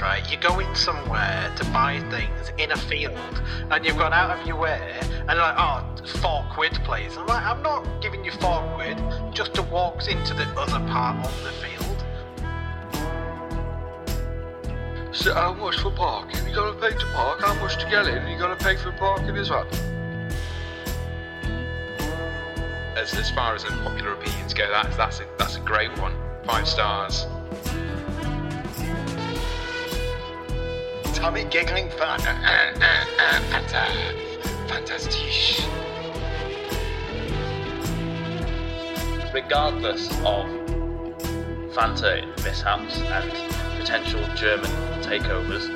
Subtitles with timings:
[0.00, 0.22] right?
[0.30, 4.56] You're going somewhere to buy things in a field, and you've gone out of your
[4.56, 5.84] way, and you're like, oh,
[6.20, 7.16] four quid, please.
[7.16, 8.98] I'm like, I'm not giving you four quid
[9.34, 11.82] just to walk into the other part of the field.
[15.14, 16.48] So how much for parking?
[16.48, 17.40] You gotta pay to park.
[17.40, 18.26] How much to get in?
[18.28, 19.66] You gotta pay for parking as well.
[22.96, 26.14] As, as far as unpopular opinions go, that's that's a, that's a great one.
[26.44, 27.26] Five stars.
[31.22, 32.20] Tommy giggling fun.
[32.26, 34.68] Uh, uh, uh, fanta.
[34.68, 35.68] Fantastic.
[39.32, 40.46] regardless of
[41.74, 43.30] Fanta mishaps and
[43.78, 44.68] potential German
[45.00, 45.68] takeovers,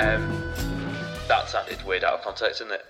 [0.00, 0.52] um,
[1.28, 2.84] that sounded weird out of context, didn't it?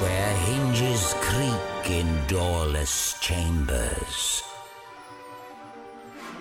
[0.00, 4.44] Where hinges creak in doorless chambers.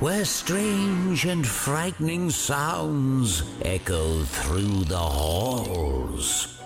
[0.01, 6.59] Where strange and frightening sounds echo through the halls.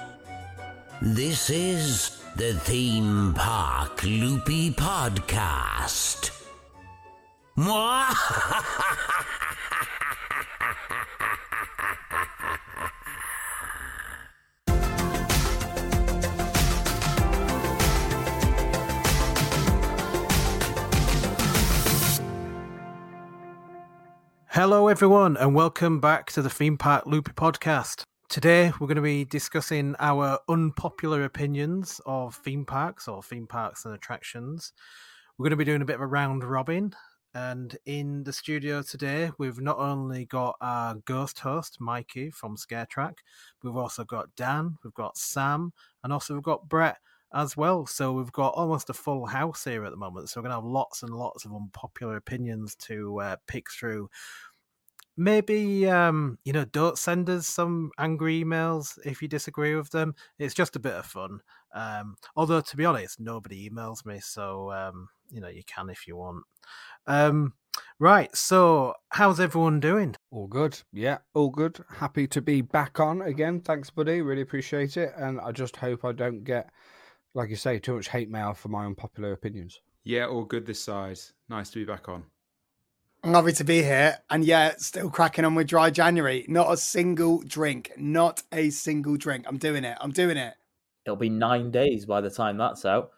[1.02, 6.31] This is the Theme Park Loopy Podcast.
[24.56, 28.03] Hello, everyone, and welcome back to the Theme Park Loopy podcast.
[28.30, 33.84] Today, we're going to be discussing our unpopular opinions of theme parks or theme parks
[33.84, 34.72] and attractions.
[35.38, 36.95] We're going to be doing a bit of a round robin.
[37.34, 42.86] And in the studio today, we've not only got our ghost host, Mikey from Scare
[42.86, 43.23] Track,
[43.62, 45.73] we've also got Dan, we've got Sam,
[46.06, 47.00] and also we've got Brett
[47.35, 47.85] as well.
[47.85, 50.29] So we've got almost a full house here at the moment.
[50.29, 54.09] So we're going to have lots and lots of unpopular opinions to uh, pick through
[55.18, 60.13] maybe um you know don't send us some angry emails if you disagree with them
[60.40, 61.40] it's just a bit of fun
[61.74, 66.06] um although to be honest nobody emails me so um you know you can if
[66.06, 66.44] you want
[67.07, 67.53] um
[67.97, 70.81] right so how's everyone doing All good.
[70.91, 71.79] Yeah, all good.
[71.90, 73.62] Happy to be back on again.
[73.62, 74.22] Thanks, buddy.
[74.22, 75.13] Really appreciate it.
[75.16, 76.69] And I just hope I don't get,
[77.35, 79.79] like you say, too much hate mail for my unpopular opinions.
[80.03, 81.19] Yeah, all good this side.
[81.50, 82.23] Nice to be back on.
[83.23, 84.18] I'm to be here.
[84.29, 86.45] And yeah, still cracking on with dry January.
[86.47, 87.91] Not a single drink.
[87.97, 89.45] Not a single drink.
[89.47, 89.97] I'm doing it.
[90.00, 90.53] I'm doing it.
[91.06, 93.12] It'll be nine days by the time that's out.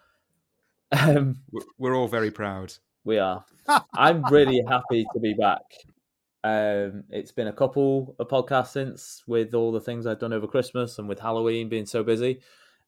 [0.92, 2.74] Um, We're- We're all very proud.
[3.04, 3.46] we are.
[3.94, 5.62] I'm really happy to be back.
[6.44, 10.48] Um, it's been a couple of podcasts since with all the things I've done over
[10.48, 12.40] Christmas and with Halloween being so busy.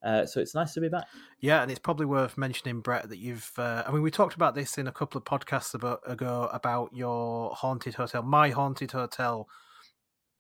[0.03, 1.05] Uh, so it's nice to be back.
[1.41, 4.55] yeah and it's probably worth mentioning brett that you've uh, i mean we talked about
[4.55, 9.47] this in a couple of podcasts about, ago about your haunted hotel my haunted hotel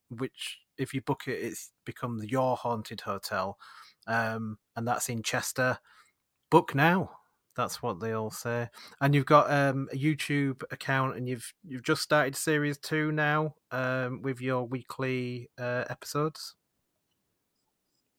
[0.09, 3.57] which if you book it it's become your haunted hotel.
[4.07, 5.77] Um and that's in chester.
[6.49, 7.11] Book now
[7.55, 8.69] that's what they all say.
[9.01, 13.55] And you've got um, a youtube account and you've you've just started series two now
[13.71, 16.55] um with your weekly uh episodes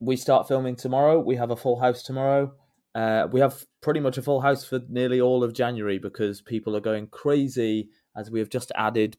[0.01, 1.21] we start filming tomorrow.
[1.21, 2.53] We have a full house tomorrow.
[2.95, 6.75] Uh, we have pretty much a full house for nearly all of January because people
[6.75, 9.17] are going crazy as we have just added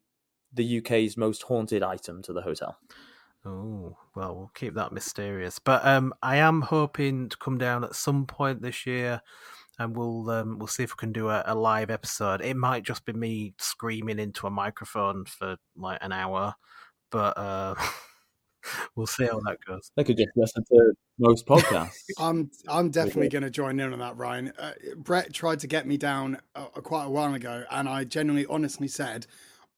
[0.54, 2.78] the UK's most haunted item to the hotel.
[3.46, 5.58] Oh, well, we'll keep that mysterious.
[5.60, 9.22] But um, I am hoping to come down at some point this year,
[9.80, 12.42] and we'll um, we'll see if we can do a, a live episode.
[12.42, 16.56] It might just be me screaming into a microphone for like an hour,
[17.10, 17.76] but uh,
[18.96, 19.92] we'll see how that goes.
[19.96, 21.96] They could just listen to most podcasts.
[22.18, 24.54] I'm I'm definitely going to join in on that, Ryan.
[24.58, 28.46] Uh, Brett tried to get me down uh, quite a while ago, and I genuinely,
[28.50, 29.28] honestly said,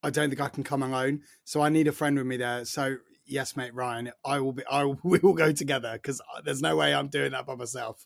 [0.04, 1.22] I don't think I can come alone.
[1.44, 2.66] So I need a friend with me there.
[2.66, 4.64] So yes, mate, Ryan, I will be.
[4.70, 8.06] I will, we will go together because there's no way I'm doing that by myself.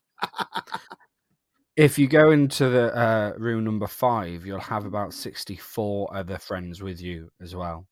[1.76, 6.82] If you go into the uh, room number five, you'll have about 64 other friends
[6.82, 7.86] with you as well.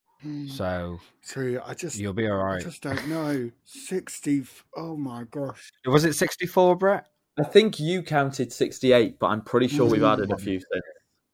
[0.50, 1.60] So True.
[1.66, 2.62] I just you'll be all right.
[2.62, 3.52] I just don't know.
[3.66, 4.44] Sixty.
[4.76, 5.72] Oh my gosh.
[5.86, 7.06] Was it 64, Brett?
[7.38, 10.84] I think you counted 68, but I'm pretty sure we've added a few things.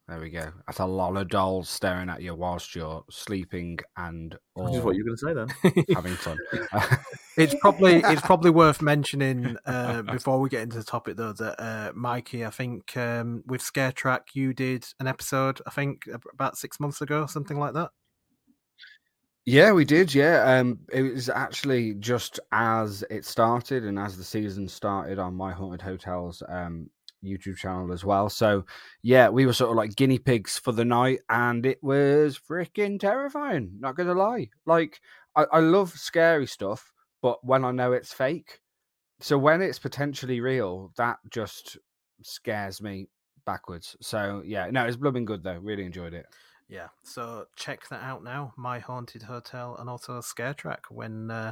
[0.07, 0.51] There we go.
[0.67, 4.95] That's a lot of dolls staring at you whilst you're sleeping and Which is what
[4.95, 5.85] you're going to say then.
[5.95, 6.37] having fun.
[7.37, 11.61] It's probably it's probably worth mentioning uh, before we get into the topic though that
[11.61, 15.61] uh, Mikey, I think um, with Scare Track, you did an episode.
[15.65, 17.91] I think about six months ago, something like that.
[19.45, 20.13] Yeah, we did.
[20.13, 25.33] Yeah, um, it was actually just as it started and as the season started on
[25.35, 26.43] My Haunted Hotels.
[26.47, 26.89] Um,
[27.23, 28.29] YouTube channel as well.
[28.29, 28.65] So
[29.03, 32.99] yeah, we were sort of like guinea pigs for the night, and it was freaking
[32.99, 33.71] terrifying.
[33.79, 34.99] Not gonna lie, like
[35.35, 36.91] I, I love scary stuff,
[37.21, 38.59] but when I know it's fake,
[39.19, 41.77] so when it's potentially real, that just
[42.23, 43.07] scares me
[43.45, 43.95] backwards.
[44.01, 45.59] So yeah, no, it's blooming good though.
[45.59, 46.25] Really enjoyed it.
[46.71, 48.53] Yeah, so check that out now.
[48.55, 51.51] My Haunted Hotel and also a Scare Track when uh,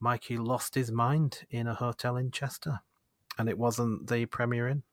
[0.00, 2.80] Mikey lost his mind in a hotel in Chester,
[3.38, 4.84] and it wasn't the Premier Inn.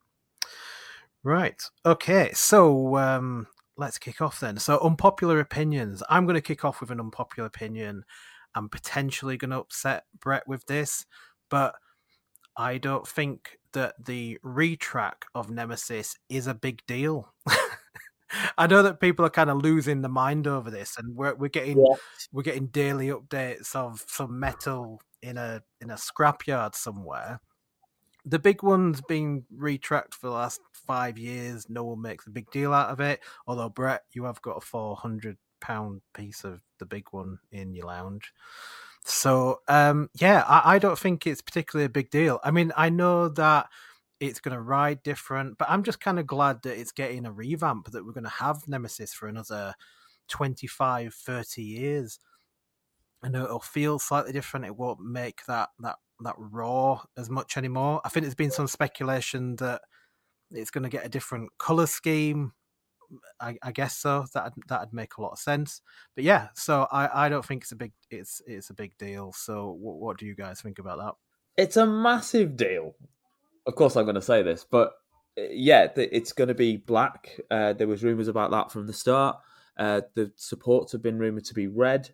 [1.24, 1.64] Right.
[1.86, 2.32] Okay.
[2.34, 3.48] So um,
[3.78, 4.58] let's kick off then.
[4.58, 6.04] So unpopular opinions.
[6.10, 8.04] I'm going to kick off with an unpopular opinion.
[8.56, 11.06] I'm potentially going to upset Brett with this,
[11.50, 11.76] but
[12.58, 17.34] I don't think that the retrack of Nemesis is a big deal.
[18.58, 21.50] I know that people are kind of losing the mind over this, and we're we're
[21.50, 21.96] getting Yeah.
[22.32, 27.40] we're getting daily updates of some metal in a in a scrapyard somewhere.
[28.26, 31.70] The big one's been retracked for the last five years.
[31.70, 33.22] No one makes a big deal out of it.
[33.46, 37.74] Although Brett, you have got a four hundred pound piece of the big one in
[37.76, 38.34] your lounge.
[39.04, 42.40] So um, yeah, I, I don't think it's particularly a big deal.
[42.44, 43.68] I mean, I know that
[44.20, 47.32] it's going to ride different, but I'm just kind of glad that it's getting a
[47.32, 49.74] revamp that we're going to have Nemesis for another
[50.30, 52.20] 25, 30 years.
[53.24, 54.66] I know it'll feel slightly different.
[54.66, 58.00] It won't make that that that raw as much anymore.
[58.06, 59.82] I think there's been some speculation that
[60.52, 62.54] it's going to get a different color scheme.
[63.40, 64.26] I, I guess so.
[64.34, 65.82] That that'd make a lot of sense.
[66.16, 69.34] But yeah, so I, I don't think it's a big it's it's a big deal.
[69.34, 71.14] So what, what do you guys think about that?
[71.58, 72.96] It's a massive deal.
[73.66, 74.94] Of course, I'm going to say this, but
[75.38, 77.40] uh, yeah, it's going to be black.
[77.50, 79.38] Uh, there was rumors about that from the start.
[79.78, 82.10] Uh, the supports have been rumored to be red.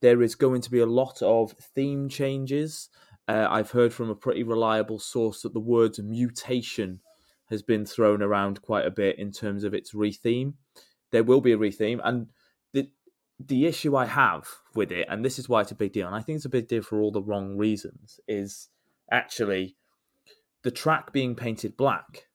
[0.00, 2.88] There is going to be a lot of theme changes.
[3.26, 7.00] Uh, I've heard from a pretty reliable source that the words mutation
[7.50, 10.54] has been thrown around quite a bit in terms of its retheme.
[11.10, 12.28] There will be a retheme, and
[12.72, 12.90] the
[13.38, 16.16] the issue I have with it, and this is why it's a big deal, and
[16.16, 18.68] I think it's a big deal for all the wrong reasons, is
[19.10, 19.76] actually
[20.62, 22.26] the track being painted black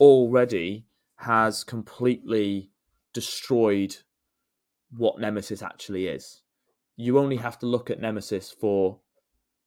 [0.00, 2.70] already has completely
[3.12, 3.96] destroyed
[4.96, 6.42] what Nemesis actually is.
[6.96, 9.00] You only have to look at Nemesis for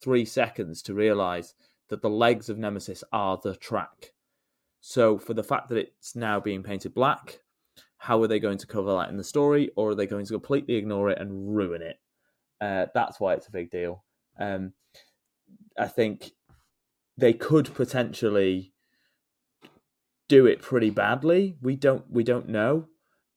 [0.01, 1.53] three seconds to realize
[1.89, 4.11] that the legs of Nemesis are the track.
[4.81, 7.39] So, for the fact that it's now being painted black,
[7.97, 10.33] how are they going to cover that in the story, or are they going to
[10.33, 11.99] completely ignore it and ruin it?
[12.61, 14.03] Uh, that's why it's a big deal.
[14.39, 14.73] Um,
[15.77, 16.31] I think
[17.17, 18.73] they could potentially
[20.27, 21.57] do it pretty badly.
[21.61, 22.87] We don't we don't know.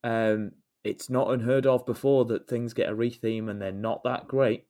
[0.03, 0.51] Um,
[0.83, 4.65] it's not unheard of before that things get a retheme and they're not that great.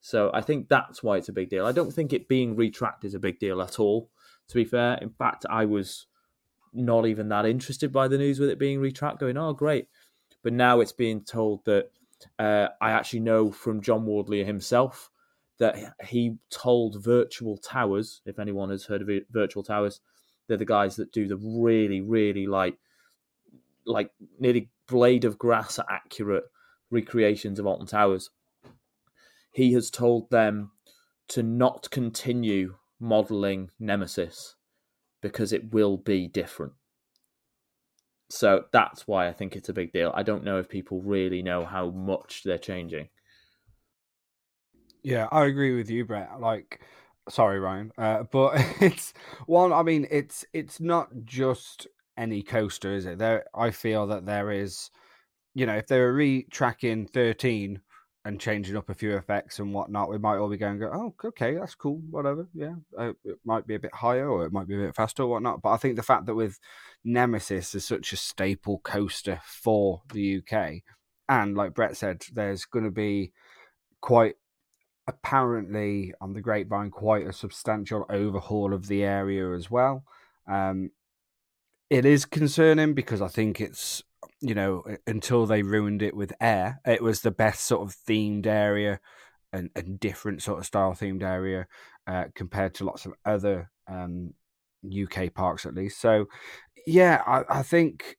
[0.00, 1.64] So I think that's why it's a big deal.
[1.64, 4.10] I don't think it being retracked is a big deal at all.
[4.48, 6.06] To be fair, in fact, I was
[6.72, 9.20] not even that interested by the news with it being retracked.
[9.20, 9.86] Going, oh great,
[10.42, 11.90] but now it's being told that
[12.38, 15.10] uh, I actually know from John Wardley himself
[15.62, 20.00] that he told Virtual Towers, if anyone has heard of Virtual Towers,
[20.48, 22.78] they're the guys that do the really, really like,
[23.86, 24.10] like
[24.40, 26.42] nearly blade of grass accurate
[26.90, 28.30] recreations of Alton Towers.
[29.52, 30.72] He has told them
[31.28, 34.56] to not continue modeling Nemesis
[35.20, 36.72] because it will be different.
[38.28, 40.10] So that's why I think it's a big deal.
[40.12, 43.10] I don't know if people really know how much they're changing.
[45.02, 46.40] Yeah, I agree with you, Brett.
[46.40, 46.80] Like,
[47.28, 49.12] sorry, Ryan, uh, but it's
[49.46, 49.72] one.
[49.72, 53.18] I mean, it's it's not just any coaster, is it?
[53.18, 54.90] There, I feel that there is,
[55.54, 57.80] you know, if they were retracking thirteen
[58.24, 61.14] and changing up a few effects and whatnot, we might all be going, go, oh,
[61.28, 62.46] okay, that's cool, whatever.
[62.54, 65.24] Yeah, uh, it might be a bit higher or it might be a bit faster
[65.24, 65.62] or whatnot.
[65.62, 66.60] But I think the fact that with
[67.04, 70.82] Nemesis is such a staple coaster for the UK,
[71.28, 73.32] and like Brett said, there's going to be
[74.00, 74.34] quite
[75.12, 80.04] apparently on the grapevine quite a substantial overhaul of the area as well.
[80.48, 80.90] Um,
[81.90, 84.02] it is concerning because I think it's
[84.40, 88.46] you know until they ruined it with air, it was the best sort of themed
[88.46, 89.00] area
[89.52, 91.66] and, and different sort of style themed area
[92.06, 94.32] uh, compared to lots of other um,
[94.84, 96.00] UK parks at least.
[96.00, 96.26] So
[96.86, 98.16] yeah, I, I think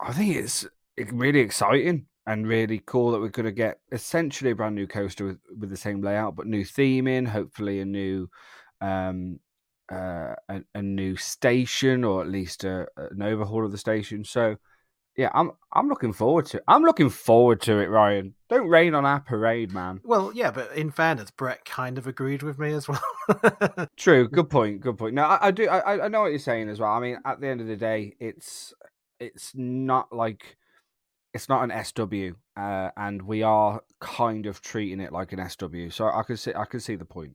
[0.00, 0.66] I think it's
[1.12, 5.26] really exciting and really cool that we're going to get essentially a brand new coaster
[5.26, 8.28] with, with the same layout, but new theming, hopefully a new
[8.80, 9.38] um,
[9.92, 14.24] uh, a, a new station or at least a, an overhaul of the station.
[14.24, 14.56] So
[15.16, 16.62] yeah, I'm I'm looking forward to.
[16.66, 18.34] I'm looking forward to it, Ryan.
[18.48, 20.00] Don't rain on our parade, man.
[20.02, 23.88] Well, yeah, but in fairness, Brett kind of agreed with me as well.
[23.96, 24.28] True.
[24.28, 24.80] Good point.
[24.80, 25.14] Good point.
[25.14, 25.68] No, I, I do.
[25.68, 26.90] I, I know what you're saying as well.
[26.90, 28.74] I mean, at the end of the day, it's
[29.20, 30.56] it's not like
[31.34, 35.90] it's not an SW, uh, and we are kind of treating it like an SW.
[35.90, 37.34] So I can see I can see the point.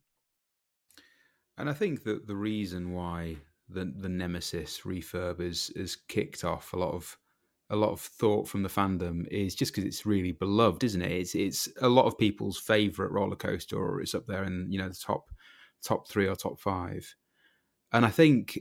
[1.57, 3.37] And I think that the reason why
[3.67, 7.17] the the Nemesis refurb is is kicked off a lot of
[7.69, 11.11] a lot of thought from the fandom is just because it's really beloved, isn't it?
[11.11, 14.79] It's it's a lot of people's favorite roller coaster, or it's up there in you
[14.79, 15.29] know the top
[15.83, 17.15] top three or top five.
[17.91, 18.59] And I think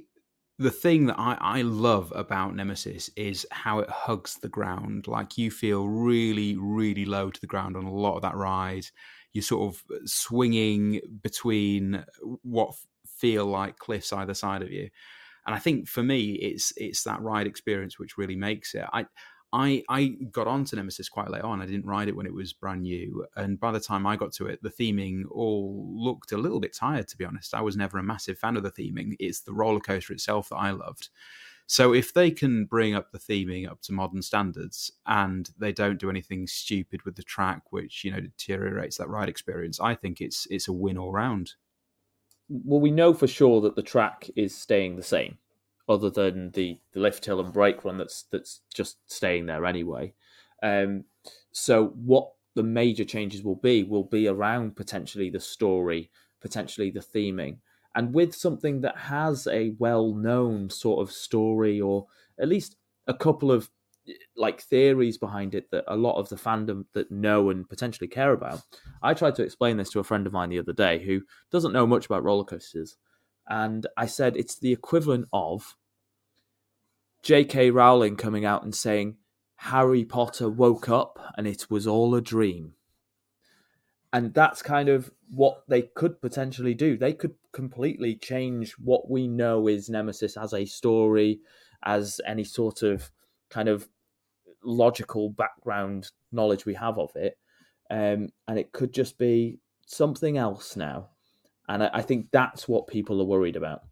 [0.58, 5.06] the thing that I, I love about Nemesis is how it hugs the ground.
[5.06, 8.86] Like you feel really, really low to the ground on a lot of that ride.
[9.32, 12.04] You're sort of swinging between
[12.42, 12.74] what
[13.06, 14.90] feel like cliffs either side of you
[15.48, 18.84] and I think for me, it's it's that ride experience which really makes it.
[18.92, 19.06] I
[19.52, 21.60] I I got onto Nemesis quite late on.
[21.60, 24.32] I didn't ride it when it was brand new, and by the time I got
[24.34, 27.08] to it, the theming all looked a little bit tired.
[27.08, 29.16] To be honest, I was never a massive fan of the theming.
[29.18, 31.08] It's the roller coaster itself that I loved.
[31.66, 35.98] So if they can bring up the theming up to modern standards and they don't
[36.00, 40.20] do anything stupid with the track, which you know deteriorates that ride experience, I think
[40.20, 41.54] it's it's a win all round
[42.48, 45.38] well, we know for sure that the track is staying the same,
[45.88, 50.12] other than the, the lift hill and brake run that's that's just staying there anyway.
[50.62, 51.04] Um,
[51.52, 57.00] so what the major changes will be will be around potentially the story, potentially the
[57.00, 57.58] theming,
[57.94, 62.06] and with something that has a well known sort of story or
[62.40, 62.76] at least
[63.06, 63.70] a couple of
[64.36, 68.32] like theories behind it that a lot of the fandom that know and potentially care
[68.32, 68.62] about.
[69.02, 71.72] I tried to explain this to a friend of mine the other day who doesn't
[71.72, 72.96] know much about roller coasters,
[73.48, 75.76] and I said it's the equivalent of
[77.22, 77.70] J.K.
[77.70, 79.16] Rowling coming out and saying
[79.56, 82.74] Harry Potter woke up and it was all a dream.
[84.12, 86.96] And that's kind of what they could potentially do.
[86.96, 91.40] They could completely change what we know is Nemesis as a story,
[91.82, 93.10] as any sort of
[93.50, 93.88] kind of
[94.62, 97.38] logical background knowledge we have of it,
[97.90, 101.08] um, and it could just be something else now.
[101.68, 103.82] And I, I think that's what people are worried about.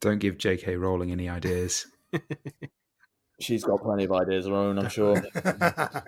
[0.00, 0.76] Don't give J.K.
[0.76, 1.86] Rowling any ideas.
[3.40, 5.22] She's got plenty of ideas of her own, I'm sure.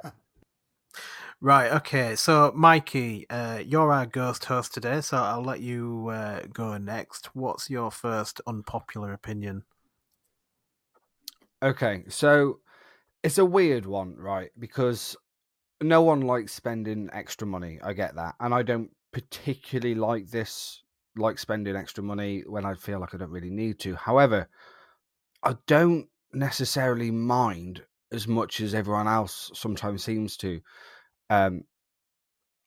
[1.40, 1.72] right.
[1.72, 2.16] Okay.
[2.16, 7.34] So, Mikey, uh, you're our ghost host today, so I'll let you uh, go next.
[7.34, 9.64] What's your first unpopular opinion?
[11.62, 12.58] Okay, so
[13.22, 14.50] it's a weird one, right?
[14.58, 15.16] Because
[15.80, 17.78] no one likes spending extra money.
[17.82, 18.34] I get that.
[18.40, 20.82] And I don't particularly like this,
[21.16, 23.94] like spending extra money when I feel like I don't really need to.
[23.94, 24.48] However,
[25.42, 30.60] I don't necessarily mind as much as everyone else sometimes seems to
[31.30, 31.64] um,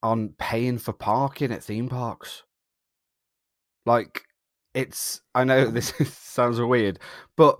[0.01, 2.43] on paying for parking at theme parks.
[3.85, 4.23] Like,
[4.73, 6.99] it's, I know this sounds weird,
[7.35, 7.59] but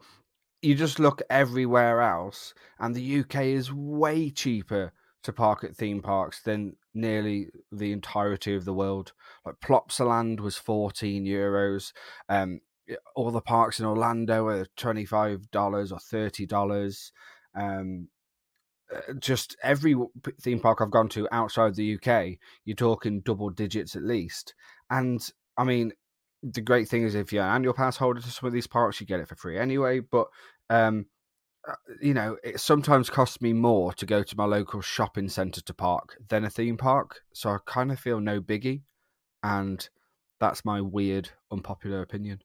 [0.61, 4.91] you just look everywhere else, and the UK is way cheaper
[5.23, 9.13] to park at theme parks than nearly the entirety of the world.
[9.45, 11.91] Like Plopsaland was 14 euros.
[12.29, 12.61] Um,
[13.15, 17.11] all the parks in Orlando are $25 or $30.
[17.55, 18.09] Um,
[18.93, 19.95] uh, just every
[20.41, 24.53] theme park I've gone to outside the UK, you're talking double digits at least.
[24.89, 25.93] And I mean,
[26.43, 29.01] the great thing is if you're an annual pass holder to some of these parks,
[29.01, 29.99] you get it for free anyway.
[29.99, 30.27] But
[30.69, 31.07] um,
[31.67, 35.61] Uh, you know, it sometimes costs me more to go to my local shopping centre
[35.61, 37.21] to park than a theme park.
[37.33, 38.81] So I kind of feel no biggie.
[39.41, 39.87] And
[40.39, 42.41] that's my weird, unpopular opinion.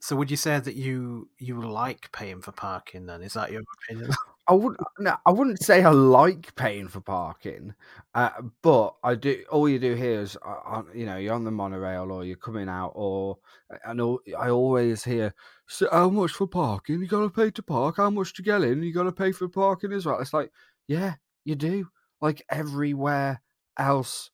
[0.00, 3.22] So would you say that you you like paying for parking then?
[3.22, 4.10] Is that your opinion?
[4.50, 4.80] I wouldn't.
[4.98, 7.72] No, I wouldn't say I like paying for parking,
[8.16, 8.30] uh,
[8.62, 9.44] but I do.
[9.48, 12.68] All you do here is, uh, you know, you're on the monorail or you're coming
[12.68, 13.38] out, or
[13.86, 15.32] I know I always hear,
[15.68, 17.00] "So how much for parking?
[17.00, 17.98] You got to pay to park.
[17.98, 18.82] How much to get in?
[18.82, 20.50] You got to pay for parking as well." It's like,
[20.88, 21.14] yeah,
[21.44, 21.86] you do.
[22.20, 23.40] Like everywhere
[23.78, 24.32] else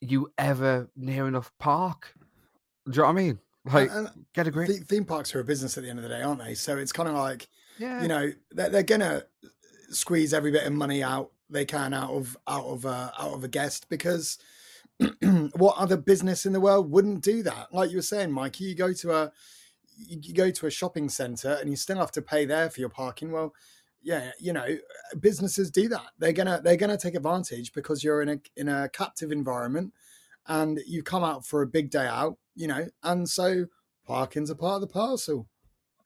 [0.00, 2.14] you ever near enough park.
[2.86, 3.38] Do you know what I mean?
[3.64, 4.68] Like, and, and get a grip.
[4.88, 6.54] Theme parks are a business at the end of the day, aren't they?
[6.54, 8.02] So it's kind of like, yeah.
[8.02, 9.22] you know, they're, they're gonna
[9.94, 13.44] squeeze every bit of money out they can out of out of uh, out of
[13.44, 14.38] a guest because
[15.56, 17.72] what other business in the world wouldn't do that?
[17.72, 19.32] Like you were saying, Mikey, you go to a
[19.96, 22.88] you go to a shopping center and you still have to pay there for your
[22.88, 23.30] parking.
[23.30, 23.54] Well,
[24.02, 24.66] yeah, you know,
[25.20, 26.06] businesses do that.
[26.18, 29.92] They're gonna they're gonna take advantage because you're in a in a captive environment
[30.46, 33.66] and you come out for a big day out, you know, and so
[34.06, 35.46] parking's a part of the parcel.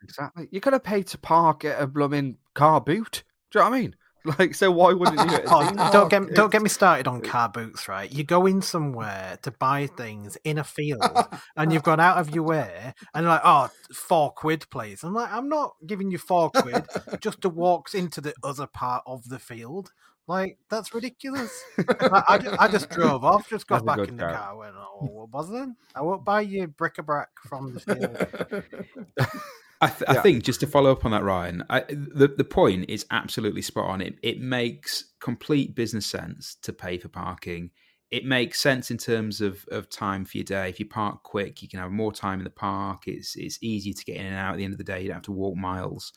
[0.02, 0.48] Exactly.
[0.50, 3.24] You're gonna pay to park at a blooming car boot.
[3.56, 3.96] Do you know what I mean?
[4.38, 5.28] Like, so why wouldn't you?
[5.28, 8.12] do it at a Oh, don't get don't get me started on car boots, right?
[8.12, 11.00] You go in somewhere to buy things in a field,
[11.56, 15.14] and you've gone out of your way, and you're like, oh, four quid, please." I'm
[15.14, 16.84] like, "I'm not giving you four quid
[17.20, 19.92] just to walk into the other part of the field."
[20.26, 21.62] Like that's ridiculous.
[21.78, 24.34] I, I, ju- I just drove off, just got That's back in the shout.
[24.34, 25.68] car, went, "Oh, what was it?
[25.94, 29.26] I won't buy you bric-a-brac from the field."
[29.80, 30.18] I, th- Yeah.
[30.18, 33.62] I think just to follow up on that, Ryan, I, the the point is absolutely
[33.62, 34.00] spot on.
[34.00, 37.71] It it makes complete business sense to pay for parking.
[38.11, 40.68] It makes sense in terms of, of time for your day.
[40.68, 43.02] If you park quick, you can have more time in the park.
[43.06, 45.00] It's it's easy to get in and out at the end of the day.
[45.00, 46.12] You don't have to walk miles.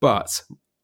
[0.00, 0.42] But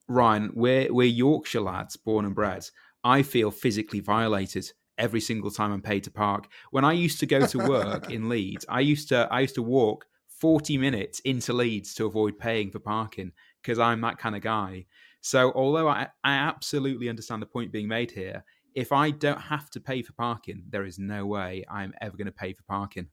[0.08, 2.66] Ryan, we're we're Yorkshire lads, born and bred.
[3.04, 6.48] I feel physically violated every single time I'm paid to park.
[6.70, 9.62] When I used to go to work in Leeds, I used to I used to
[9.62, 10.06] walk
[10.40, 13.32] 40 minutes into Leeds to avoid paying for parking
[13.62, 14.86] because I'm that kind of guy.
[15.20, 18.44] So although I, I absolutely understand the point being made here,
[18.74, 22.26] if I don't have to pay for parking, there is no way I'm ever going
[22.26, 23.08] to pay for parking.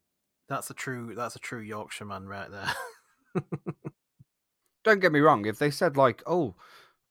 [0.47, 1.13] That's a true.
[1.15, 3.43] That's a true Yorkshireman right there.
[4.83, 5.45] Don't get me wrong.
[5.45, 6.55] If they said like, "Oh,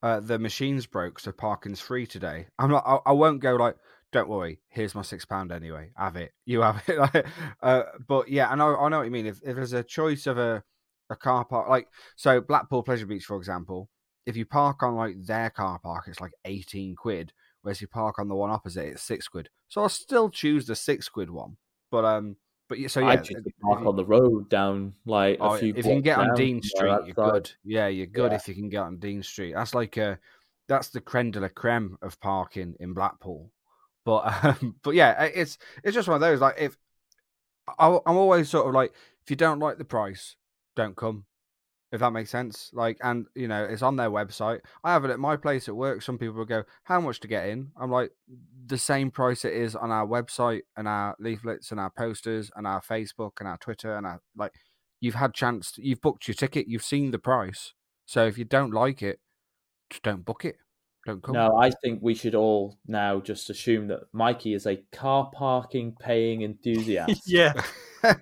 [0.03, 2.85] uh, the machine's broke, so parking's free today," I'm not.
[2.87, 3.77] I, I won't go like,
[4.17, 5.91] "Don't worry, here's my six pound anyway.
[5.97, 6.33] Have it.
[6.45, 7.27] You have it."
[7.63, 8.77] Uh, but yeah, I know.
[8.77, 9.27] I know what you mean.
[9.27, 10.63] If if there's a choice of a
[11.11, 13.89] a car park, like so Blackpool Pleasure Beach, for example,
[14.27, 17.33] if you park on like their car park, it's like eighteen quid.
[17.63, 19.49] Whereas you park on the one opposite, it's six quid.
[19.69, 21.57] So I'll still choose the six quid one.
[21.91, 22.37] But um,
[22.69, 25.57] but so yeah, I choose to park you- on the road down like a Oh,
[25.57, 25.71] few.
[25.77, 27.51] if you can get on Dean Street, you're good.
[27.65, 28.37] Yeah, you're good Yeah.
[28.37, 29.55] if you can get on Dean Street.
[29.55, 30.19] That's like a,
[30.69, 33.51] that's the creme de la creme of parking in Blackpool.
[34.07, 36.41] But um, but yeah, it's it's just one of those.
[36.41, 36.79] Like if
[37.79, 40.37] I'm always sort of like, if you don't like the price,
[40.75, 41.27] don't come.
[41.93, 44.61] If that makes sense, like, and you know, it's on their website.
[44.83, 46.03] I have it at my place at work.
[46.03, 48.11] Some people will go, "How much to get in?" I'm like,
[48.67, 52.67] the same price it is on our website and our leaflets and our posters and
[52.67, 54.53] our Facebook and our Twitter and our like.
[54.99, 55.75] You've had chance.
[55.77, 56.69] You've booked your ticket.
[56.69, 57.75] You've seen the price.
[58.07, 59.21] So if you don't like it,
[59.91, 60.57] just don't book it.
[61.07, 61.35] Don't come.
[61.35, 65.97] No, I think we should all now just assume that Mikey is a car parking
[65.99, 67.23] paying enthusiast.
[67.27, 67.53] yeah.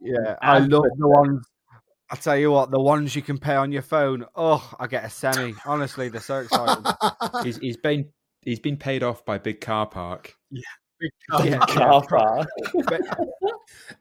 [0.00, 1.46] Yeah, I love the ones.
[2.10, 4.24] I tell you what, the ones you can pay on your phone.
[4.34, 5.52] Oh, I get a semi.
[5.66, 6.84] Honestly, they're so exciting.
[7.42, 8.10] He's, he's been
[8.42, 10.34] he's been paid off by Big Car Park.
[10.50, 10.62] Yeah.
[11.00, 12.48] Big Car park.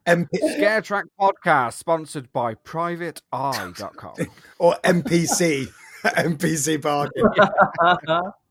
[0.05, 4.15] MP- Scare Track Podcast, sponsored by PrivateEye.com.
[4.59, 5.67] or MPC,
[6.17, 7.23] MPC parking.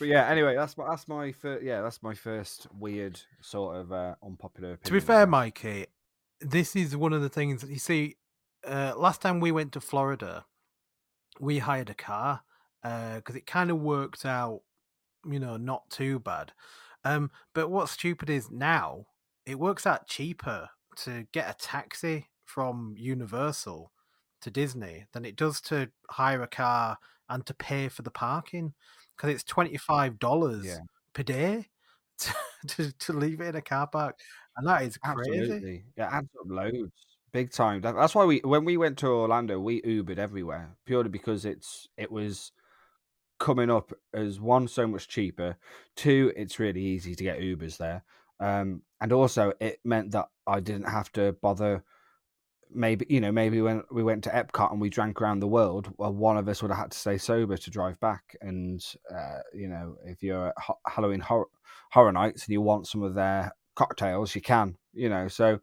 [0.00, 3.92] But yeah, anyway, that's my that's my first, yeah, that's my first weird sort of
[3.92, 4.78] uh, unpopular.
[4.82, 5.26] To be fair.
[5.26, 5.88] Mikey,
[6.40, 8.16] this is one of the things you see.
[8.66, 10.46] Uh, last time we went to Florida,
[11.38, 12.40] we hired a car
[12.82, 14.62] because it kind of worked out,
[15.30, 16.52] you know, not too bad.
[17.04, 19.04] Um, but what's stupid is now
[19.44, 20.70] it works out cheaper
[21.04, 23.92] to get a taxi from Universal
[24.42, 26.98] to Disney than it does to hire a car
[27.28, 28.74] and to pay for the parking
[29.16, 30.78] because it's twenty five dollars Yeah.
[31.12, 31.68] per day
[32.18, 32.34] to,
[32.68, 34.18] to to leave it in a car park,
[34.56, 35.40] and that is crazy.
[35.40, 36.92] Absolutely, yeah, adds up loads,
[37.32, 37.80] big time.
[37.82, 41.88] That, that's why we when we went to Orlando, we Ubered everywhere purely because it's
[41.96, 42.52] it was
[43.38, 45.56] coming up as one so much cheaper.
[45.96, 48.04] Two, it's really easy to get Ubers there,
[48.38, 51.84] um, and also it meant that I didn't have to bother.
[52.72, 55.92] Maybe you know, maybe when we went to Epcot and we drank around the world,
[55.98, 58.36] well, one of us would have had to stay sober to drive back.
[58.40, 61.46] And uh, you know, if you're at Ho- Halloween Horror,
[61.90, 64.76] Horror Nights and you want some of their cocktails, you can.
[64.92, 65.60] You know, so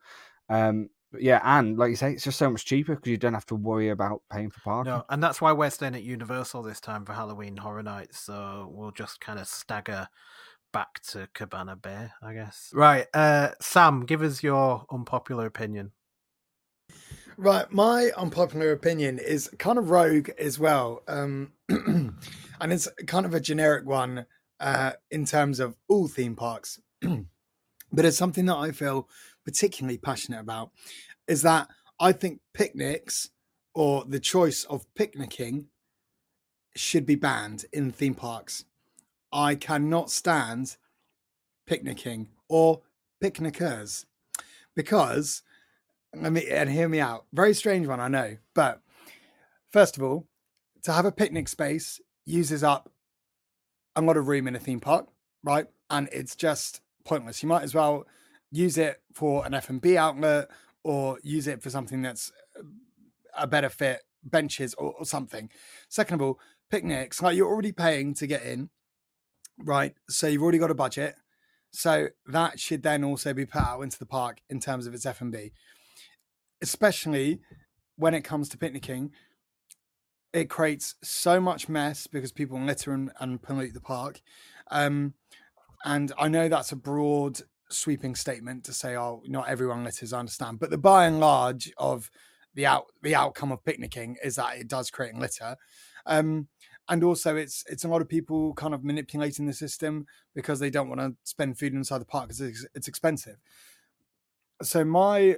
[0.49, 3.45] um, yeah, and like you say, it's just so much cheaper because you don't have
[3.47, 4.91] to worry about paying for parking.
[4.91, 8.19] No, and that's why we're staying at Universal this time for Halloween Horror Nights.
[8.19, 10.09] So we'll just kind of stagger
[10.73, 12.71] back to Cabana Bay, I guess.
[12.73, 15.91] Right, uh, Sam, give us your unpopular opinion.
[17.39, 22.15] Right, my unpopular opinion is kind of rogue as well, um, and
[22.73, 24.25] it's kind of a generic one
[24.59, 29.07] uh, in terms of all theme parks, but it's something that I feel
[29.45, 30.71] particularly passionate about.
[31.27, 31.67] Is that
[31.99, 33.29] I think picnics
[33.75, 35.67] or the choice of picnicking
[36.75, 38.65] should be banned in theme parks.
[39.31, 40.75] I cannot stand
[41.67, 42.81] picnicking or
[43.21, 44.07] picnickers
[44.75, 45.43] because
[46.15, 47.25] let me and hear me out.
[47.33, 48.37] Very strange one, I know.
[48.53, 48.81] But
[49.69, 50.27] first of all,
[50.83, 52.91] to have a picnic space uses up
[53.95, 55.07] a lot of room in a theme park,
[55.43, 55.67] right?
[55.89, 57.41] And it's just pointless.
[57.41, 58.05] You might as well
[58.51, 60.49] use it for an F and B outlet
[60.83, 62.31] or use it for something that's
[63.37, 65.49] a better fit benches or, or something.
[65.89, 66.39] Second of all,
[66.69, 68.69] picnics like you're already paying to get in,
[69.57, 69.95] right?
[70.09, 71.15] So you've already got a budget.
[71.71, 75.05] So that should then also be put out into the park in terms of its
[75.05, 75.51] F and B,
[76.61, 77.39] especially
[77.95, 79.11] when it comes to picnicking.
[80.33, 84.21] It creates so much mess because people litter and, and pollute the park.
[84.69, 85.13] Um,
[85.85, 90.19] and I know that's a broad sweeping statement to say, oh, not everyone litters, I
[90.19, 90.59] understand.
[90.59, 92.09] But the by and large of
[92.55, 95.55] the out the outcome of picnicking is that it does create litter.
[96.05, 96.47] Um,
[96.89, 100.69] and also it's it's a lot of people kind of manipulating the system because they
[100.69, 103.37] don't want to spend food inside the park because it's, it's expensive.
[104.61, 105.37] So my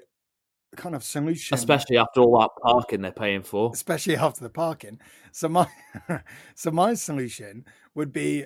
[0.76, 3.72] kind of solution especially after all that parking they're paying for.
[3.74, 5.00] Especially after the parking.
[5.32, 5.68] So my
[6.56, 8.46] so my solution would be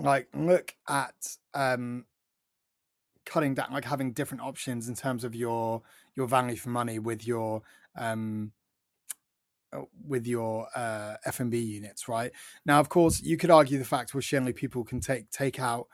[0.00, 2.06] like look at um
[3.26, 5.82] cutting down like having different options in terms of your
[6.16, 7.62] your value for money with your
[7.96, 8.52] um
[9.72, 12.32] uh, with your uh f&b units right?
[12.64, 15.86] Now of course you could argue the fact well generally people can take take out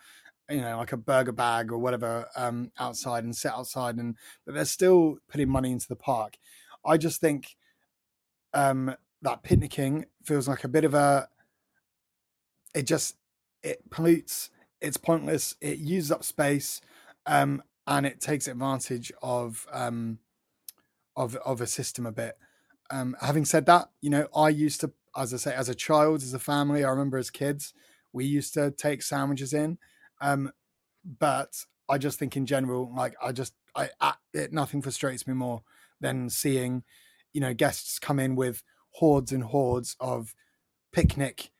[0.50, 4.54] you know like a burger bag or whatever um outside and sit outside and but
[4.54, 6.36] they're still putting money into the park.
[6.84, 7.56] I just think
[8.54, 11.28] um that picnicking feels like a bit of a
[12.74, 13.16] it just
[13.62, 16.80] it pollutes it's pointless it uses up space
[17.26, 20.18] um and it takes advantage of um
[21.16, 22.36] of of a system a bit.
[22.90, 26.22] Um having said that you know i used to as i say as a child
[26.22, 27.72] as a family i remember as kids
[28.12, 29.78] we used to take sandwiches in
[30.20, 30.52] um,
[31.04, 35.34] but I just think in general, like I just I, I it, nothing frustrates me
[35.34, 35.62] more
[36.00, 36.82] than seeing,
[37.32, 40.34] you know, guests come in with hordes and hordes of
[40.92, 41.50] picnic,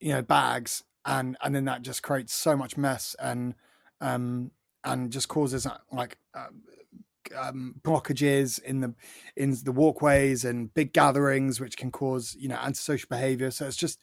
[0.00, 3.54] you know, bags, and and then that just creates so much mess and
[4.00, 4.50] um
[4.84, 6.18] and just causes uh, like.
[6.34, 6.62] Um,
[7.34, 8.94] um, blockages in the
[9.36, 13.50] in the walkways and big gatherings, which can cause you know antisocial behavior.
[13.50, 13.98] So it's just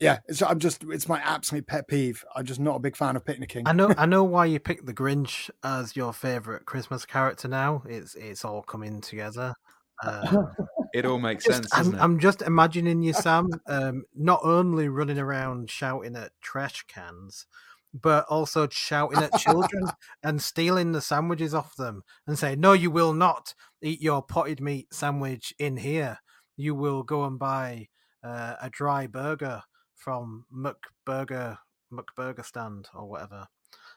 [0.00, 2.24] yeah, it's, I'm just it's my absolute pet peeve.
[2.34, 3.68] I'm just not a big fan of picnicking.
[3.68, 7.48] I know I know why you picked the Grinch as your favorite Christmas character.
[7.48, 9.54] Now it's it's all coming together.
[10.02, 10.44] Uh,
[10.94, 11.74] it all makes just, sense.
[11.74, 12.00] I'm, it?
[12.00, 17.46] I'm, just imagining you, Sam, um, not only running around shouting at trash cans,
[17.92, 19.84] but also shouting at children
[20.22, 24.62] and stealing the sandwiches off them and saying, "No, you will not eat your potted
[24.62, 26.20] meat sandwich in here.
[26.56, 27.88] You will go and buy
[28.24, 29.62] uh, a dry burger."
[30.00, 31.58] From McBurger
[31.92, 33.46] McBurger stand or whatever.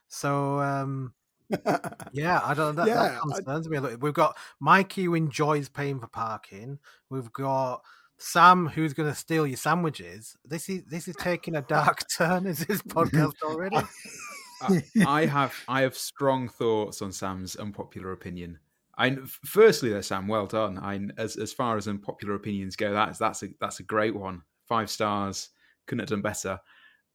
[0.08, 1.14] So um
[2.12, 3.70] yeah, I don't that, yeah, that concerns I...
[3.70, 4.00] me a little.
[4.00, 6.80] We've got Mikey who enjoys paying for parking.
[7.10, 7.82] We've got
[8.18, 10.38] Sam who's going to steal your sandwiches.
[10.46, 12.48] This is this is taking a dark turn.
[12.48, 13.78] Is this podcast already?
[14.62, 18.60] I, I have I have strong thoughts on Sam's unpopular opinion.
[18.98, 20.78] I firstly, there, Sam, well done.
[20.78, 24.44] I as as far as unpopular opinions go, that's that's a that's a great one.
[24.68, 25.50] Five stars
[25.88, 26.60] couldn't have done better.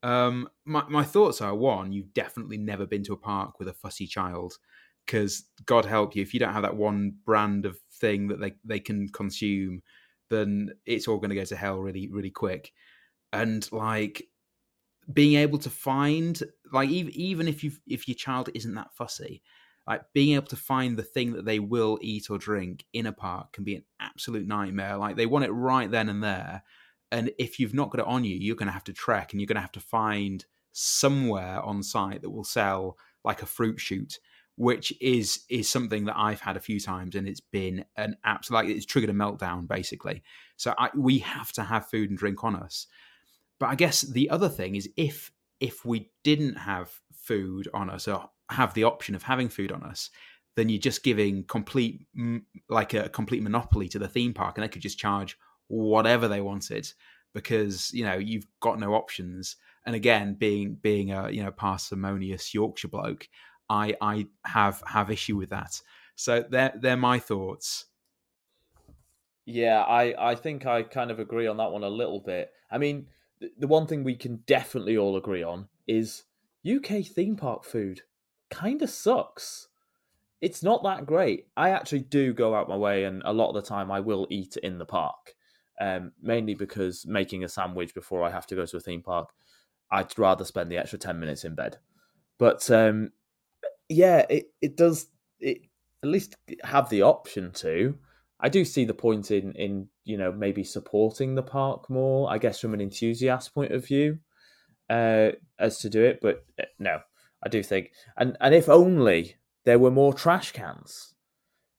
[0.02, 3.74] Um, my my thoughts are one, you've definitely never been to a park with a
[3.74, 4.58] fussy child
[5.06, 8.54] because God help you if you don't have that one brand of thing that they
[8.64, 9.82] they can consume,
[10.30, 12.72] then it's all going to go to hell really really quick.
[13.32, 14.28] And like
[15.12, 19.42] being able to find like even even if you if your child isn't that fussy,
[19.86, 23.12] like being able to find the thing that they will eat or drink in a
[23.12, 24.96] park can be an absolute nightmare.
[24.98, 26.62] Like they want it right then and there,
[27.10, 29.40] and if you've not got it on you, you're going to have to trek and
[29.40, 33.80] you're going to have to find somewhere on site that will sell like a fruit
[33.80, 34.18] shoot,
[34.56, 38.56] which is is something that I've had a few times, and it's been an absolute
[38.56, 40.22] like it's triggered a meltdown basically.
[40.56, 42.86] So I, we have to have food and drink on us.
[43.58, 48.06] But I guess the other thing is if if we didn't have food on us
[48.06, 50.10] or have the option of having food on us,
[50.56, 52.06] then you're just giving complete
[52.68, 55.36] like a complete monopoly to the theme park, and they could just charge
[55.68, 56.92] whatever they wanted
[57.32, 59.56] because you know you've got no options.
[59.86, 63.28] And again, being being a you know parsimonious Yorkshire bloke,
[63.68, 65.80] I I have have issue with that.
[66.16, 67.86] So they're they're my thoughts.
[69.44, 72.52] Yeah, I I think I kind of agree on that one a little bit.
[72.70, 73.06] I mean,
[73.56, 76.24] the one thing we can definitely all agree on is
[76.68, 78.02] UK theme park food
[78.50, 79.68] kind of sucks.
[80.40, 81.48] It's not that great.
[81.56, 84.26] I actually do go out my way, and a lot of the time I will
[84.30, 85.34] eat in the park
[85.80, 89.30] um, mainly because making a sandwich before I have to go to a theme park,
[89.90, 91.78] I'd rather spend the extra 10 minutes in bed.
[92.38, 93.12] But um,
[93.88, 95.06] yeah, it, it does
[95.40, 95.62] it
[96.02, 97.96] at least have the option to.
[98.40, 102.38] I do see the point in, in, you know, maybe supporting the park more, I
[102.38, 104.18] guess from an enthusiast point of view,
[104.88, 106.20] uh, as to do it.
[106.22, 107.00] But uh, no,
[107.44, 111.14] I do think, and, and if only there were more trash cans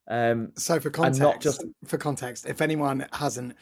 [0.07, 3.55] Um, So for context, not just for context, if anyone hasn't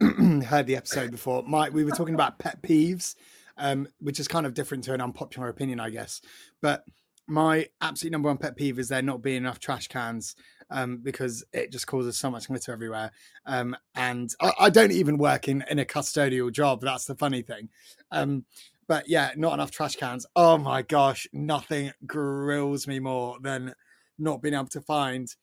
[0.44, 3.14] heard the episode before, Mike, we were talking about pet peeves,
[3.56, 6.20] um, which is kind of different to an unpopular opinion, I guess.
[6.60, 6.84] But
[7.26, 10.36] my absolute number one pet peeve is there not being enough trash cans
[10.70, 13.12] um, because it just causes so much litter everywhere.
[13.46, 16.80] Um, and I, I don't even work in, in a custodial job.
[16.82, 17.70] That's the funny thing.
[18.10, 18.44] Um,
[18.86, 20.26] but yeah, not enough trash cans.
[20.36, 23.74] Oh my gosh, nothing grills me more than
[24.18, 25.34] not being able to find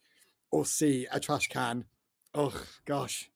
[0.51, 1.85] or see a trash can.
[2.33, 2.53] Oh
[2.85, 3.29] gosh.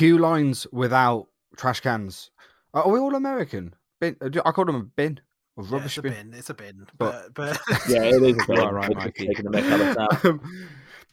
[0.00, 1.26] Queue lines without
[1.58, 2.30] trash cans.
[2.72, 3.74] Are we all American?
[4.00, 4.16] Bin.
[4.22, 5.20] uh, I call them a bin.
[5.58, 6.12] A Yeah, rubbish it's a bin.
[6.30, 6.34] bin.
[6.38, 6.86] It's a bin.
[6.96, 10.24] But- But, but yeah, it is a bit Right, right, taking the of that.
[10.24, 10.40] Um,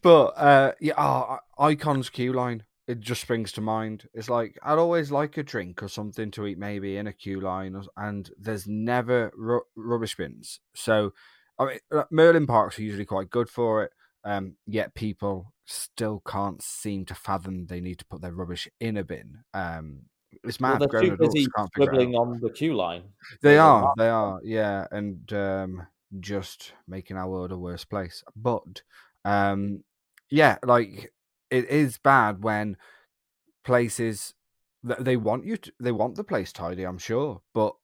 [0.01, 2.63] but uh, yeah, oh, Icon's queue line.
[2.87, 4.07] It just springs to mind.
[4.13, 7.41] It's like I'd always like a drink or something to eat, maybe in a queue
[7.41, 10.61] line, or- and there's never ru- rubbish bins.
[10.75, 11.11] So,
[11.59, 13.91] I mean, uh, Merlin parks are usually quite good for it.
[14.27, 18.97] Um, yet people still can't seem to fathom they need to put their rubbish in
[18.97, 19.39] a bin.
[19.53, 20.01] Um,
[20.43, 20.79] it's Well, mad.
[20.79, 21.91] they're grown too busy can't figure it out.
[21.93, 23.03] scribbling on the queue line.
[23.41, 25.87] They There's a are, they are, yeah, and um,
[26.19, 28.21] just making our world a worse place.
[28.35, 28.81] But
[29.23, 29.83] um,
[30.29, 31.13] yeah, like
[31.49, 32.75] it is bad when
[33.63, 34.33] places
[34.83, 36.83] they want you to, they want the place tidy.
[36.83, 37.75] I'm sure, but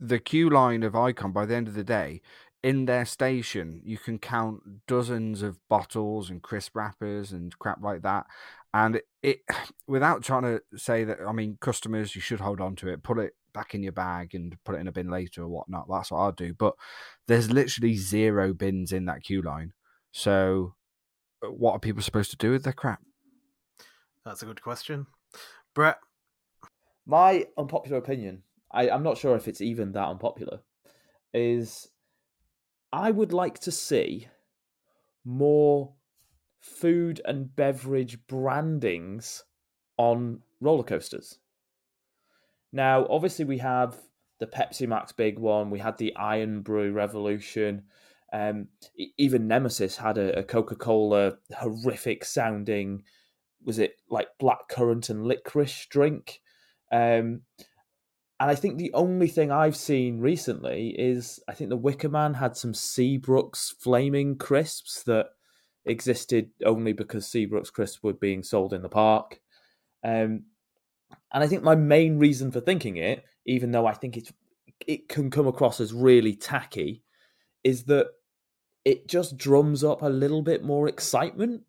[0.00, 2.22] the queue line of Icon by the end of the day.
[2.64, 8.00] In their station, you can count dozens of bottles and crisp wrappers and crap like
[8.00, 8.24] that.
[8.72, 9.40] And it,
[9.86, 13.18] without trying to say that, I mean, customers, you should hold on to it, put
[13.18, 15.84] it back in your bag and put it in a bin later or whatnot.
[15.90, 16.54] That's what I'll do.
[16.54, 16.74] But
[17.28, 19.74] there's literally zero bins in that queue line.
[20.10, 20.74] So,
[21.44, 23.00] uh, what are people supposed to do with their crap?
[24.24, 25.06] that's a good question.
[25.74, 25.98] Brett,
[27.04, 30.60] My unpopular opinion, I, I'm not sure if it's even that unpopular,
[31.34, 31.88] is
[32.94, 34.28] I would like to see
[35.24, 35.94] more
[36.60, 39.42] food and beverage brandings
[39.96, 41.40] on roller coasters.
[42.72, 43.96] Now, obviously, we have
[44.38, 47.82] the Pepsi Max big one, we had the Irn-Bru Revolution.
[48.32, 48.68] Um,
[49.18, 53.02] even Nemesis had a, a Coca Cola horrific sounding,
[53.64, 56.40] was it like black currant and licorice drink?
[56.92, 57.40] Um,
[58.40, 62.34] and I think the only thing I've seen recently is I think the Wicker Man
[62.34, 65.26] had some Seabrooks flaming crisps that
[65.84, 69.40] existed only because Seabrooks crisps were being sold in the park.
[70.02, 70.44] Um,
[71.32, 74.32] and I think my main reason for thinking it, even though I think it's
[74.86, 77.02] it can come across as really tacky,
[77.62, 78.08] is that
[78.84, 81.62] it just drums up a little bit more excitement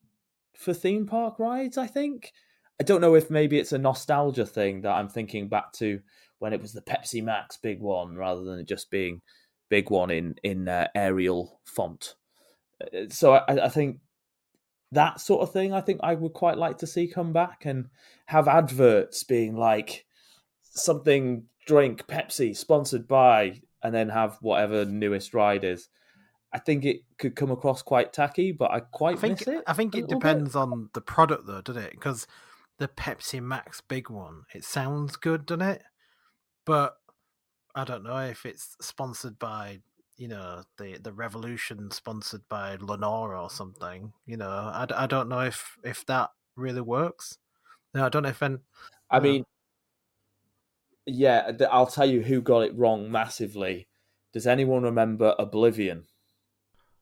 [0.58, 1.78] for theme park rides.
[1.78, 2.34] I think.
[2.78, 6.02] I don't know if maybe it's a nostalgia thing that I'm thinking back to
[6.40, 9.22] when it was the Pepsi Max big one rather than it just being
[9.70, 12.16] big one in in uh, Arial font.
[12.82, 14.00] Uh, So I, I think
[14.92, 15.74] that sort of thing.
[15.74, 17.88] I think I would quite like to see come back and
[18.28, 20.06] have adverts being like
[20.62, 25.90] something drink Pepsi sponsored by, and then have whatever newest ride is.
[26.54, 29.64] I think it could come across quite tacky, but I I quite think miss it.
[29.68, 30.28] I think it little bit.
[30.28, 31.92] depends on the product, though, doesn't it?
[31.92, 32.28] Because
[32.78, 35.84] the Pepsi Max big one, it sounds good, doesn't it?
[36.66, 36.96] But
[37.76, 39.82] I don't know if it's sponsored by
[40.18, 44.14] you know the the Revolution, sponsored by Lenor or something.
[44.26, 47.38] You know, I, d- I don't know if if that really works.
[47.94, 48.58] No, I don't know if any,
[49.10, 49.22] I Yeah.
[49.22, 49.46] mean,
[51.06, 53.88] yeah, I'll tell you who got it wrong massively.
[54.34, 56.06] Does anyone remember Oblivion?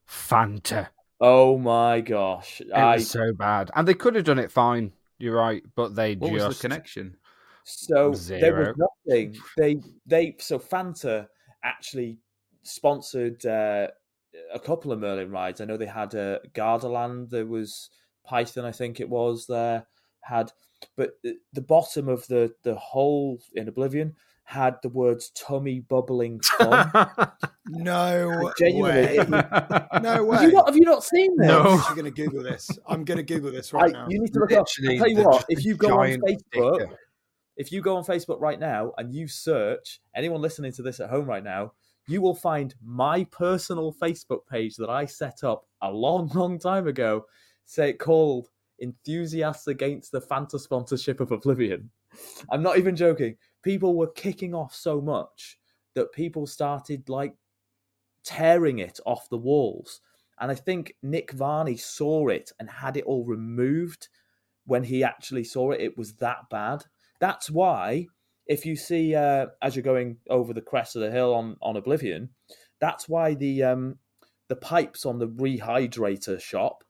[0.06, 0.88] Fanta.
[1.20, 2.60] Oh my gosh!
[2.60, 4.92] It I was so bad, and they could have done it fine.
[5.18, 7.16] You're right, but they What just was the connection?
[7.64, 8.74] So there Zero.
[8.76, 9.36] was nothing.
[9.56, 11.26] They they so Fanta
[11.62, 12.18] actually
[12.62, 13.88] sponsored uh,
[14.52, 15.60] a couple of Merlin rides.
[15.60, 17.30] I know they had a uh, Gardaland.
[17.30, 17.90] There was
[18.24, 19.86] Python, I think it was there
[20.22, 20.50] had,
[20.96, 26.40] but the, the bottom of the the hole in Oblivion had the words "tummy bubbling
[26.58, 26.90] fun."
[27.66, 29.18] No Genuinely, way.
[29.18, 29.28] was-
[30.02, 30.42] No have way.
[30.42, 31.48] you not have you not seen this?
[31.48, 31.82] No.
[31.88, 32.70] I'm going to Google this.
[32.86, 34.06] I'm going to Google this right Right, now.
[34.10, 34.66] you need to look up.
[34.86, 36.98] I'll tell you what, if you go on Facebook, sticker.
[37.56, 41.10] If you go on Facebook right now and you search anyone listening to this at
[41.10, 41.72] home right now,
[42.06, 46.86] you will find my personal Facebook page that I set up a long, long time
[46.86, 47.26] ago,
[47.64, 48.48] say called
[48.82, 51.90] Enthusiasts Against the Fanta Sponsorship of Oblivion.
[52.50, 53.36] I'm not even joking.
[53.62, 55.58] People were kicking off so much
[55.94, 57.34] that people started like
[58.24, 60.00] tearing it off the walls.
[60.40, 64.08] And I think Nick Varney saw it and had it all removed
[64.66, 65.80] when he actually saw it.
[65.80, 66.84] It was that bad.
[67.24, 68.08] That's why,
[68.46, 71.74] if you see uh, as you're going over the crest of the hill on on
[71.74, 72.28] Oblivion,
[72.82, 73.98] that's why the um,
[74.50, 76.84] the pipes on the rehydrator shop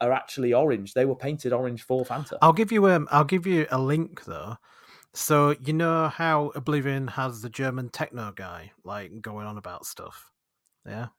[0.00, 0.92] are actually orange.
[0.92, 2.36] They were painted orange for Fanta.
[2.42, 4.56] I'll give you um I'll give you a link though.
[5.14, 10.32] So you know how Oblivion has the German techno guy like going on about stuff.
[10.84, 11.10] Yeah.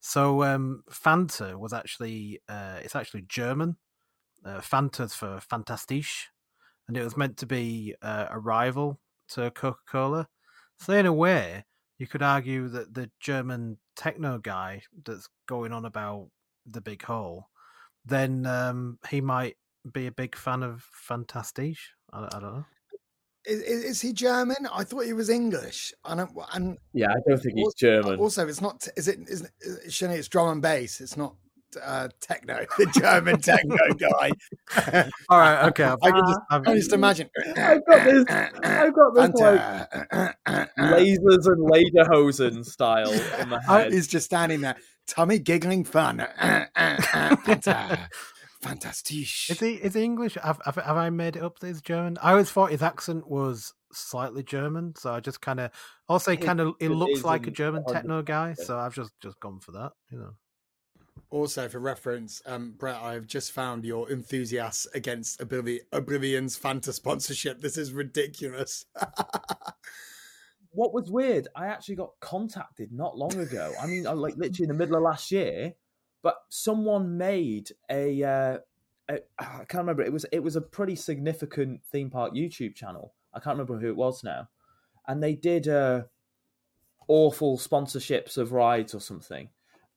[0.00, 3.76] So um Fanta was actually uh it's actually German.
[4.42, 6.30] Uh, Fanta's for Fantastisch
[6.90, 8.98] and it was meant to be uh, a rival
[9.28, 10.26] to Coca-Cola.
[10.80, 11.64] So in a way,
[11.98, 16.30] you could argue that the German techno guy that's going on about
[16.66, 17.46] the big hole,
[18.04, 19.56] then um, he might
[19.92, 21.94] be a big fan of Fantastisch.
[22.12, 22.64] I, I don't know.
[23.46, 24.56] Is, is, is he German?
[24.74, 25.94] I thought he was English.
[26.04, 28.18] I don't, and Yeah, I don't think he's German.
[28.18, 28.88] Also, it's not.
[28.96, 29.20] Is it?
[29.28, 29.52] Is it,
[29.86, 31.00] Shani, It's drum and bass.
[31.00, 31.36] It's not
[31.82, 32.64] uh, techno.
[32.78, 34.30] The German techno guy.
[35.28, 35.84] All right, okay.
[35.84, 37.28] I've- I can just, I've- I just imagine.
[37.56, 38.24] I've got this.
[38.28, 39.60] I've got this like
[40.78, 43.92] lasers and lederhosen style in my head.
[43.92, 46.26] He's just standing there, tummy giggling fun.
[46.74, 48.08] Fanta.
[48.62, 49.48] Fantastisch.
[49.50, 50.34] Is he is he English?
[50.42, 52.18] Have, have, have I made it up that he's German?
[52.22, 55.70] I always thought his accent was slightly German, so I just kind of
[56.08, 58.94] also he His kind of it, accent looks like a German techno guy, so I've
[58.94, 59.92] just just gone for that.
[60.10, 60.30] You know.
[61.30, 67.60] Also, for reference, um, Brett, I've just found your enthusiast against Obliv- Oblivion's Fanta sponsorship.
[67.60, 68.86] This is ridiculous.
[70.70, 73.72] what was weird, I actually got contacted not long ago.
[73.80, 75.74] I mean, like literally in the middle of last year,
[76.22, 78.22] but someone made a.
[78.22, 78.58] Uh,
[79.08, 80.02] a I can't remember.
[80.02, 83.14] It was it was a pretty significant theme park YouTube channel.
[83.34, 84.48] I can't remember who it was now,
[85.06, 86.02] and they did uh,
[87.08, 89.48] awful sponsorships of rides or something.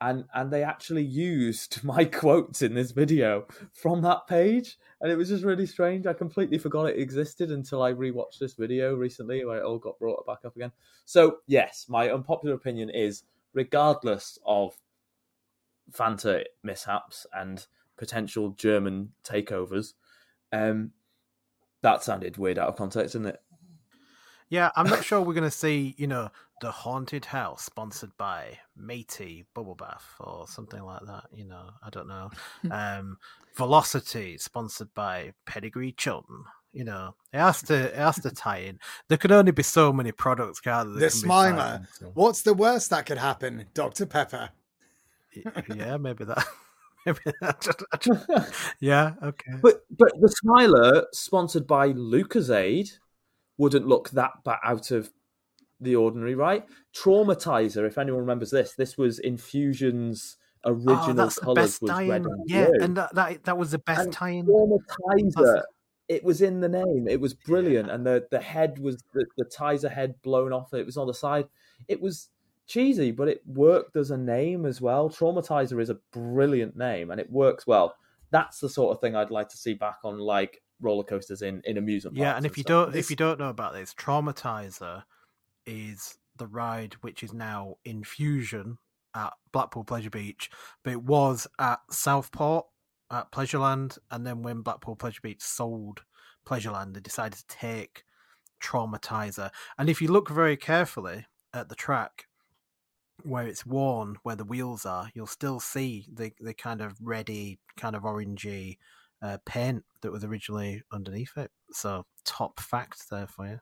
[0.03, 5.15] And, and they actually used my quotes in this video from that page, and it
[5.15, 6.05] was just really strange.
[6.05, 9.99] I completely forgot it existed until I rewatched this video recently, where it all got
[9.99, 10.73] brought back up again.
[11.05, 14.75] So yes, my unpopular opinion is, regardless of
[15.91, 17.65] Fanta mishaps and
[17.97, 19.93] potential German takeovers,
[20.51, 20.91] um,
[21.81, 23.41] that sounded weird out of context, didn't it?
[24.53, 26.29] Yeah, I'm not sure we're going to see, you know,
[26.61, 31.23] the haunted house sponsored by Matey Bubble Bath or something like that.
[31.33, 32.29] You know, I don't know.
[32.71, 33.17] Um,
[33.57, 36.43] Velocity sponsored by Pedigree Chilton.
[36.71, 38.79] You know, it has to it has to tie in.
[39.07, 41.87] There could only be so many products, can't the can be tied Smiler.
[42.01, 43.65] into- What's the worst that could happen?
[43.73, 44.05] Dr.
[44.05, 44.49] Pepper.
[45.75, 46.45] Yeah, maybe that.
[47.07, 47.59] Maybe that.
[47.59, 49.13] just- I just- yeah.
[49.21, 49.53] Okay.
[49.63, 52.99] But but the Smiler, sponsored by Lucozade,
[53.63, 55.09] wouldn't look that ba- out of
[55.79, 56.65] the ordinary, right?
[56.93, 61.81] Traumatizer, if anyone remembers this, this was Infusion's ah, original oh, that's the colours best
[61.81, 62.83] was red and Yeah, blue.
[62.83, 64.45] and that, that that was the best And tie-in.
[64.45, 65.65] Traumatizer, That's-
[66.09, 67.07] it was in the name.
[67.09, 70.73] It was brilliant, and the the head was the the Tizer head blown off.
[70.73, 71.47] It was on the side.
[71.87, 72.29] It was
[72.67, 75.09] cheesy, but it worked as a name as well.
[75.09, 77.95] Traumatizer is a brilliant name, and it works well.
[78.31, 81.61] That's the sort of thing I'd like to see back on like roller coasters in
[81.65, 82.23] in amusement parks.
[82.25, 82.85] Yeah, and if you stuff.
[82.85, 85.03] don't This- if you don't know about this, Traumatizer
[85.65, 88.77] is the ride which is now Infusion
[89.15, 90.49] at Blackpool Pleasure Beach,
[90.83, 92.65] but it was at Southport
[93.11, 96.03] at Pleasureland, and then when Blackpool Pleasure Beach sold
[96.45, 98.03] Pleasureland, they decided to take
[98.61, 99.51] Traumatizer.
[99.77, 102.27] And if you look very carefully at the track
[103.21, 107.59] where it's worn, where the wheels are, you'll still see the the kind of reddy,
[107.77, 108.77] kind of orangey
[109.23, 111.49] uh, paint that was originally underneath it.
[111.71, 113.59] So top fact there for you.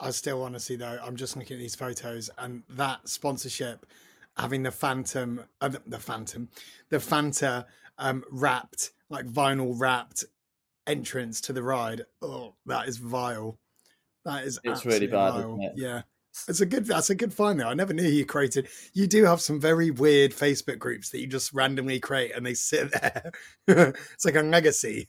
[0.00, 0.98] I still want to see though.
[1.04, 3.84] I'm just looking at these photos and that sponsorship
[4.36, 6.48] having the Phantom, uh, the, the Phantom,
[6.88, 7.66] the Fanta
[7.98, 10.24] um, wrapped, like vinyl wrapped
[10.86, 12.02] entrance to the ride.
[12.22, 13.58] Oh, that is vile.
[14.24, 15.38] That is It's really bad, vile.
[15.40, 15.72] isn't it?
[15.76, 16.02] Yeah.
[16.46, 16.84] It's a good.
[16.86, 17.58] That's a good find.
[17.58, 18.68] Though I never knew you created.
[18.94, 22.54] You do have some very weird Facebook groups that you just randomly create, and they
[22.54, 23.32] sit there.
[23.66, 25.08] it's like a legacy.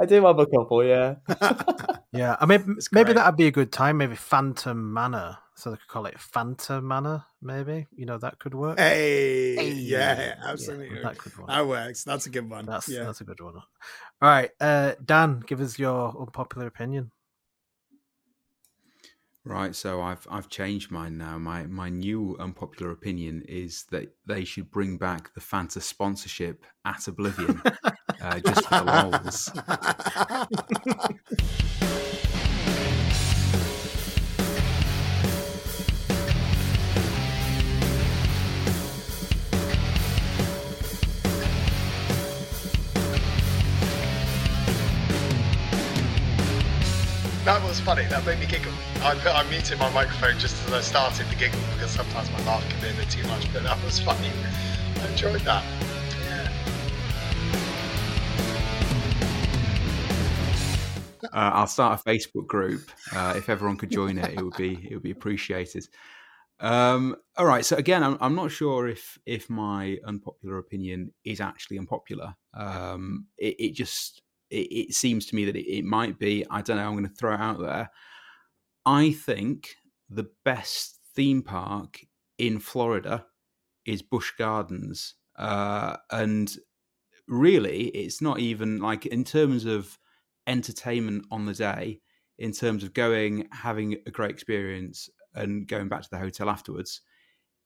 [0.00, 1.16] I do have a couple, yeah.
[2.12, 3.16] Yeah, I mean, It's maybe great.
[3.16, 3.98] that'd be a good time.
[3.98, 7.24] Maybe Phantom Manor, so they could call it Phantom Manor.
[7.42, 8.78] Maybe you know that could work.
[8.78, 11.02] Hey, Hey, yeah, absolutely.
[11.02, 11.48] that could work.
[11.48, 12.04] That works.
[12.04, 12.64] That's a good one.
[12.64, 13.04] That's yeah.
[13.04, 13.56] that's a good one.
[13.56, 13.62] All
[14.22, 17.10] right, uh, Dan, give us your unpopular opinion.
[19.46, 21.38] Right, so I've I've changed mine now.
[21.38, 27.06] My my new unpopular opinion is that they should bring back the Fanta sponsorship at
[27.06, 27.62] Oblivion,
[28.20, 29.52] uh, just for the
[32.02, 32.22] lols.
[47.46, 48.04] that was funny.
[48.06, 48.72] That made me giggle.
[49.02, 52.44] I put I muted my microphone just as I started to giggle because sometimes my
[52.44, 53.52] laugh can be a bit too much.
[53.52, 54.32] But that was funny.
[54.96, 55.64] I enjoyed that.
[61.22, 62.90] Uh, I'll start a Facebook group.
[63.14, 65.86] Uh, if everyone could join it, it would be it would be appreciated.
[66.58, 67.64] Um, all right.
[67.64, 72.34] So again, I'm, I'm not sure if if my unpopular opinion is actually unpopular.
[72.54, 76.44] Um, it, it just it, it, seems to me that it, it might be.
[76.50, 76.86] I don't know.
[76.86, 77.90] I'm going to throw it out there.
[78.84, 79.74] I think
[80.08, 82.00] the best theme park
[82.38, 83.26] in Florida
[83.84, 86.54] is Busch Gardens, uh, and
[87.28, 89.98] really, it's not even like in terms of
[90.46, 92.00] entertainment on the day.
[92.38, 97.00] In terms of going, having a great experience, and going back to the hotel afterwards,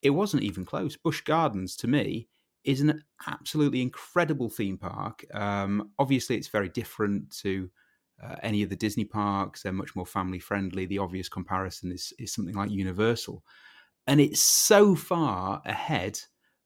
[0.03, 0.97] it wasn't even close.
[0.97, 2.29] Busch Gardens, to me,
[2.65, 5.25] is an absolutely incredible theme park.
[5.35, 7.71] Um, obviously, it's very different to
[8.23, 9.63] uh, any of the Disney parks.
[9.63, 10.87] They're much more family friendly.
[10.87, 13.43] The obvious comparison is, is something like Universal.
[14.07, 16.21] And it's so far ahead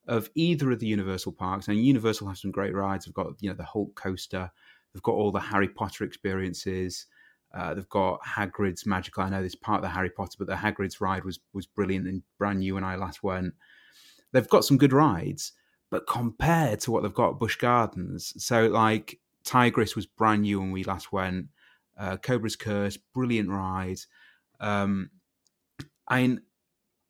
[0.06, 1.68] of either of the Universal parks.
[1.68, 3.04] And Universal has some great rides.
[3.04, 4.50] They've got, you know, the Hulk coaster.
[4.92, 7.06] They've got all the Harry Potter experiences.
[7.54, 9.22] Uh, they've got Hagrid's Magical.
[9.22, 12.08] I know this part of the Harry Potter, but the Hagrid's ride was was brilliant
[12.08, 13.54] and brand new when I last went.
[14.32, 15.52] They've got some good rides,
[15.94, 20.58] but compared to what they've got at Busch Gardens, so like Tigris was brand new
[20.58, 21.46] when we last went.
[21.96, 24.00] Uh, Cobra's Curse, brilliant ride.
[24.58, 25.10] Um,
[26.08, 26.40] I mean,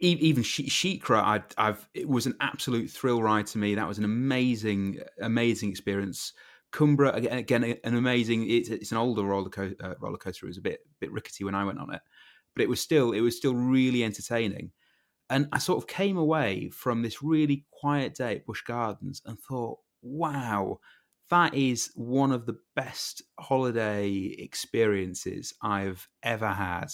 [0.00, 3.74] even SheiKra, I, I've it was an absolute thrill ride to me.
[3.74, 6.34] That was an amazing, amazing experience.
[6.70, 8.50] Kumba again, an amazing.
[8.50, 10.44] It's, it's an older roller, co- uh, roller coaster.
[10.44, 12.02] It was a bit bit rickety when I went on it,
[12.54, 14.72] but it was still it was still really entertaining.
[15.34, 19.38] And I sort of came away from this really quiet day at Busch Gardens and
[19.38, 20.78] thought, wow,
[21.30, 26.86] that is one of the best holiday experiences I've ever had.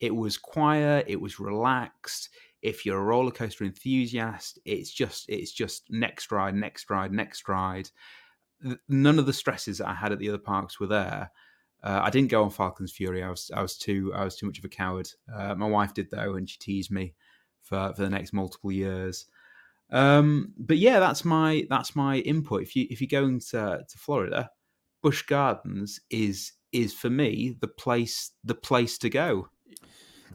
[0.00, 2.28] It was quiet, it was relaxed.
[2.60, 7.48] If you're a roller coaster enthusiast, it's just it's just next ride, next ride, next
[7.48, 7.90] ride
[8.88, 11.30] none of the stresses that I had at the other parks were there.
[11.82, 13.22] Uh, I didn't go on Falcon's Fury.
[13.22, 15.08] I was I was too I was too much of a coward.
[15.32, 17.14] Uh, my wife did though, and she teased me
[17.66, 19.26] for for the next multiple years.
[19.90, 22.62] Um, but yeah, that's my that's my input.
[22.62, 24.50] If you if you're going to to Florida,
[25.02, 29.48] Busch Gardens is is for me the place the place to go.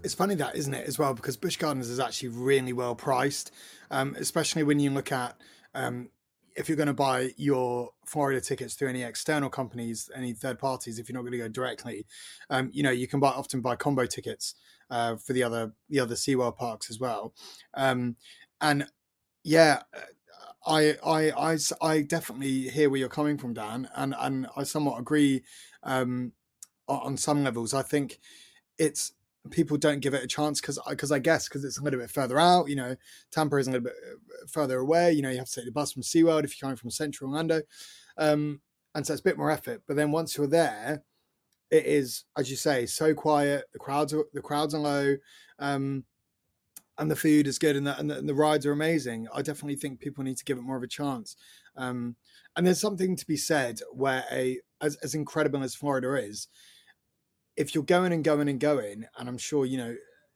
[0.04, 3.52] It's funny that, isn't it, as well, because Busch Gardens is actually really well priced,
[3.92, 5.36] um, especially when you look at
[5.76, 6.10] um,
[6.56, 11.00] if you're going to buy your Florida tickets through any external companies, any third parties,
[11.00, 12.06] if you're not going to go directly,
[12.50, 14.56] um, you know, you can buy often buy combo tickets
[14.92, 17.34] uh, for the other the other SeaWorld parks as well.
[17.74, 18.18] Um,
[18.60, 18.86] and
[19.44, 19.82] yeah,
[20.68, 25.00] I, I I I definitely hear where you're coming from, Dan, and and I somewhat
[25.00, 25.44] agree
[25.82, 26.34] um,
[26.88, 27.74] on some levels.
[27.74, 28.20] I think
[28.78, 29.14] it's
[29.50, 32.12] people don't give it a chance because because I guess because it's a little bit
[32.12, 32.70] further out.
[32.70, 32.96] You know,
[33.32, 35.14] Tampa is a little bit uh, further away.
[35.14, 37.32] You know, you have to take the bus from SeaWorld if you're coming from Central
[37.32, 37.62] Orlando,
[38.18, 38.62] um,
[38.94, 39.82] and so it's a bit more effort.
[39.88, 41.04] But then once you're there,
[41.72, 43.65] it is as you say, so quiet.
[43.74, 45.15] The crowds are the crowds are low.
[45.59, 46.05] Um,
[46.97, 49.28] and the food is good and the, and the, and the rides are amazing.
[49.34, 51.36] I definitely think people need to give it more of a chance.
[51.76, 52.15] Um,
[52.55, 56.47] and there's something to be said where a as, as incredible as Florida is,
[57.55, 59.95] if you're going and going and going, and I'm sure you know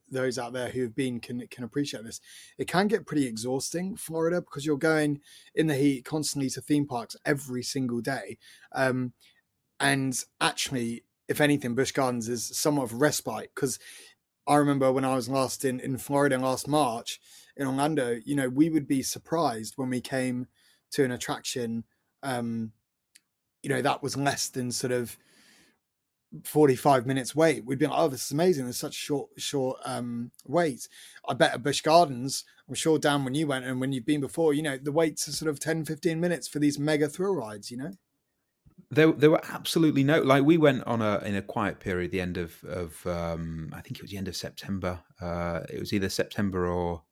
[0.10, 2.22] those out there who have been can can appreciate this.
[2.58, 5.22] It can get pretty exhausting, Florida, because you're going
[5.54, 8.38] in the heat constantly to theme parks every single day.
[8.72, 9.14] Um,
[9.80, 13.80] and actually, if anything, Busch Gardens is somewhat of respite because
[14.48, 17.20] I remember when I was last in in Florida last March
[17.58, 18.20] in Orlando.
[18.24, 20.48] You know, we would be surprised when we came
[20.92, 21.84] to an attraction.
[22.24, 22.72] Um,
[23.64, 25.18] you know, that was less than sort of
[26.44, 30.32] 45 minutes wait we'd be like oh this is amazing there's such short short um
[30.46, 30.88] wait
[31.28, 34.22] i bet at busch gardens i'm sure dan when you went and when you've been
[34.22, 37.36] before you know the waits are sort of 10 15 minutes for these mega thrill
[37.36, 37.92] rides you know
[38.92, 42.22] there, there were absolutely no like we went on a in a quiet period the
[42.22, 45.94] end of of um i think it was the end of september uh it was
[45.94, 47.04] either september or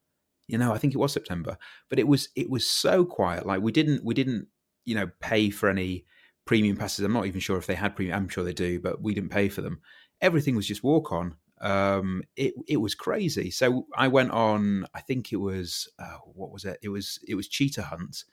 [0.48, 1.58] you know i think it was september
[1.90, 4.48] but it was it was so quiet like we didn't we didn't
[4.86, 6.06] you know pay for any
[6.46, 7.06] premium passes.
[7.06, 8.18] I'm not even sure if they had premium.
[8.18, 9.82] I'm sure they do, but we didn't pay for them.
[10.22, 11.36] Everything was just walk on.
[11.62, 13.50] Um, it it was crazy.
[13.52, 14.86] So I went on.
[14.94, 16.78] I think it was uh, what was it?
[16.82, 18.24] It was it was Cheetah Hunt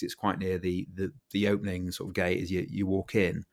[0.00, 3.14] because it's quite near the the the opening sort of gate as you you walk
[3.14, 3.44] in,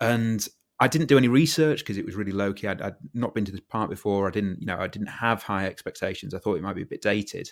[0.00, 0.46] and
[0.80, 2.68] I didn't do any research because it was really low key.
[2.68, 4.28] I'd, I'd, not been to this park before.
[4.28, 6.34] I didn't, you know, I didn't have high expectations.
[6.34, 7.50] I thought it might be a bit dated.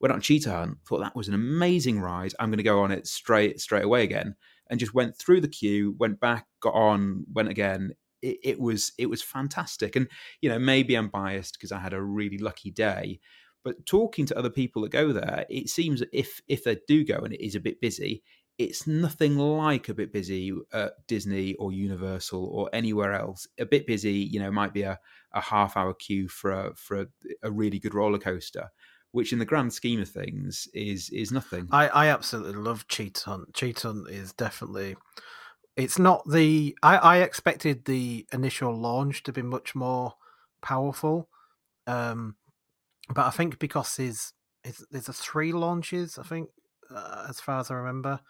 [0.00, 2.34] Went on Cheetah Hunt, thought that was an amazing ride.
[2.38, 4.36] I'm going to go on it straight straight away again
[4.70, 7.94] and just went through the queue, went back, got on, went again.
[8.22, 9.96] it, it was it was fantastic.
[9.96, 10.08] And
[10.40, 13.18] you know, maybe I'm biased because I had a really lucky day,
[13.64, 17.04] but talking to other people that go there, it seems that if if they do
[17.04, 18.22] go and it is a bit busy,
[18.58, 23.46] it's nothing like a bit busy at Disney or Universal or anywhere else.
[23.58, 24.98] A bit busy, you know, might be a,
[25.32, 27.06] a half hour queue for a, for a,
[27.44, 28.68] a really good roller coaster,
[29.12, 31.68] which in the grand scheme of things is is nothing.
[31.70, 33.54] I, I absolutely love Cheetah Hunt.
[33.54, 34.96] Cheetah Hunt is definitely.
[35.76, 36.76] It's not the.
[36.82, 40.14] I, I expected the initial launch to be much more
[40.60, 41.28] powerful,
[41.86, 42.34] um,
[43.14, 44.32] but I think because there's,
[44.90, 46.18] there's a three launches.
[46.18, 46.50] I think
[46.94, 48.20] uh, as far as I remember.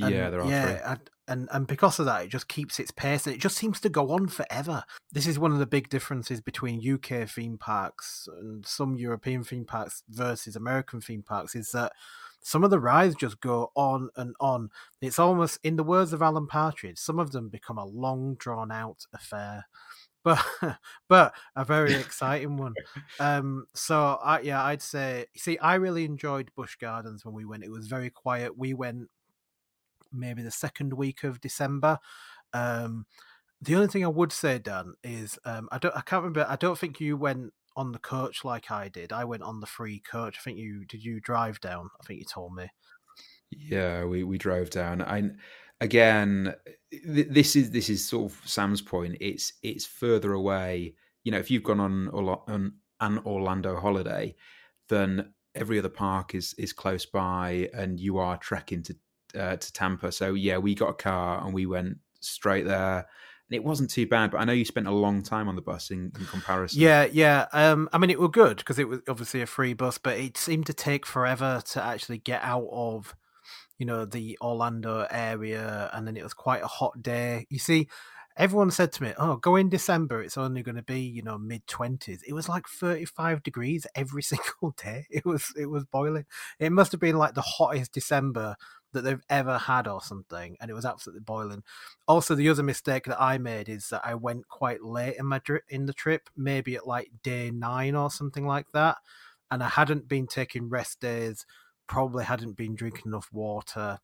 [0.00, 0.80] And, yeah, there are yeah, three.
[0.84, 3.80] And, and and because of that, it just keeps its pace, and it just seems
[3.80, 4.84] to go on forever.
[5.12, 9.64] This is one of the big differences between UK theme parks and some European theme
[9.64, 11.54] parks versus American theme parks.
[11.54, 11.92] Is that
[12.40, 14.70] some of the rides just go on and on.
[15.00, 18.70] It's almost, in the words of Alan Partridge, some of them become a long, drawn
[18.70, 19.66] out affair
[20.24, 20.44] but
[21.08, 22.74] but a very exciting one.
[23.20, 25.26] Um, so I yeah, I'd say.
[25.36, 27.64] See, I really enjoyed Busch Gardens when we went.
[27.64, 28.56] It was very quiet.
[28.56, 29.08] We went
[30.12, 31.98] maybe the second week of December.
[32.52, 33.06] Um,
[33.60, 35.96] the only thing I would say, Dan, is um, I don't.
[35.96, 36.46] I can't remember.
[36.48, 39.12] I don't think you went on the coach like I did.
[39.12, 40.36] I went on the free coach.
[40.38, 41.04] I think you did.
[41.04, 41.90] You drive down.
[42.00, 42.68] I think you told me.
[43.50, 45.02] Yeah, we we drove down.
[45.02, 45.30] I
[45.80, 46.54] again,
[47.04, 49.16] this is this is sort of Sam's point.
[49.20, 50.94] It's it's further away.
[51.24, 54.34] You know, if you've gone on on an Orlando holiday,
[54.88, 58.96] then every other park is is close by, and you are trekking to
[59.38, 60.12] uh, to Tampa.
[60.12, 63.06] So yeah, we got a car and we went straight there.
[63.50, 65.62] And it wasn't too bad, but I know you spent a long time on the
[65.62, 66.82] bus in, in comparison.
[66.82, 67.46] Yeah, yeah.
[67.54, 70.36] Um, I mean, it was good because it was obviously a free bus, but it
[70.36, 73.16] seemed to take forever to actually get out of
[73.78, 77.46] you know, the Orlando area, and then it was quite a hot day.
[77.50, 77.88] You see,
[78.36, 80.22] everyone said to me, "Oh, go in December.
[80.22, 83.86] It's only going to be you know mid twenties." It was like thirty five degrees
[83.94, 85.06] every single day.
[85.10, 86.26] It was it was boiling.
[86.58, 88.56] It must have been like the hottest December
[88.92, 91.62] that they've ever had or something, and it was absolutely boiling.
[92.06, 95.40] Also, the other mistake that I made is that I went quite late in my
[95.40, 98.96] dri- in the trip, maybe at like day nine or something like that,
[99.50, 101.46] and I hadn't been taking rest days
[101.88, 103.98] probably hadn't been drinking enough water.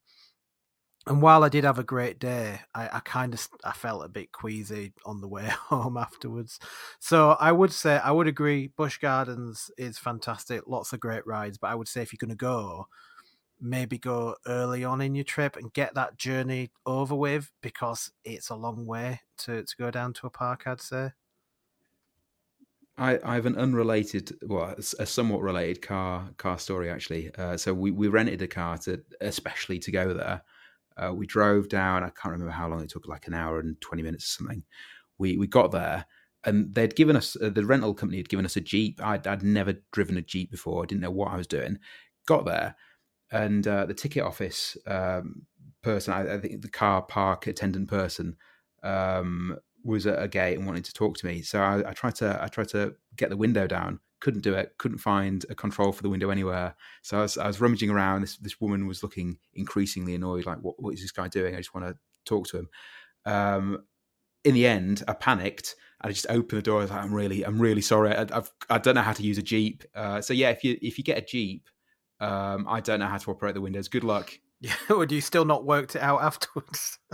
[1.07, 4.09] And while I did have a great day, I, I kind of I felt a
[4.09, 6.59] bit queasy on the way home afterwards.
[6.99, 8.69] So I would say I would agree.
[8.69, 11.59] Busch Gardens is fantastic, lots of great rides.
[11.59, 12.89] But I would say if you're going to go,
[13.61, 18.49] maybe go early on in your trip and get that journey over with because it's
[18.49, 20.63] a long way to to go down to a park.
[20.67, 21.11] I'd say.
[22.97, 27.35] I, I have an unrelated, well, a somewhat related car car story actually.
[27.35, 30.43] Uh, so we, we rented a car to especially to go there.
[30.97, 32.05] Uh, we drove down.
[32.05, 34.63] I can't remember how long it took, like an hour and twenty minutes or something.
[35.19, 36.07] We we got there,
[36.45, 39.01] and they'd given us uh, the rental company had given us a jeep.
[39.03, 40.85] I'd, I'd never driven a jeep before.
[40.85, 41.79] I didn't know what I was doing.
[42.27, 42.77] Got there,
[43.33, 45.47] and uh, the ticket office um,
[45.83, 48.37] person, I, I, think the car park attendant person,
[48.85, 51.43] um, was at a gate and wanted to talk to me.
[51.43, 54.01] So I, I, tried to I tried to get the window down.
[54.21, 54.75] Couldn't do it.
[54.79, 56.75] Couldn't find a control for the window anywhere.
[57.03, 58.23] So I was, I was rummaging around.
[58.23, 60.47] This this woman was looking increasingly annoyed.
[60.47, 61.55] Like, what what is this guy doing?
[61.55, 62.69] I just want to talk to him.
[63.27, 63.85] Um,
[64.45, 65.77] in the end, I panicked.
[66.01, 66.79] I just opened the door.
[66.79, 68.15] I was like, I'm really I'm really sorry.
[68.15, 69.85] I, I've I don't know how to use a jeep.
[69.95, 71.69] Uh, so yeah, if you if you get a jeep,
[72.21, 73.89] um, I don't know how to operate the windows.
[73.89, 74.39] Good luck.
[74.61, 76.99] Yeah, would you still not worked it out afterwards?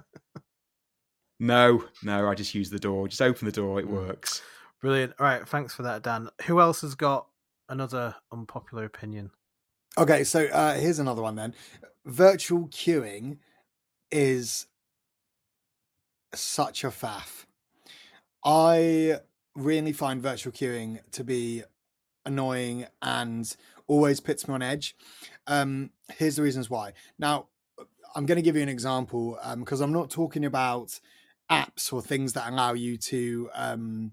[1.41, 3.09] No, no, I just use the door.
[3.09, 3.93] Just open the door, it mm.
[3.93, 4.43] works.
[4.81, 5.15] Brilliant.
[5.19, 6.29] All right, thanks for that, Dan.
[6.47, 7.27] Who else has got
[7.69, 9.31] another unpopular opinion?
[9.97, 11.55] Okay, so uh, here's another one then.
[12.05, 13.39] Virtual queuing
[14.13, 14.67] is
[16.35, 17.47] such a faff.
[18.45, 19.17] I
[19.55, 21.63] really find virtual queuing to be
[22.27, 24.95] annoying and always puts me on edge.
[25.47, 26.93] Um, here's the reasons why.
[27.19, 27.49] Now,
[28.15, 30.99] I'm going to give you an example because um, I'm not talking about
[31.51, 34.13] apps or things that allow you to um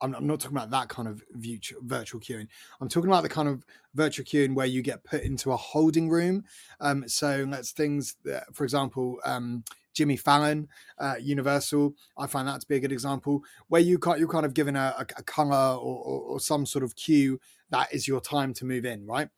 [0.00, 2.48] I'm, I'm not talking about that kind of virtual queuing.
[2.80, 3.64] I'm talking about the kind of
[3.94, 6.44] virtual queuing where you get put into a holding room.
[6.80, 9.64] Um, so that's things that, for example, um,
[9.94, 10.68] Jimmy Fallon,
[10.98, 11.94] uh, Universal.
[12.18, 14.76] I find that to be a good example where you got you're kind of given
[14.76, 18.52] a, a, a color or, or, or some sort of cue that is your time
[18.54, 19.06] to move in.
[19.06, 19.28] Right.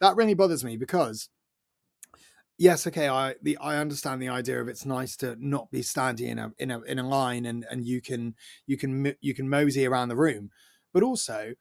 [0.00, 1.30] That really bothers me because
[2.58, 6.28] yes, okay, I the I understand the idea of it's nice to not be standing
[6.28, 8.34] in a in a in a line and and you can
[8.66, 10.50] you can you can mosey around the room,
[10.92, 11.54] but also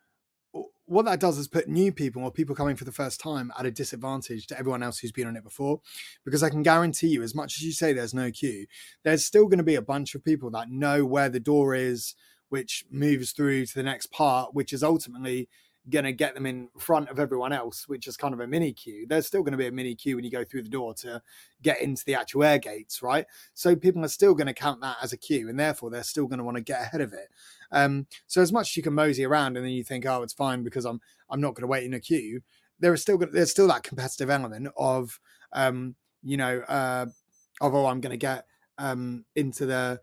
[0.92, 3.66] what that does is put new people or people coming for the first time at
[3.66, 5.80] a disadvantage to everyone else who's been on it before.
[6.26, 8.66] Because I can guarantee you, as much as you say there's no queue,
[9.06, 12.14] there's still going to be a bunch of people that know where the door is,
[12.50, 15.48] which moves through to the next part, which is ultimately
[15.90, 18.72] going to get them in front of everyone else, which is kind of a mini
[18.72, 19.06] queue.
[19.08, 21.22] There's still going to be a mini queue when you go through the door to
[21.64, 23.26] get into the actual air gates, right?
[23.54, 26.28] So people are still going to count that as a queue, and therefore they're still
[26.28, 27.30] going to want to get ahead of it.
[27.72, 30.34] Um, so as much as you can mosey around, and then you think, oh, it's
[30.34, 32.42] fine because I'm I'm not going to wait in a queue.
[32.80, 35.20] There is still there's still that competitive element of
[35.54, 37.08] um, you know uh,
[37.60, 38.46] of oh I'm going to get
[38.78, 40.02] um, into the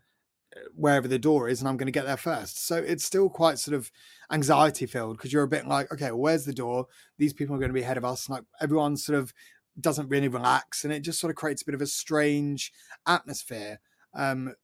[0.74, 2.66] wherever the door is and I'm going to get there first.
[2.66, 3.90] So it's still quite sort of
[4.30, 6.86] anxiety filled because you're a bit like, okay, well, where's the door?
[7.18, 8.28] These people are going to be ahead of us.
[8.28, 9.32] Like everyone sort of
[9.80, 12.72] doesn't really relax and it just sort of creates a bit of a strange
[13.06, 13.80] atmosphere.
[14.14, 14.54] Um,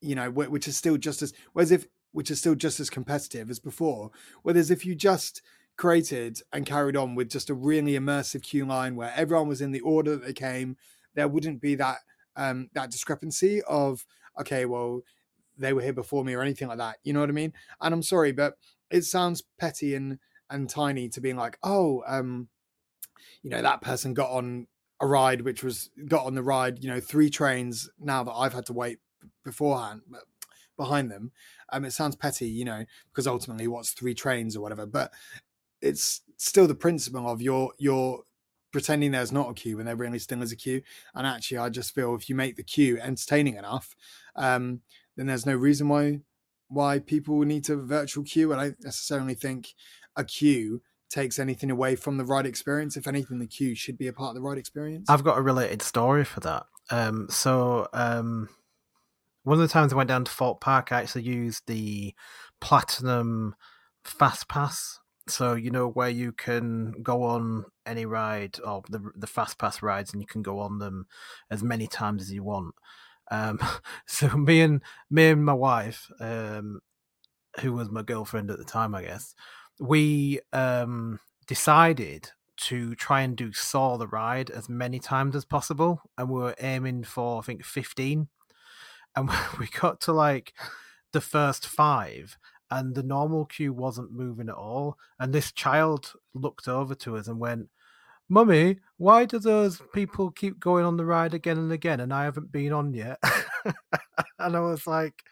[0.00, 3.50] you know, which is still just as, whereas if, which is still just as competitive
[3.50, 4.10] as before.
[4.42, 5.42] Whereas if you just
[5.76, 9.72] created and carried on with just a really immersive queue line where everyone was in
[9.72, 10.76] the order that they came,
[11.14, 11.98] there wouldn't be that
[12.36, 14.04] um, that discrepancy of
[14.40, 15.02] okay, well,
[15.58, 16.96] they were here before me or anything like that.
[17.04, 17.52] You know what I mean?
[17.80, 18.54] And I'm sorry, but
[18.90, 20.18] it sounds petty and
[20.50, 22.48] and tiny to being like, oh, um,
[23.42, 24.66] you know, that person got on
[25.00, 28.52] a ride which was got on the ride, you know, three trains now that I've
[28.52, 28.98] had to wait
[29.44, 30.02] beforehand
[30.76, 31.32] behind them.
[31.72, 35.12] Um, it sounds petty, you know, because ultimately what's three trains or whatever, but
[35.80, 38.22] it's still the principle of your your
[38.72, 40.82] pretending there's not a queue when there really still is a queue.
[41.14, 43.94] And actually, I just feel if you make the queue entertaining enough,
[44.34, 44.80] um,
[45.16, 46.20] then there's no reason why
[46.68, 48.50] why people need to virtual queue.
[48.50, 49.74] And I don't necessarily think
[50.16, 52.96] a queue takes anything away from the ride experience.
[52.96, 55.10] If anything, the queue should be a part of the ride experience.
[55.10, 56.64] I've got a related story for that.
[56.90, 58.48] Um, so um,
[59.42, 62.14] one of the times I went down to Thorpe Park, I actually used the
[62.60, 63.54] Platinum
[64.02, 69.26] Fast Pass so you know where you can go on any ride or the the
[69.26, 71.06] fast pass rides, and you can go on them
[71.50, 72.74] as many times as you want.
[73.30, 73.58] Um,
[74.06, 76.80] so me and me and my wife, um,
[77.60, 79.34] who was my girlfriend at the time, I guess,
[79.80, 86.02] we um, decided to try and do Saw the ride as many times as possible,
[86.18, 88.28] and we were aiming for I think fifteen,
[89.16, 90.54] and we got to like
[91.12, 92.38] the first five
[92.72, 94.96] and the normal queue wasn't moving at all.
[95.20, 97.68] And this child looked over to us and went,
[98.30, 102.24] Mummy, why do those people keep going on the ride again and again and I
[102.24, 103.18] haven't been on yet?
[104.38, 105.22] and I was like,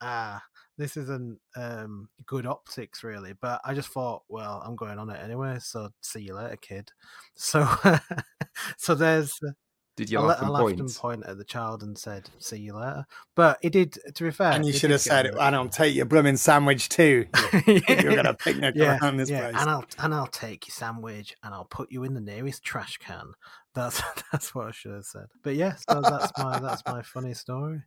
[0.00, 0.40] ah,
[0.78, 3.32] this isn't um, good optics, really.
[3.32, 6.92] But I just thought, well, I'm going on it anyway, so see you later, kid.
[7.34, 7.68] So,
[8.78, 9.40] so there's
[9.96, 10.80] did you I, laugh I and laughed point?
[10.80, 13.98] and point at the child and said, "See you later." But he did.
[14.14, 15.34] To be fair, and you should have said, it.
[15.38, 19.50] "And I'll take your blooming sandwich too." if you're gonna picnic yeah, around this yeah,
[19.50, 19.60] place.
[19.60, 22.98] and I'll and I'll take your sandwich and I'll put you in the nearest trash
[22.98, 23.32] can.
[23.74, 25.26] That's that's what I should have said.
[25.42, 27.82] But yes, that, that's my that's my funny story.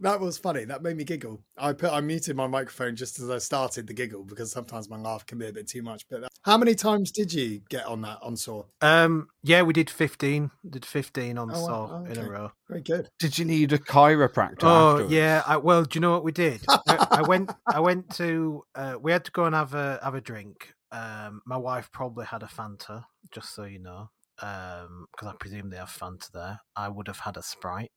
[0.00, 0.64] That was funny.
[0.64, 1.42] That made me giggle.
[1.56, 4.98] I put I muted my microphone just as I started the giggle because sometimes my
[4.98, 6.02] laugh can be a bit too much.
[6.10, 8.64] But that, how many times did you get on that on Saw?
[8.82, 10.50] Um, yeah, we did fifteen.
[10.68, 11.66] Did fifteen on Oh, wow.
[11.66, 12.52] Saw Oh, in a row.
[12.68, 13.08] Very good.
[13.18, 14.64] Did you need a chiropractor?
[14.64, 15.12] Oh afterwards?
[15.12, 16.60] yeah, I, well, do you know what we did?
[16.68, 20.14] I, I went, I went to, uh, we had to go and have a have
[20.14, 20.74] a drink.
[20.92, 25.76] Um, my wife probably had a Fanta, just so you know, because I presume they
[25.78, 26.60] have Fanta there.
[26.76, 27.90] I would have had a Sprite.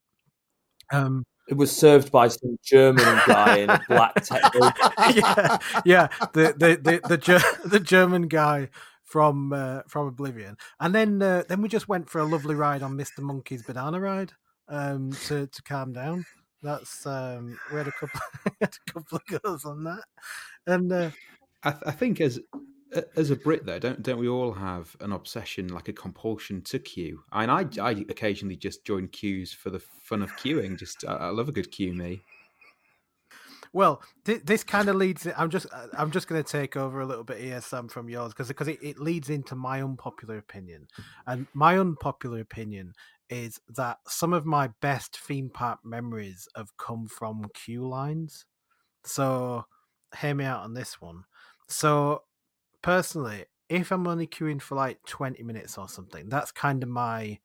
[0.93, 4.51] Um, It was served by some German guy in a black tech.
[5.15, 8.69] yeah, yeah, the the the the, Ger- the German guy
[9.03, 12.83] from uh, from Oblivion, and then uh, then we just went for a lovely ride
[12.83, 14.33] on Mister Monkey's banana ride
[14.67, 16.25] um, to to calm down.
[16.61, 18.19] That's um, we had a couple
[18.61, 20.03] had a couple of girls on that,
[20.65, 21.11] and uh,
[21.63, 22.39] I, th- I think as
[23.15, 26.79] as a Brit though, don't don't we all have an obsession, like a compulsion to
[26.79, 27.23] queue?
[27.31, 30.77] I mean, I I occasionally just join queues for the fun of queuing.
[30.77, 32.21] Just I, I love a good queue, me.
[33.73, 35.27] Well, th- this kind of leads.
[35.37, 38.09] I'm just, uh, I'm just going to take over a little bit here, Sam, from
[38.09, 40.87] yours, because because it, it leads into my unpopular opinion,
[41.25, 42.93] and my unpopular opinion
[43.29, 48.45] is that some of my best theme park memories have come from queue lines.
[49.03, 49.65] So,
[50.19, 51.25] hear me out on this one.
[51.67, 52.23] So,
[52.87, 57.37] personally, if I'm only queuing for like 20 minutes or something, that's kind of my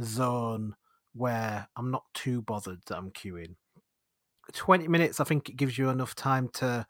[0.00, 0.76] zone
[1.14, 3.56] where I'm not too bothered that I'm queuing.
[4.52, 6.86] 20 minutes i think it gives you enough time to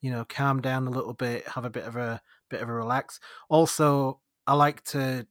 [0.00, 2.72] you know calm down a little bit have a bit of a bit of a
[2.72, 3.18] relax
[3.50, 5.26] also i like to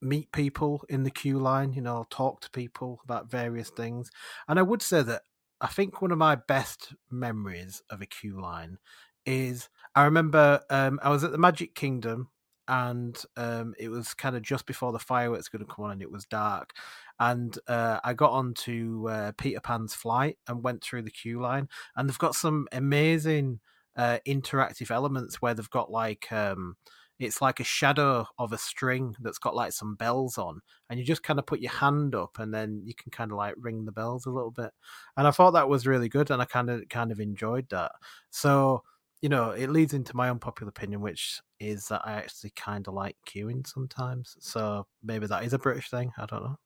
[0.00, 4.10] meet people in the queue line you know talk to people about various things
[4.48, 5.22] and i would say that
[5.60, 8.78] I think one of my best memories of a queue line
[9.24, 12.28] is I remember um, I was at the Magic Kingdom
[12.68, 16.02] and um, it was kind of just before the fireworks going to come on and
[16.02, 16.70] it was dark
[17.18, 21.68] and uh, i got onto uh, peter pan's flight and went through the queue line
[21.96, 23.60] and they've got some amazing
[23.96, 26.76] uh, interactive elements where they've got like um,
[27.18, 31.04] it's like a shadow of a string that's got like some bells on and you
[31.04, 33.84] just kind of put your hand up and then you can kind of like ring
[33.84, 34.70] the bells a little bit
[35.16, 37.92] and i thought that was really good and i kind of kind of enjoyed that.
[38.30, 38.82] So
[39.22, 42.94] you know, it leads into my unpopular opinion, which is that I actually kind of
[42.94, 44.36] like queuing sometimes.
[44.40, 46.12] So maybe that is a British thing.
[46.18, 46.56] I don't know.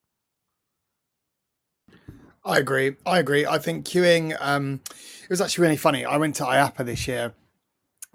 [2.45, 2.97] I agree.
[3.05, 3.45] I agree.
[3.45, 4.35] I think queuing.
[4.41, 4.81] Um,
[5.23, 6.07] it was actually really funny.
[6.07, 7.35] I went to IAAPA this year,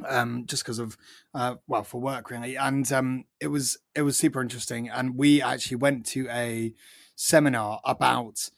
[0.08, 0.98] um, just because of,
[1.36, 4.90] uh, well, for work really, and um, it was it was super interesting.
[4.90, 6.74] And we actually went to a
[7.16, 8.50] seminar about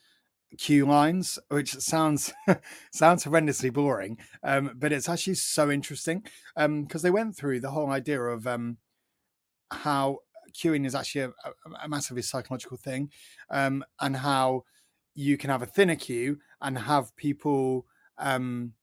[0.58, 2.34] queue lines, which sounds
[2.91, 6.24] sounds horrendously boring, um, but it's actually so interesting
[6.56, 8.78] because um, they went through the whole idea of um,
[9.72, 10.20] how
[10.54, 11.32] queuing is actually a,
[11.84, 13.10] a, massively psychological thing,
[13.49, 14.64] um, and how
[15.16, 17.86] you can have a thinner queue and have people
[18.18, 18.74] um,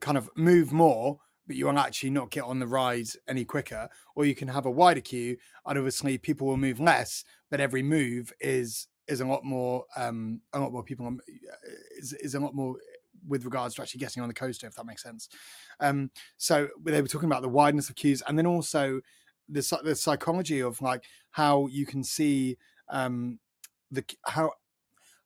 [0.00, 3.88] kind of move more but you will actually not get on the ride any quicker.
[4.14, 7.82] Or you can have a wider queue, and obviously people will move less, but every
[7.82, 11.20] move is is a lot more um a lot more people on,
[11.98, 12.76] is, is a lot more
[13.26, 15.28] with regards to actually getting on the coaster if that makes sense.
[15.80, 19.00] Um so they were talking about the wideness of queues and then also
[19.48, 22.56] the, the psychology of like how you can see
[22.88, 23.38] um
[23.90, 24.52] the how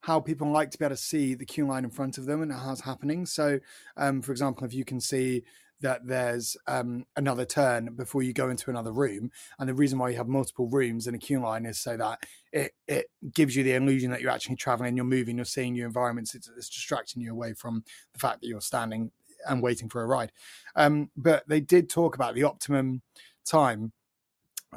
[0.03, 2.41] how people like to be able to see the queue line in front of them
[2.41, 3.27] and how's happening.
[3.27, 3.61] So
[3.97, 5.43] um for example if you can see
[5.81, 9.31] that there's um, another turn before you go into another room.
[9.59, 12.25] And the reason why you have multiple rooms in a queue line is so that
[12.53, 15.87] it, it gives you the illusion that you're actually traveling, you're moving, you're seeing new
[15.87, 16.35] environments.
[16.35, 19.11] It's, it's distracting you away from the fact that you're standing
[19.49, 20.33] and waiting for a ride.
[20.77, 23.03] Um, but they did talk about the optimum
[23.45, 23.93] time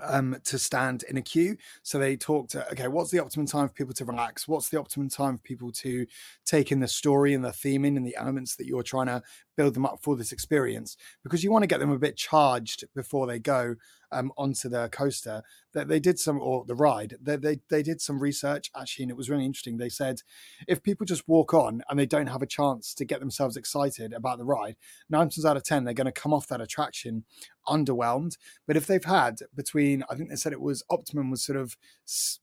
[0.02, 1.58] um, to stand in a queue.
[1.84, 4.48] So they talked, uh, okay, what's the optimum time for people to relax?
[4.48, 6.06] What's the optimum time for people to
[6.46, 9.22] take in the story and the theming and the elements that you're trying to
[9.56, 10.98] build them up for this experience?
[11.24, 13.76] Because you want to get them a bit charged before they go
[14.12, 15.44] um, onto the coaster.
[15.74, 19.12] That they did some, or the ride, they, they, they did some research actually, and
[19.12, 19.78] it was really interesting.
[19.78, 20.22] They said
[20.68, 24.14] if people just walk on and they don't have a chance to get themselves excited
[24.14, 24.76] about the ride,
[25.10, 27.26] nine times out of 10, they're going to come off that attraction
[27.68, 28.38] underwhelmed.
[28.68, 31.76] But if they've had between, I think they said it was optimum was sort of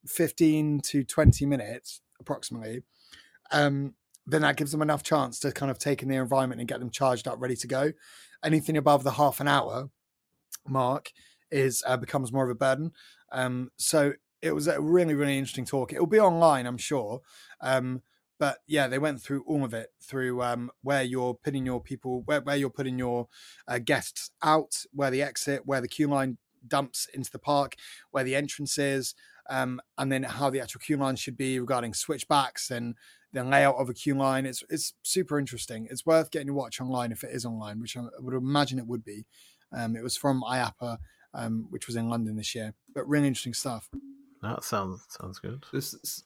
[0.07, 2.83] 15 to 20 minutes approximately.
[3.53, 3.95] Um,
[4.31, 6.81] then that gives them enough chance to kind of take in the environment and get
[6.81, 7.93] them charged up, ready to go.
[8.45, 9.91] Anything above the half an hour
[10.67, 11.13] mark
[11.51, 12.93] is uh, becomes more of a burden.
[13.33, 14.13] Um, so
[14.43, 15.93] it was a really, really interesting talk.
[15.93, 17.21] It will be online, I'm sure.
[17.61, 18.03] Um,
[18.39, 22.23] but yeah, they went through all of it through um, where you're putting your people,
[22.25, 23.29] where, where you're putting your
[23.69, 27.75] uh, guests out, where the exit, where the queue line dumps into the park,
[28.13, 29.15] where the entrance is,
[29.51, 32.95] um, and then how the actual queue line should be regarding switchbacks and
[33.33, 34.47] the layout of a queue line.
[34.47, 35.87] It's it's super interesting.
[35.91, 38.87] It's worth getting to watch online if it is online, which I would imagine it
[38.87, 39.27] would be.
[39.73, 40.99] Um, it was from IAAPA,
[41.35, 43.89] um, which was in London this year, but really interesting stuff.
[44.43, 45.65] That sounds sounds good.
[45.71, 46.25] There's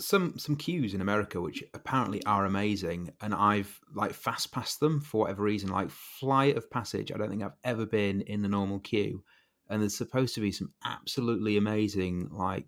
[0.00, 5.00] some some queues in America which apparently are amazing, and I've like fast passed them
[5.00, 5.70] for whatever reason.
[5.70, 9.22] Like Flight of Passage, I don't think I've ever been in the normal queue,
[9.68, 12.66] and there's supposed to be some absolutely amazing like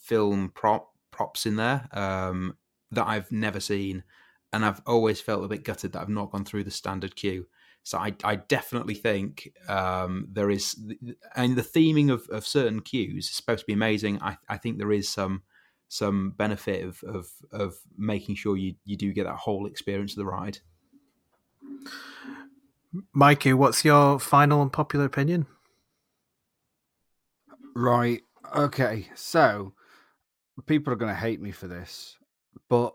[0.00, 2.56] film prop props in there um,
[2.92, 4.04] that I've never seen,
[4.52, 7.46] and I've always felt a bit gutted that I've not gone through the standard queue.
[7.84, 10.80] So I, I definitely think um, there is,
[11.34, 14.22] and the theming of, of certain queues is supposed to be amazing.
[14.22, 15.42] I, I think there is some
[15.88, 20.18] some benefit of of of making sure you you do get that whole experience of
[20.18, 20.58] the ride.
[23.12, 25.46] Mikey, what's your final and popular opinion?
[27.74, 28.22] Right.
[28.54, 29.08] Okay.
[29.14, 29.74] So
[30.66, 32.16] people are going to hate me for this,
[32.72, 32.94] but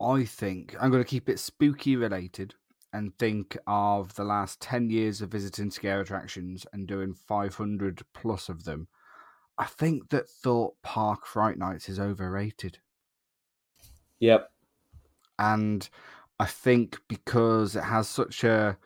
[0.00, 2.54] I think I'm going to keep it spooky related
[2.94, 8.48] and think of the last 10 years of visiting scare attractions and doing 500 plus
[8.48, 8.88] of them
[9.58, 12.78] I think that Thorpe Park Fright Nights is overrated.
[14.20, 14.50] Yep.
[15.38, 15.88] And
[16.40, 18.78] I think because it has such a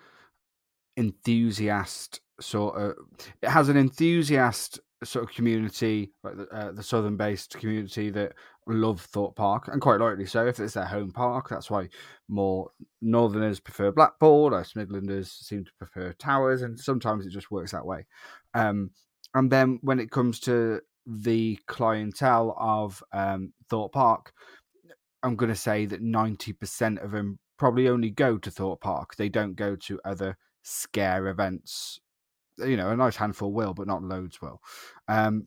[0.96, 2.96] enthusiast sort of
[3.42, 8.34] it has an enthusiast sort of community like the, uh, the southern based community that
[8.72, 11.88] love Thorpe Park and quite rightly so if it's their home park that's why
[12.28, 17.72] more northerners prefer Blackpool or Midlanders seem to prefer Towers and sometimes it just works
[17.72, 18.06] that way
[18.54, 18.90] um,
[19.34, 24.32] and then when it comes to the clientele of um, Thorpe Park,
[25.22, 29.16] I'm going to say that 90% of them probably only go to Thorpe Park.
[29.16, 32.00] They don't go to other scare events.
[32.58, 34.60] You know, a nice handful will, but not loads will.
[35.08, 35.46] Um,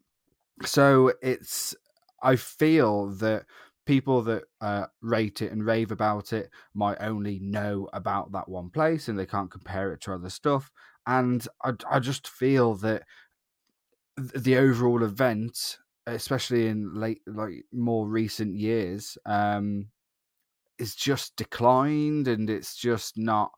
[0.63, 1.75] so it's,
[2.23, 3.45] I feel that
[3.85, 8.69] people that uh, rate it and rave about it might only know about that one
[8.69, 10.71] place and they can't compare it to other stuff.
[11.05, 13.03] And I, I just feel that
[14.17, 19.87] the overall event, especially in late, like more recent years, um,
[20.79, 23.51] is just declined and it's just not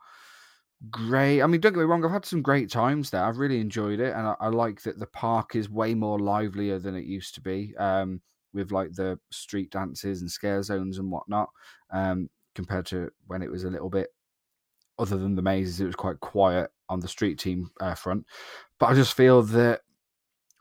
[0.90, 1.42] great.
[1.42, 3.24] I mean, don't get me wrong, I've had some great times there.
[3.24, 6.80] I've really enjoyed it, and I, I like that the park is way more livelier
[6.80, 7.76] than it used to be.
[7.78, 8.22] Um,
[8.56, 11.50] with like the street dances and scare zones and whatnot,
[11.92, 14.08] um, compared to when it was a little bit.
[14.98, 18.26] Other than the mazes, it was quite quiet on the street team uh, front.
[18.80, 19.82] But I just feel that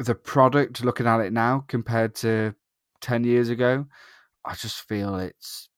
[0.01, 2.55] the product, looking at it now compared to
[3.01, 3.87] ten years ago,
[4.45, 5.69] I just feel it's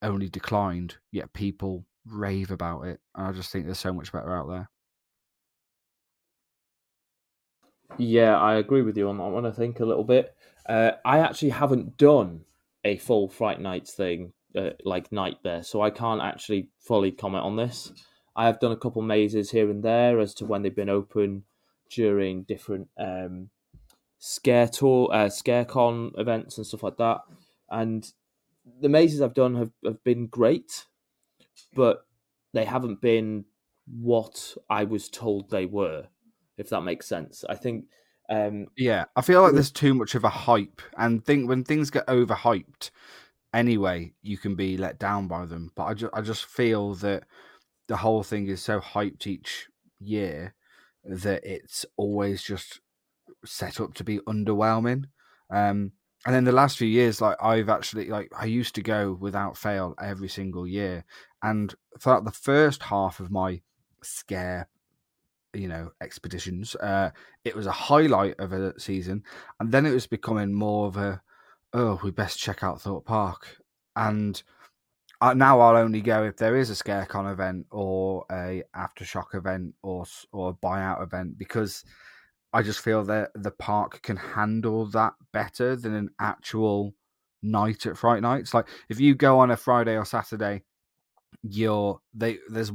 [0.00, 0.96] only declined.
[1.10, 4.70] Yet people rave about it, and I just think there's so much better out there.
[7.98, 9.46] Yeah, I agree with you on that one.
[9.46, 10.34] I think a little bit.
[10.66, 12.44] Uh, I actually haven't done
[12.84, 17.44] a full Fright Nights thing, uh, like night there, so I can't actually fully comment
[17.44, 17.92] on this.
[18.36, 21.44] I have done a couple mazes here and there as to when they've been open
[21.90, 23.50] during different um,
[24.18, 27.20] scare tour, uh, ScareCon events and stuff like that.
[27.70, 28.10] And
[28.80, 30.86] the mazes I've done have, have been great,
[31.74, 32.06] but
[32.52, 33.44] they haven't been
[33.86, 36.06] what I was told they were,
[36.56, 37.44] if that makes sense.
[37.48, 37.84] I think
[38.30, 41.90] um, yeah, I feel like there's too much of a hype, and think when things
[41.90, 42.90] get overhyped,
[43.52, 45.70] anyway, you can be let down by them.
[45.74, 47.24] But I just, I just feel that
[47.86, 49.68] the whole thing is so hyped each
[50.00, 50.54] year
[51.04, 52.80] that it's always just
[53.44, 55.04] set up to be underwhelming.
[55.50, 55.92] Um,
[56.26, 59.58] and then the last few years, like I've actually like I used to go without
[59.58, 61.04] fail every single year,
[61.42, 63.60] and throughout the first half of my
[64.02, 64.68] scare
[65.54, 66.74] you know expeditions.
[66.76, 67.10] Uh,
[67.44, 69.22] it was a highlight of a season,
[69.60, 71.22] and then it was becoming more of a
[71.74, 73.58] oh, we best check out Thorpe Park.
[73.96, 74.42] And
[75.20, 79.74] I, now I'll only go if there is a ScareCon event or a aftershock event
[79.82, 81.84] or or a buyout event because
[82.52, 86.94] I just feel that the park can handle that better than an actual
[87.42, 88.54] night at Fright Nights.
[88.54, 90.62] Like if you go on a Friday or Saturday
[91.42, 92.72] you're they there's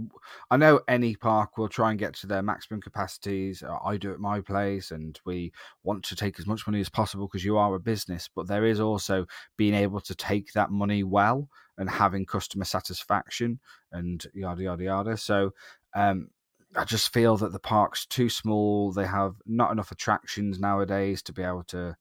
[0.51, 4.11] i know any park will try and get to their maximum capacities uh, i do
[4.11, 5.51] at my place and we
[5.83, 8.65] want to take as much money as possible because you are a business but there
[8.65, 9.25] is also
[9.57, 11.47] being able to take that money well
[11.77, 13.59] and having customer satisfaction
[13.91, 15.51] and yada yada yada so
[15.95, 16.29] um
[16.75, 18.91] I just feel that the park's too small.
[18.91, 21.97] They have not enough attractions nowadays to be able to,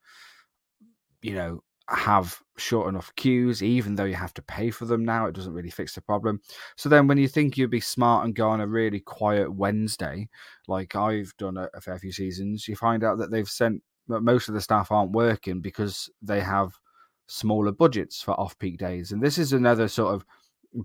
[1.23, 5.27] you know, have short enough queues, even though you have to pay for them now.
[5.27, 6.41] It doesn't really fix the problem.
[6.77, 10.29] So then, when you think you'd be smart and go on a really quiet Wednesday,
[10.67, 14.21] like I've done a, a fair few seasons, you find out that they've sent that
[14.21, 16.73] most of the staff aren't working because they have
[17.27, 19.13] smaller budgets for off peak days.
[19.13, 20.25] And this is another sort of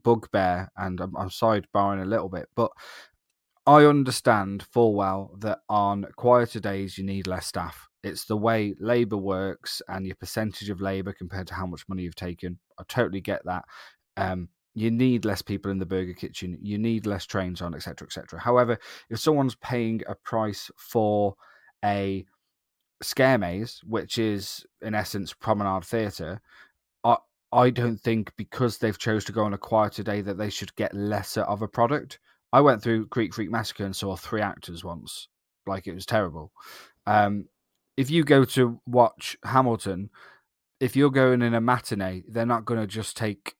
[0.03, 2.71] bugbear, and I'm, I'm sidebarring a little bit, but
[3.65, 7.89] I understand full well that on quieter days you need less staff.
[8.03, 12.03] It's the way labor works and your percentage of labor compared to how much money
[12.03, 12.59] you've taken.
[12.77, 13.63] I totally get that.
[14.17, 16.57] Um, you need less people in the burger kitchen.
[16.61, 18.39] You need less trains on, etc., etc.
[18.39, 18.77] However,
[19.09, 21.35] if someone's paying a price for
[21.85, 22.25] a
[23.01, 26.41] scare maze, which is in essence promenade theatre,
[27.03, 27.17] I
[27.51, 30.75] I don't think because they've chose to go on a quieter day that they should
[30.75, 32.19] get lesser of a product.
[32.51, 35.27] I went through Creek Freak Massacre and saw three actors once,
[35.67, 36.51] like it was terrible.
[37.05, 37.45] Um,
[37.97, 40.09] if you go to watch Hamilton,
[40.79, 43.55] if you're going in a matinee, they're not going to just take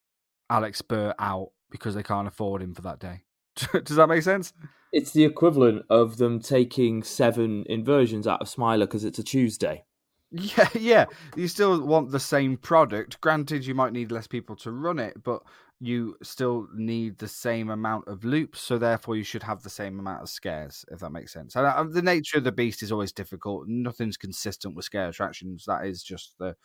[0.50, 3.24] Alex Burr out because they can't afford him for that day.
[3.84, 4.54] Does that make sense?
[4.92, 9.86] It's the equivalent of them taking seven inversions out of Smiler because it's a Tuesday.
[10.32, 11.06] Yeah, yeah.
[11.36, 13.22] You still want the same product.
[13.22, 15.44] Granted, you might need less people to run it, but
[15.84, 20.00] you still need the same amount of loops, so therefore you should have the same
[20.00, 21.58] amount of scares, if that makes sense.
[21.58, 23.68] And uh, the nature of the beast is always difficult.
[23.68, 25.66] Nothing's consistent with scare attractions.
[25.66, 26.56] That is just the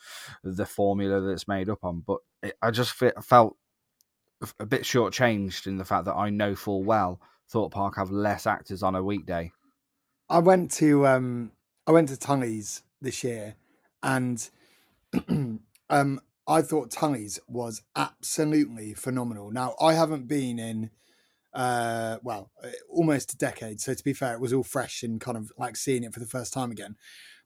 [0.45, 2.05] the formula that's made up on.
[2.07, 3.57] But it, I just felt
[4.61, 8.47] a bit shortchanged in the fact that I know full well Thorpe Park have less
[8.47, 9.51] actors on a weekday.
[10.29, 11.51] I went to um
[11.89, 13.57] I went to Tully's this year,
[14.01, 14.49] and
[15.91, 19.51] um I thought Tully's was absolutely phenomenal.
[19.51, 20.91] Now, I haven't been in,
[21.53, 23.83] uh, well, uh, almost a decade.
[23.83, 26.21] So to be fair, it was all fresh and kind of like seeing it for
[26.21, 26.97] the first time again.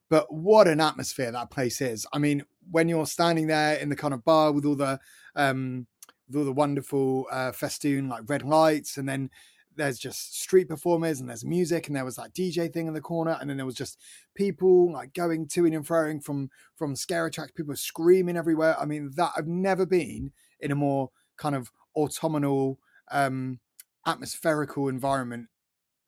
[0.09, 2.07] But what an atmosphere that place is.
[2.13, 5.01] I mean, when you're standing there in the kind of bar with all the,
[5.35, 5.89] um,
[6.29, 9.31] with all the wonderful uh, festoon like red lights, and then
[9.77, 13.01] there's just street performers and there's music and there was that DJ thing in the
[13.01, 13.99] corner and then there was just
[14.35, 18.77] people like going to and froing from from scare tracks, people screaming everywhere.
[18.79, 22.79] I mean that I've never been in a more kind of autumnal
[23.11, 23.61] um
[24.07, 25.49] atmospherical environment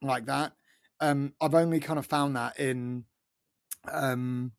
[0.03, 0.53] like that.
[1.01, 3.05] Um I've only kind of found that in
[3.91, 4.53] um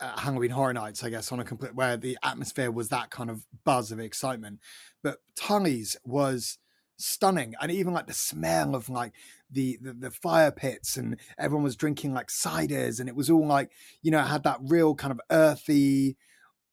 [0.00, 3.28] uh, Halloween Horror Nights, I guess, on a complete where the atmosphere was that kind
[3.28, 4.60] of buzz of excitement.
[5.02, 6.58] But Tully's was
[7.00, 9.12] stunning, and even like the smell of like
[9.50, 13.46] the, the the fire pits, and everyone was drinking like ciders, and it was all
[13.46, 13.70] like
[14.02, 16.16] you know had that real kind of earthy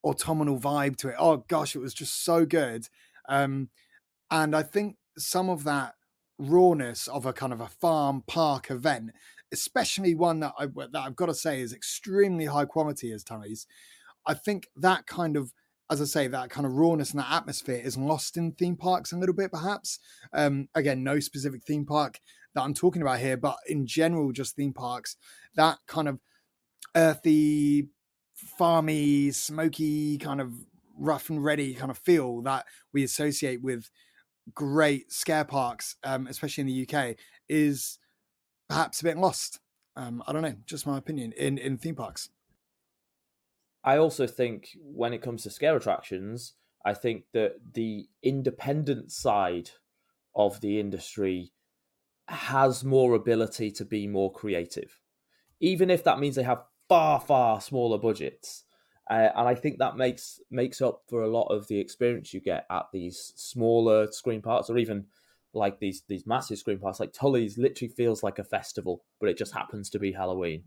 [0.03, 1.15] autumnal vibe to it.
[1.17, 2.87] Oh gosh, it was just so good.
[3.27, 3.69] Um,
[4.31, 5.95] and I think some of that
[6.37, 9.11] rawness of a kind of a farm park event
[9.51, 13.65] especially one that, I, that I've got to say is extremely high quality as Tully's.
[14.25, 15.53] I think that kind of,
[15.89, 19.11] as I say, that kind of rawness and that atmosphere is lost in theme parks
[19.11, 19.99] a little bit, perhaps.
[20.33, 22.19] Um, again, no specific theme park
[22.53, 25.15] that I'm talking about here, but in general, just theme parks,
[25.55, 26.19] that kind of
[26.95, 27.87] earthy,
[28.59, 30.53] farmy, smoky, kind of
[30.97, 33.89] rough and ready kind of feel that we associate with
[34.53, 37.15] great scare parks, um, especially in the UK,
[37.47, 37.99] is
[38.67, 39.59] perhaps a bit lost.
[39.95, 42.29] Um, I don't know, just my opinion in in theme parks.
[43.87, 49.69] I also think when it comes to scare attractions, I think that the independent side
[50.35, 51.53] of the industry
[52.27, 54.99] has more ability to be more creative,
[55.61, 58.65] even if that means they have far far smaller budgets.
[59.09, 62.41] Uh, and I think that makes makes up for a lot of the experience you
[62.41, 65.05] get at these smaller scream parks, or even
[65.53, 66.99] like these these massive scream parks.
[66.99, 70.65] Like Tulleys literally feels like a festival, but it just happens to be Halloween.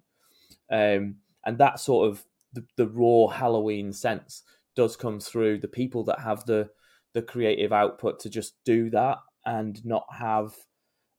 [0.72, 4.42] Um, and that sort of the, the raw Halloween sense
[4.76, 6.70] does come through the people that have the
[7.12, 10.54] the creative output to just do that and not have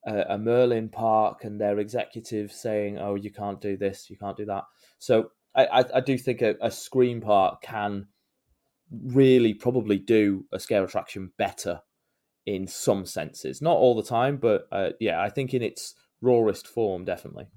[0.06, 4.38] a, a Merlin park and their executives saying, "Oh, you can't do this, you can't
[4.38, 4.64] do that."
[5.00, 8.08] So I, I, I do think a, a scream park can
[8.92, 11.82] really probably do a scare attraction better
[12.46, 13.62] in some senses.
[13.62, 17.48] Not all the time, but uh, yeah, I think in its rawest form, definitely.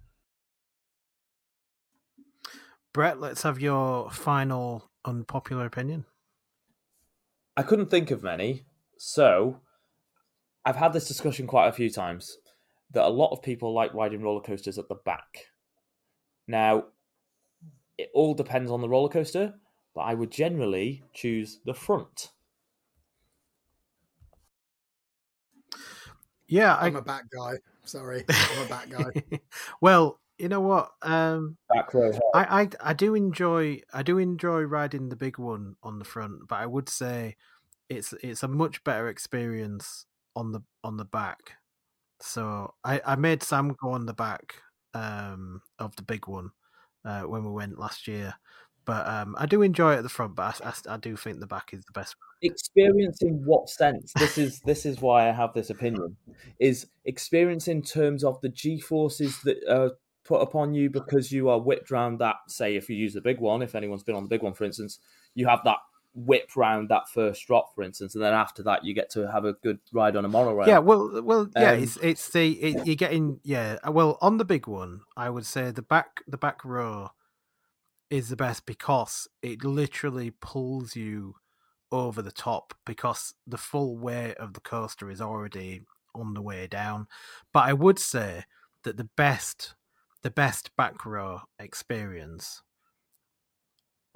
[2.95, 6.05] Brett, let's have your final unpopular opinion.
[7.57, 8.67] I couldn't think of many,
[8.97, 9.61] so
[10.65, 12.39] I've had this discussion quite a few times
[12.93, 15.49] that a lot of people like riding roller coasters at the back.
[16.47, 16.85] Now,
[17.99, 19.55] it all depends on the roller coaster,
[19.93, 22.31] but I would generally choose the front.
[26.47, 26.87] Yeah, I...
[26.87, 27.55] am a back guy.
[27.83, 29.41] Sorry, I'm a back guy.
[29.81, 30.91] well, you know what?
[31.03, 32.11] Um, back row.
[32.35, 36.49] I, I I do enjoy I do enjoy riding the big one on the front,
[36.49, 37.37] but I would say
[37.89, 41.53] it's it's a much better experience on the on the back.
[42.21, 44.55] So I I made Sam go on the back
[44.93, 46.51] um, of the big one
[47.05, 48.35] uh, when we went last year,
[48.85, 51.41] but um, I do enjoy it at the front, but I, I, I, do think
[51.41, 52.17] the back is the best.
[52.43, 54.13] Experience in what sense?
[54.19, 56.17] This is this is why I have this opinion.
[56.59, 59.93] Is experience in terms of the G forces that are
[60.25, 62.37] put upon you because you are whipped around that.
[62.49, 64.65] Say, if you use the big one, if anyone's been on the big one, for
[64.65, 64.99] instance,
[65.35, 65.79] you have that
[66.15, 69.45] whip round that first drop, for instance, and then after that, you get to have
[69.45, 70.69] a good ride on a monorail.
[70.69, 73.79] Yeah, well, well, yeah, um, it's it's the it, you're getting yeah.
[73.89, 77.11] Well, on the big one, I would say the back the back row
[78.11, 81.37] is the best because it literally pulls you
[81.91, 85.83] over the top because the full weight of the coaster is already
[86.15, 87.09] on the way down.
[87.53, 88.45] But I would say
[88.85, 89.75] that the best
[90.25, 92.63] the best back row experience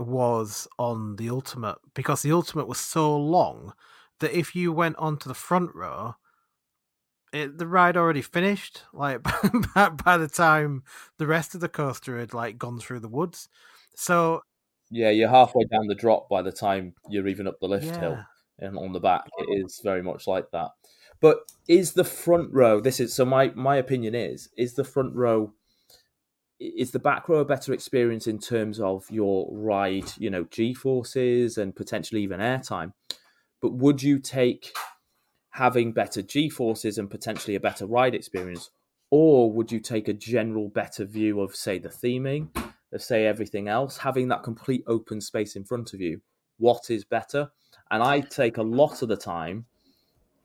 [0.01, 3.73] was on the ultimate because the ultimate was so long
[4.19, 6.17] that if you went onto the front row
[7.33, 9.23] it, the ride already finished like
[9.75, 10.83] by, by the time
[11.19, 13.49] the rest of the coaster had like gone through the woods
[13.95, 14.43] so
[14.91, 18.01] yeah, you're halfway down the drop by the time you're even up the lift yeah.
[18.01, 18.19] hill,
[18.59, 20.71] and on the back it is very much like that.
[21.21, 22.81] But is the front row?
[22.81, 23.25] This is so.
[23.25, 25.53] My my opinion is is the front row.
[26.61, 30.75] Is the back row a better experience in terms of your ride, you know, G
[30.75, 32.93] forces and potentially even airtime?
[33.61, 34.73] But would you take
[35.51, 38.71] having better G forces and potentially a better ride experience,
[39.11, 42.49] or would you take a general better view of, say, the theming,
[42.93, 46.21] of say everything else, having that complete open space in front of you,
[46.59, 47.51] what is better?
[47.91, 49.67] And I take a lot of the time,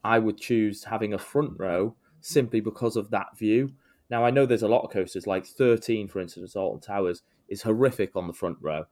[0.03, 3.73] I would choose having a front row simply because of that view.
[4.09, 7.61] Now I know there's a lot of coasters, like 13, for instance, Alton Towers is
[7.61, 8.85] horrific on the front row.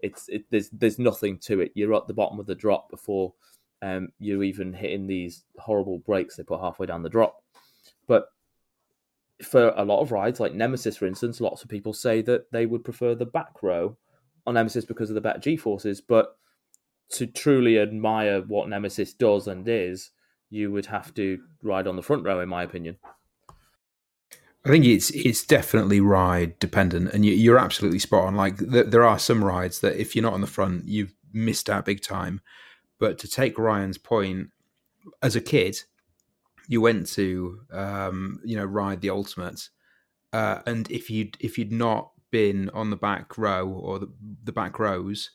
[0.00, 1.72] It's it, there's there's nothing to it.
[1.74, 3.34] You're at the bottom of the drop before
[3.82, 7.42] um, you're even hitting these horrible brakes they put halfway down the drop.
[8.06, 8.26] But
[9.42, 12.66] for a lot of rides, like Nemesis, for instance, lots of people say that they
[12.66, 13.96] would prefer the back row
[14.46, 16.00] on Nemesis because of the better G forces.
[16.00, 16.36] But
[17.10, 20.10] to truly admire what Nemesis does and is,
[20.48, 22.98] you would have to ride on the front row, in my opinion.
[24.64, 28.36] I think it's it's definitely ride dependent, and you, are absolutely spot on.
[28.36, 31.68] Like th- there are some rides that if you're not on the front, you've missed
[31.68, 32.40] out big time.
[33.00, 34.50] But to take Ryan's point,
[35.20, 35.80] as a kid,
[36.68, 39.68] you went to um, you know ride the ultimate,
[40.32, 44.10] uh, and if you if you'd not been on the back row or the,
[44.44, 45.30] the back rows,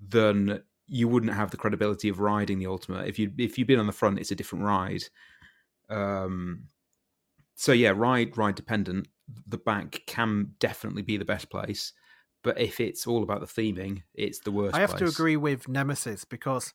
[0.00, 3.08] then you wouldn't have the credibility of riding the ultimate.
[3.08, 5.02] If you if you've been on the front, it's a different ride.
[5.90, 6.68] Um,
[7.58, 9.08] so yeah, ride ride dependent.
[9.48, 11.92] The back can definitely be the best place,
[12.44, 14.76] but if it's all about the theming, it's the worst.
[14.76, 15.00] I have place.
[15.00, 16.72] to agree with Nemesis because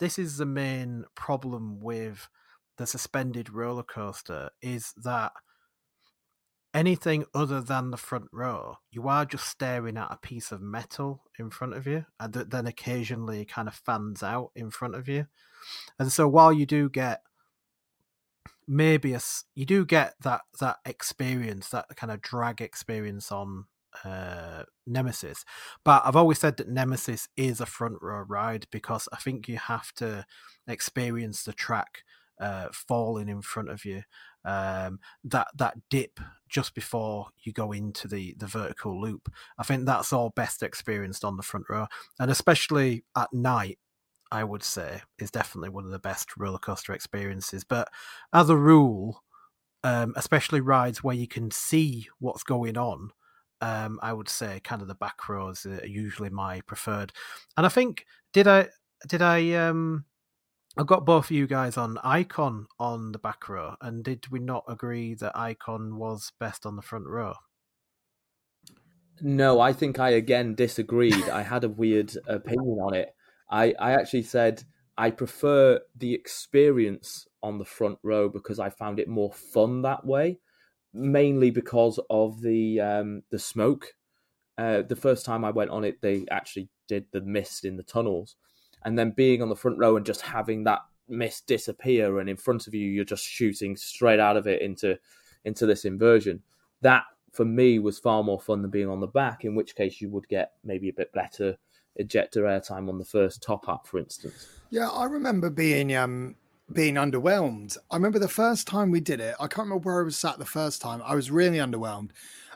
[0.00, 2.28] this is the main problem with
[2.76, 5.30] the suspended roller coaster is that
[6.74, 11.22] anything other than the front row, you are just staring at a piece of metal
[11.38, 15.08] in front of you, and that then occasionally kind of fans out in front of
[15.08, 15.28] you.
[16.00, 17.22] And so while you do get
[18.70, 19.16] maybe
[19.56, 23.64] you do get that that experience, that kind of drag experience on
[24.04, 25.44] uh, Nemesis.
[25.84, 29.58] But I've always said that Nemesis is a front row ride because I think you
[29.58, 30.24] have to
[30.68, 32.04] experience the track
[32.40, 34.02] uh, falling in front of you.
[34.44, 39.28] Um, that that dip just before you go into the the vertical loop.
[39.58, 41.88] I think that's all best experienced on the front row,
[42.20, 43.78] and especially at night
[44.30, 47.64] I would say is definitely one of the best roller coaster experiences.
[47.64, 47.88] But
[48.32, 49.22] as a rule,
[49.82, 53.10] um, especially rides where you can see what's going on,
[53.60, 57.12] um, I would say kind of the back rows are usually my preferred.
[57.56, 58.68] And I think did I
[59.08, 60.04] did I um
[60.78, 64.38] I got both of you guys on Icon on the back row, and did we
[64.38, 67.34] not agree that Icon was best on the front row?
[69.20, 71.28] No, I think I again disagreed.
[71.28, 73.14] I had a weird opinion on it.
[73.50, 74.62] I, I actually said
[74.96, 80.04] I prefer the experience on the front row because I found it more fun that
[80.04, 80.38] way,
[80.92, 83.94] mainly because of the um, the smoke.
[84.58, 87.82] Uh, the first time I went on it, they actually did the mist in the
[87.82, 88.36] tunnels,
[88.84, 92.36] and then being on the front row and just having that mist disappear, and in
[92.36, 94.98] front of you, you're just shooting straight out of it into
[95.44, 96.42] into this inversion.
[96.82, 99.44] That for me was far more fun than being on the back.
[99.44, 101.56] In which case, you would get maybe a bit better
[101.96, 104.48] ejector airtime on the first top up, for instance.
[104.70, 106.36] Yeah, I remember being um
[106.72, 107.76] being underwhelmed.
[107.90, 109.34] I remember the first time we did it.
[109.40, 111.02] I can't remember where I was sat the first time.
[111.04, 112.10] I was really underwhelmed,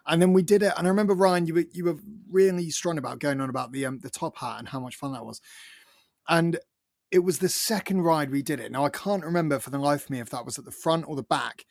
[0.07, 0.73] and then we did it.
[0.77, 1.99] And I remember Ryan, you were you were
[2.31, 5.13] really strong about going on about the um the top hat and how much fun
[5.13, 5.41] that was,
[6.29, 6.59] and
[7.11, 8.73] it was the second ride we did it.
[8.73, 11.07] Now I can't remember for the life of me if that was at the front
[11.07, 11.65] or the back.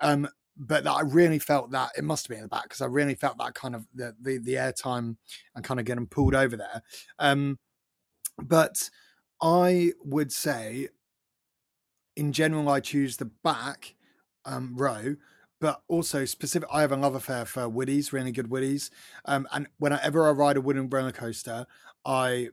[0.00, 0.28] Um,
[0.58, 2.86] but that I really felt that it must have been in the back because I
[2.86, 5.16] really felt that kind of the the, the airtime
[5.54, 6.82] and kind of getting pulled over there.
[7.18, 7.58] Um,
[8.42, 8.90] but
[9.40, 10.88] I would say,
[12.16, 13.94] in general, I choose the back
[14.44, 15.16] um, row.
[15.60, 18.90] But also specific, I have a love affair for Woodies, really good Woodies.
[19.24, 21.66] Um, and whenever I ride a wooden roller coaster,
[22.04, 22.50] I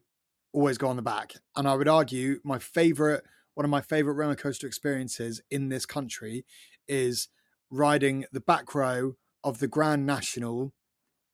[0.54, 1.36] always go on the back.
[1.56, 5.86] And I would argue my favorite, one of my favorite roller coaster experiences in this
[5.86, 6.46] country
[6.88, 7.28] is
[7.70, 9.14] riding the back row
[9.44, 10.74] of the Grand National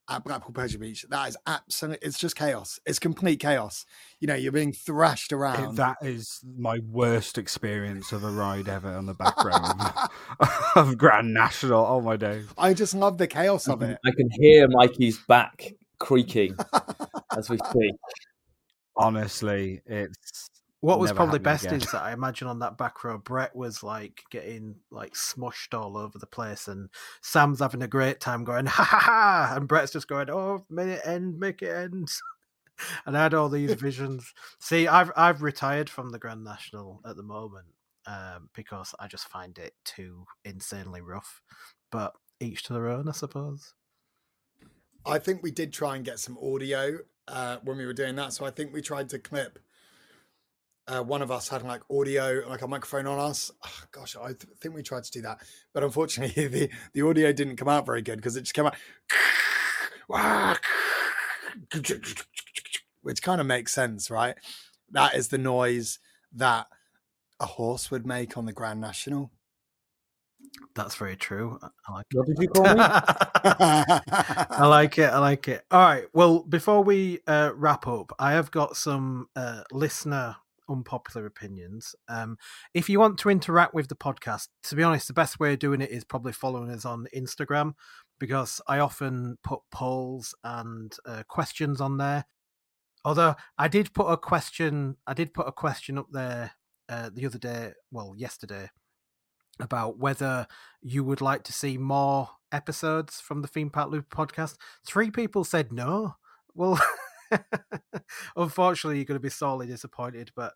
[0.08, 1.04] at Blackpool Pleasure Beach.
[1.08, 2.78] That is absolutely, it's just chaos.
[2.84, 3.86] It's complete chaos.
[4.20, 5.76] You know, you're being thrashed around.
[5.76, 9.52] That is my worst experience of a ride ever on the back row
[10.40, 11.84] of, of Grand National.
[11.84, 12.46] Oh my days.
[12.58, 13.98] I just love the chaos of it.
[14.04, 16.56] I can hear Mikey's back creaking
[17.36, 17.94] as we speak.
[18.96, 20.50] Honestly, it's
[20.82, 21.80] what was probably best again.
[21.80, 25.96] is that I imagine on that back row, Brett was like getting like smushed all
[25.96, 26.88] over the place, and
[27.22, 30.88] Sam's having a great time going ha ha ha, and Brett's just going, "Oh, make
[30.88, 32.08] it end, make it end."
[33.06, 34.34] and I had all these visions.
[34.58, 37.68] See, I've I've retired from the Grand National at the moment
[38.06, 41.42] um, because I just find it too insanely rough.
[41.92, 43.74] But each to their own, I suppose.
[45.06, 46.98] I think we did try and get some audio
[47.28, 49.60] uh, when we were doing that, so I think we tried to clip
[50.88, 53.50] uh, one of us had like audio, like a microphone on us.
[53.64, 55.38] Oh, gosh, I th- think we tried to do that,
[55.72, 58.74] but unfortunately, the, the audio didn't come out very good because it just came out,
[63.02, 64.34] which kind of makes sense, right?
[64.90, 65.98] That is the noise
[66.34, 66.66] that
[67.40, 69.30] a horse would make on the Grand National.
[70.74, 71.58] That's very true.
[71.88, 72.70] I like what did you call me?
[72.80, 75.10] I like it.
[75.10, 75.64] I like it.
[75.70, 76.04] All right.
[76.12, 80.36] Well, before we uh, wrap up, I have got some uh, listener
[80.68, 81.94] unpopular opinions.
[82.08, 82.36] Um,
[82.74, 85.58] if you want to interact with the podcast, to be honest, the best way of
[85.58, 87.74] doing it is probably following us on Instagram
[88.18, 92.24] because I often put polls and uh, questions on there.
[93.04, 96.52] Although I did put a question, I did put a question up there
[96.88, 98.70] uh, the other day, well, yesterday,
[99.60, 100.46] about whether
[100.80, 104.56] you would like to see more episodes from the Theme Park Loop podcast.
[104.86, 106.16] Three people said no.
[106.54, 106.80] Well,
[108.36, 110.54] unfortunately, you're going to be sorely disappointed, but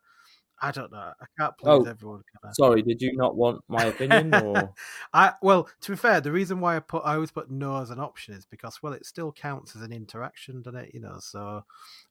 [0.61, 1.13] I don't know.
[1.21, 2.23] I can't please Oh, everyone.
[2.53, 4.75] Sorry, did you not want my opinion or?
[5.13, 7.91] I well, to be fair, the reason why I put I always put no as
[7.91, 10.95] an option is because well, it still counts as an interaction, doesn't it?
[10.95, 11.65] You know, so.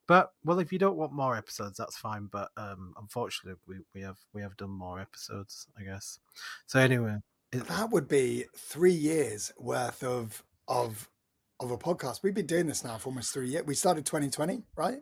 [0.07, 2.27] But well, if you don't want more episodes, that's fine.
[2.27, 6.19] But um, unfortunately, we, we have we have done more episodes, I guess.
[6.67, 7.17] So anyway,
[7.51, 11.09] it- That would be three years worth of of
[11.59, 12.21] of a podcast.
[12.23, 13.65] We've been doing this now for almost three years.
[13.65, 14.99] We started 2020, right?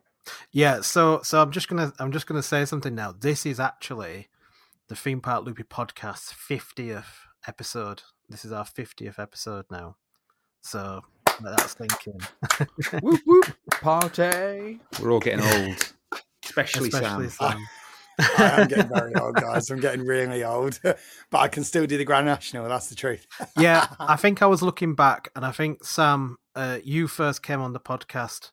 [0.52, 3.14] Yeah, so so I'm just gonna I'm just gonna say something now.
[3.18, 4.30] This is actually
[4.88, 8.04] the Theme Park Loopy podcast's fiftieth episode.
[8.30, 9.98] This is our fiftieth episode now.
[10.62, 11.02] So
[11.42, 12.20] that's thinking.
[13.02, 14.80] whoop whoop party.
[15.02, 15.94] We're all getting old,
[16.46, 17.58] especially, Especially Sam.
[17.58, 17.68] Sam.
[18.38, 19.70] I am getting very old, guys.
[19.72, 20.98] I'm getting really old, but
[21.34, 22.70] I can still do the Grand National.
[22.70, 23.26] That's the truth.
[23.58, 27.62] yeah, I think I was looking back, and I think Sam, uh, you first came
[27.62, 28.52] on the podcast,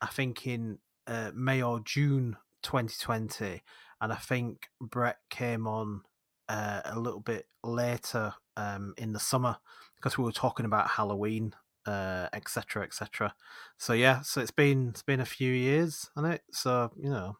[0.00, 3.62] I think in uh, May or June 2020,
[4.00, 6.02] and I think Brett came on
[6.48, 9.56] uh, a little bit later um, in the summer
[9.96, 11.54] because we were talking about Halloween,
[11.86, 13.34] uh, etc., etc.
[13.78, 16.42] So yeah, so it's been it's been a few years, on it.
[16.52, 17.38] So you know.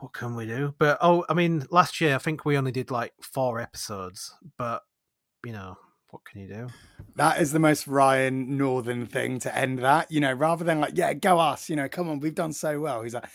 [0.00, 0.74] What can we do?
[0.78, 4.82] But oh, I mean, last year I think we only did like four episodes, but
[5.42, 5.78] you know,
[6.10, 6.68] what can you do?
[7.16, 10.10] That is the most Ryan Northern thing to end that.
[10.10, 11.68] You know, rather than like, yeah, go us.
[11.68, 13.02] You know, come on, we've done so well.
[13.02, 13.28] He's like,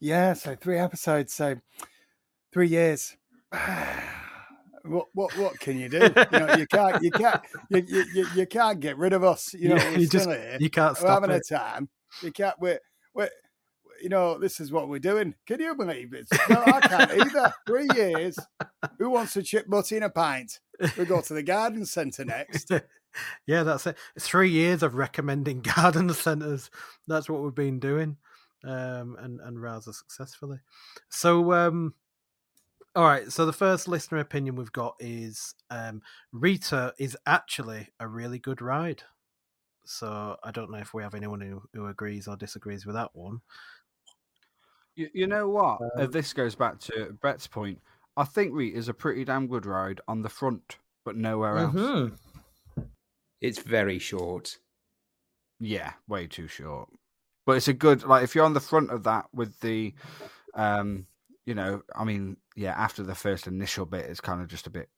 [0.00, 1.56] yeah, so three episodes, so
[2.52, 3.16] three years.
[4.84, 5.98] what what what can you do?
[5.98, 7.40] You know, you can't you can't
[7.70, 9.52] you you, you, you can't get rid of us.
[9.54, 10.56] You know, Yeah, we're you still just- here.
[10.60, 11.46] you can't We're stop having it.
[11.50, 11.88] a time.
[12.22, 12.56] You can't.
[12.60, 12.80] We're
[13.14, 13.30] we're.
[14.02, 15.34] You know, this is what we're doing.
[15.46, 16.26] Can you believe it?
[16.50, 17.50] No, I can't either.
[17.66, 18.38] Three years.
[18.98, 20.60] Who wants a chip butty in a pint?
[20.96, 22.70] We go to the garden centre next.
[23.46, 23.96] yeah, that's it.
[24.18, 26.70] Three years of recommending garden centres.
[27.06, 28.16] That's what we've been doing,
[28.64, 30.58] um, and and rather successfully.
[31.08, 31.94] So, um,
[32.94, 33.30] all right.
[33.30, 38.60] So the first listener opinion we've got is um, Rita is actually a really good
[38.62, 39.02] ride.
[39.84, 43.14] So I don't know if we have anyone who, who agrees or disagrees with that
[43.14, 43.40] one.
[44.96, 45.80] You, you know what?
[45.80, 47.80] Uh, Um, this goes back to Brett's point.
[48.16, 51.74] I think Reet is a pretty damn good ride on the front, but nowhere else.
[51.74, 52.18] Mhm.
[53.40, 54.58] It's very short.
[55.60, 56.88] Yeah, way too short.
[57.44, 59.94] But it's a good like if you're on the front of that with the
[60.54, 61.06] um
[61.44, 64.70] you know, I mean, yeah, after the first initial bit it's kind of just a
[64.70, 64.88] bit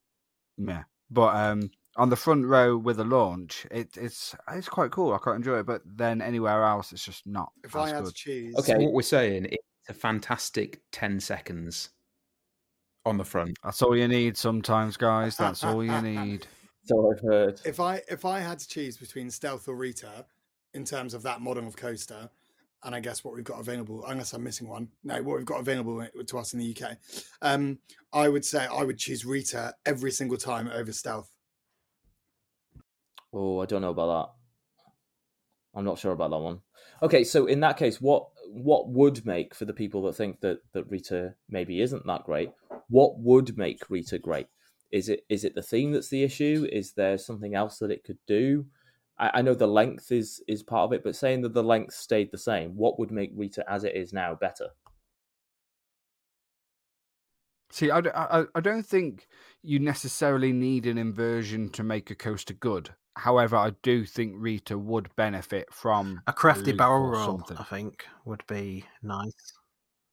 [0.56, 0.84] meh.
[1.10, 5.12] But um on the front row with a launch, it, it's it's quite cool.
[5.12, 5.66] I quite enjoy it.
[5.66, 7.52] But then anywhere else, it's just not.
[7.64, 8.14] If as I had good.
[8.14, 8.84] to choose, So Okay.
[8.84, 11.90] what we're saying, it's a fantastic ten seconds
[13.08, 13.56] on the front.
[13.62, 15.36] that's all you need sometimes, guys.
[15.36, 16.46] That's all you need.
[16.84, 17.60] So I've heard.
[17.66, 20.24] if I if I had to choose between Stealth or Rita
[20.72, 22.30] in terms of that model of coaster,
[22.82, 25.60] and I guess what we've got available, unless I'm missing one, no, what we've got
[25.60, 26.96] available to us in the UK,
[27.42, 27.78] um,
[28.14, 31.30] I would say I would choose Rita every single time over Stealth.
[33.34, 34.32] Oh, I don't know about
[35.74, 35.78] that.
[35.78, 36.60] I'm not sure about that one.
[37.02, 40.60] Okay, so in that case, what what would make for the people that think that
[40.72, 42.50] that Rita maybe isn't that great?
[42.88, 44.46] What would make Rita great?
[44.90, 46.66] Is it is it the theme that's the issue?
[46.72, 48.66] Is there something else that it could do?
[49.18, 51.94] I, I know the length is is part of it, but saying that the length
[51.94, 54.68] stayed the same, what would make Rita as it is now better?
[57.70, 59.26] See, I, I, I don't think
[59.62, 62.90] you necessarily need an inversion to make a coaster good.
[63.16, 67.56] However, I do think Rita would benefit from A crafty barrel roll, something.
[67.56, 69.52] I think, would be nice.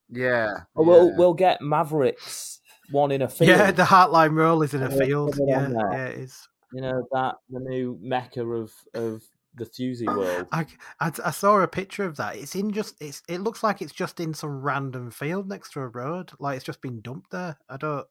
[0.10, 0.50] Yeah.
[0.76, 2.60] Oh, we'll we'll get Mavericks
[2.92, 3.50] one in a field.
[3.50, 5.38] Yeah, the Heartline roll is in a field.
[5.48, 6.48] Yeah, yeah, it is.
[6.74, 9.22] you know that the new mecca of of
[9.56, 10.48] the Thuzy world.
[10.52, 10.66] I,
[11.00, 12.36] I I saw a picture of that.
[12.36, 15.82] It's in just it's it looks like it's just in some random field next to
[15.82, 16.32] a road.
[16.40, 17.58] Like it's just been dumped there.
[17.70, 18.08] I don't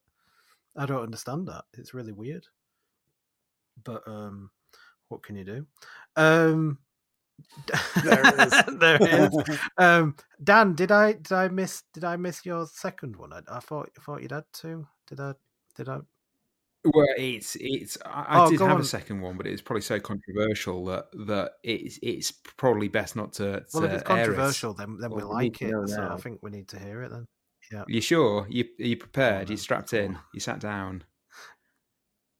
[0.75, 1.65] I don't understand that.
[1.77, 2.47] It's really weird.
[3.83, 4.49] But um
[5.09, 5.65] what can you do?
[6.15, 6.79] Um
[8.03, 8.63] There it is.
[8.79, 9.59] there it is.
[9.77, 13.33] Um Dan, did I did I miss did I miss your second one?
[13.33, 14.87] I, I thought I thought you'd had two.
[15.07, 15.33] Did I
[15.75, 15.99] did I
[16.93, 17.97] Well, it's it's.
[18.05, 18.81] I, I Oh, did have on.
[18.81, 23.33] a second one, but it's probably so controversial that that it's it's probably best not
[23.33, 23.65] to.
[23.73, 24.35] Well, if it's air it.
[24.35, 25.73] controversial, then then we Well, we like it.
[25.89, 27.25] So I think we need to hear it then.
[27.71, 27.83] Yeah.
[27.87, 28.45] You sure?
[28.49, 29.49] You you prepared?
[29.49, 30.17] You strapped in?
[30.33, 31.03] You sat down?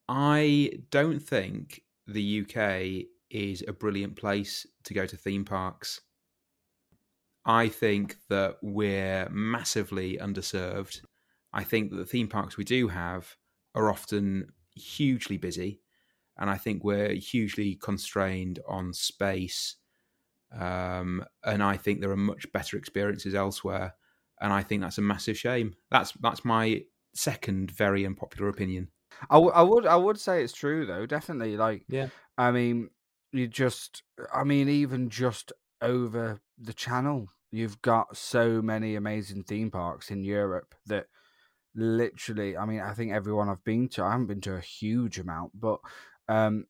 [0.07, 6.01] I don't think the UK is a brilliant place to go to theme parks.
[7.45, 11.01] I think that we're massively underserved.
[11.53, 13.35] I think that the theme parks we do have
[13.75, 15.81] are often hugely busy,
[16.37, 19.77] and I think we're hugely constrained on space.
[20.51, 23.95] Um, and I think there are much better experiences elsewhere,
[24.41, 25.75] and I think that's a massive shame.
[25.91, 28.91] That's that's my second very unpopular opinion.
[29.29, 31.57] I, w- I would I would say it's true though, definitely.
[31.57, 32.09] Like, Yeah.
[32.37, 32.89] I mean,
[33.31, 34.03] you just,
[34.33, 40.23] I mean, even just over the channel, you've got so many amazing theme parks in
[40.23, 41.07] Europe that
[41.75, 45.19] literally, I mean, I think everyone I've been to, I haven't been to a huge
[45.19, 45.79] amount, but
[46.27, 46.67] um,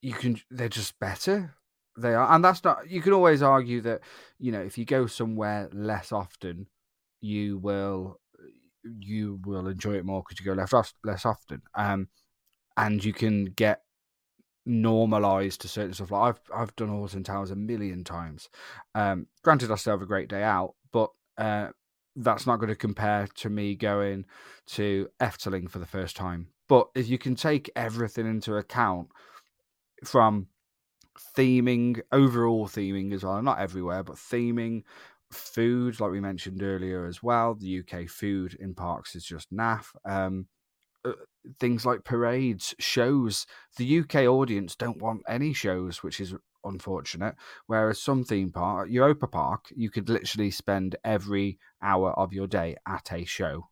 [0.00, 1.54] you can, they're just better.
[1.96, 2.88] They are, and that's not.
[2.88, 4.02] You can always argue that
[4.38, 6.68] you know if you go somewhere less often,
[7.20, 8.20] you will
[9.00, 11.62] you will enjoy it more because you go less less often.
[11.74, 12.08] Um,
[12.76, 13.82] and you can get
[14.64, 16.10] normalized to certain stuff.
[16.12, 18.48] Like I've I've done Alton Towers a million times.
[18.94, 21.70] Um, granted, I still have a great day out, but uh,
[22.18, 24.26] that's not going to compare to me going
[24.66, 26.48] to Efteling for the first time.
[26.68, 29.08] But if you can take everything into account
[30.04, 30.48] from
[31.36, 34.82] theming, overall theming as well, not everywhere, but theming,
[35.30, 37.54] food, like we mentioned earlier as well.
[37.54, 39.86] The UK food in parks is just naff.
[40.04, 40.46] Um,
[41.04, 41.12] uh,
[41.60, 43.46] things like parades, shows.
[43.76, 46.34] The UK audience don't want any shows, which is
[46.64, 47.34] unfortunate.
[47.66, 52.76] Whereas some theme park, Europa Park, you could literally spend every hour of your day
[52.86, 53.68] at a show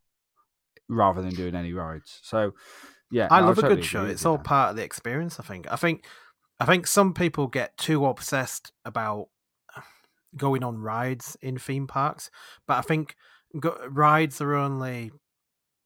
[0.89, 2.19] rather than doing any rides.
[2.23, 2.53] So,
[3.11, 4.05] yeah, I no, love a totally good show.
[4.05, 4.45] It's all that.
[4.45, 5.39] part of the experience.
[5.39, 5.71] I think.
[5.71, 6.05] I think.
[6.59, 9.27] I think some people get too obsessed about
[10.35, 12.31] going on rides in theme parks,
[12.67, 13.15] but I think
[13.59, 15.11] go- rides are only,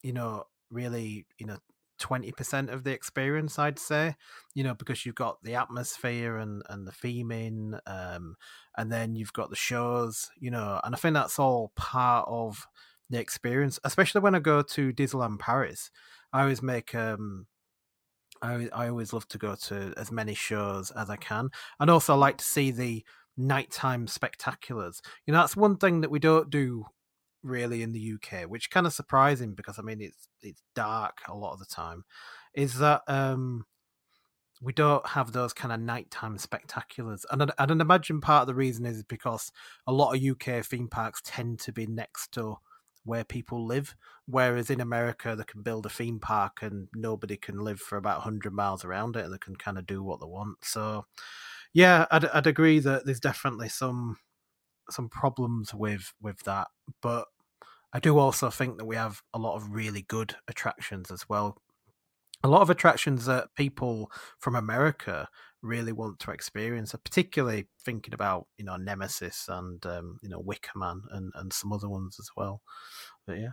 [0.02, 1.58] you know, really, you know,
[2.02, 3.58] twenty percent of the experience.
[3.58, 4.16] I'd say,
[4.54, 8.36] you know, because you've got the atmosphere and and the theming, um,
[8.76, 12.68] and then you've got the shows, you know, and I think that's all part of
[13.10, 13.80] the experience.
[13.84, 15.92] Especially when I go to Disneyland Paris,
[16.34, 17.46] I always make um
[18.42, 21.50] I I always love to go to as many shows as I can,
[21.80, 23.06] and also like to see the
[23.38, 25.02] nighttime spectaculars.
[25.26, 26.86] You know, that's one thing that we don't do
[27.44, 31.36] really in the UK, which kind of surprising because I mean it's it's dark a
[31.36, 32.04] lot of the time.
[32.54, 33.66] Is that um
[34.62, 38.56] we don't have those kind of nighttime spectaculars, and I'd, I'd imagine part of the
[38.56, 39.52] reason is because
[39.88, 42.58] a lot of UK theme parks tend to be next to
[43.04, 43.96] where people live.
[44.28, 48.20] Whereas in America, they can build a theme park and nobody can live for about
[48.20, 50.64] 100 miles around it and they can kind of do what they want.
[50.64, 51.06] So,
[51.74, 54.18] yeah, I'd, I'd agree that there's definitely some
[54.90, 56.68] some problems with with that,
[57.02, 57.28] but
[57.94, 61.58] I do also think that we have a lot of really good attractions as well.
[62.44, 65.28] A lot of attractions that people from America
[65.62, 70.78] really want to experience, particularly thinking about you know Nemesis and um, you know Wicker
[70.78, 72.62] Man and, and some other ones as well.
[73.28, 73.52] But yeah,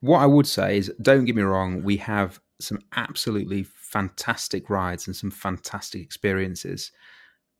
[0.00, 5.06] What I would say is, don't get me wrong, we have some absolutely fantastic rides
[5.06, 6.90] and some fantastic experiences.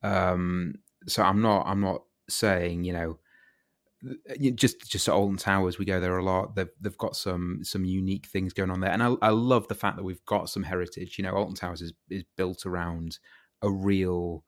[0.02, 0.76] Um,
[1.06, 3.18] so I'm not, I'm not saying, you know,
[4.06, 6.54] Uh, just just at Alton Towers, we go there a lot.
[6.54, 9.74] They've they've got some some unique things going on there, and I, I love the
[9.74, 11.18] fact that we've got some heritage.
[11.18, 13.18] You know, Alton Towers is is built around
[13.62, 14.44] a real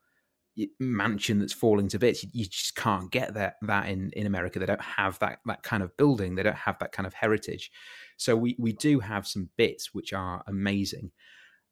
[0.79, 2.23] mansion that's falling to bits.
[2.23, 4.59] You, you just can't get that that in in America.
[4.59, 6.35] They don't have that that kind of building.
[6.35, 7.71] They don't have that kind of heritage.
[8.17, 11.11] So we we do have some bits which are amazing.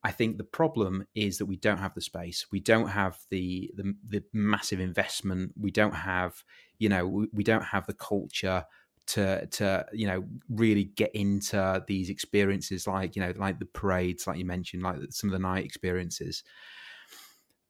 [0.04, 2.46] I think the problem is that we don't have the space.
[2.52, 5.52] We don't have the the, the massive investment.
[5.58, 6.42] We don't have
[6.78, 8.64] you know we, we don't have the culture
[9.08, 14.26] to to you know really get into these experiences like you know like the parades
[14.26, 16.44] like you mentioned like some of the night experiences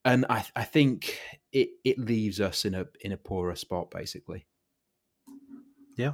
[0.04, 1.16] and i i think
[1.52, 4.48] it it leaves us in a in a poorer spot basically
[5.98, 6.12] yeah.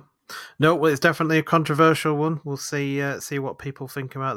[0.59, 2.41] No, well, it's definitely a controversial one.
[2.43, 4.37] We'll see uh, see what people think about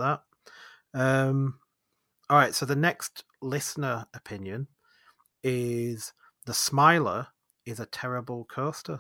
[0.94, 1.00] that.
[1.00, 1.60] Um,
[2.30, 2.54] all right.
[2.54, 4.68] So the next listener opinion
[5.44, 6.14] is
[6.46, 7.28] the Smiler
[7.66, 9.00] is a terrible coaster.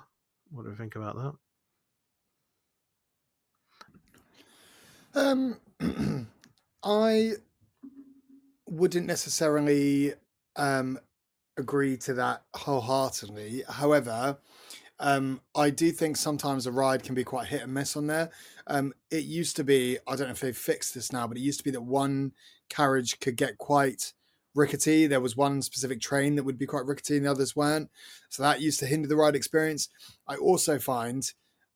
[0.49, 1.37] What do we think about
[5.15, 5.19] that?
[5.19, 5.57] Um,
[6.83, 7.33] I
[8.67, 10.13] wouldn't necessarily
[10.55, 10.99] um,
[11.57, 13.63] agree to that wholeheartedly.
[13.67, 14.37] However,
[14.99, 18.29] um, I do think sometimes a ride can be quite hit and miss on there.
[18.67, 21.41] Um, it used to be, I don't know if they've fixed this now, but it
[21.41, 22.33] used to be that one
[22.69, 24.13] carriage could get quite
[24.55, 25.07] rickety.
[25.07, 27.89] There was one specific train that would be quite rickety, and the others weren't.
[28.29, 29.89] So that used to hinder the ride experience.
[30.27, 31.31] I also find,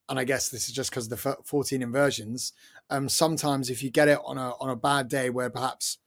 [0.09, 2.53] and I guess this is just because of the 14 inversions.
[2.89, 5.97] Um, sometimes if you get it on a on a bad day where perhaps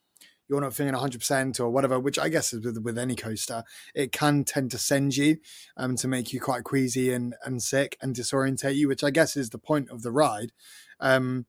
[0.48, 4.12] you're not feeling 100% or whatever, which I guess is with, with any coaster, it
[4.12, 5.38] can tend to send you
[5.76, 9.36] um, to make you quite queasy and, and sick and disorientate you, which I guess
[9.36, 10.52] is the point of the ride.
[11.00, 11.46] Um,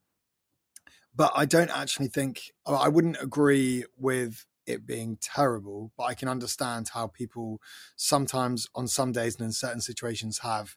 [1.16, 6.28] but I don't actually think, I wouldn't agree with it being terrible, but I can
[6.28, 7.62] understand how people
[7.96, 10.76] sometimes on some days and in certain situations have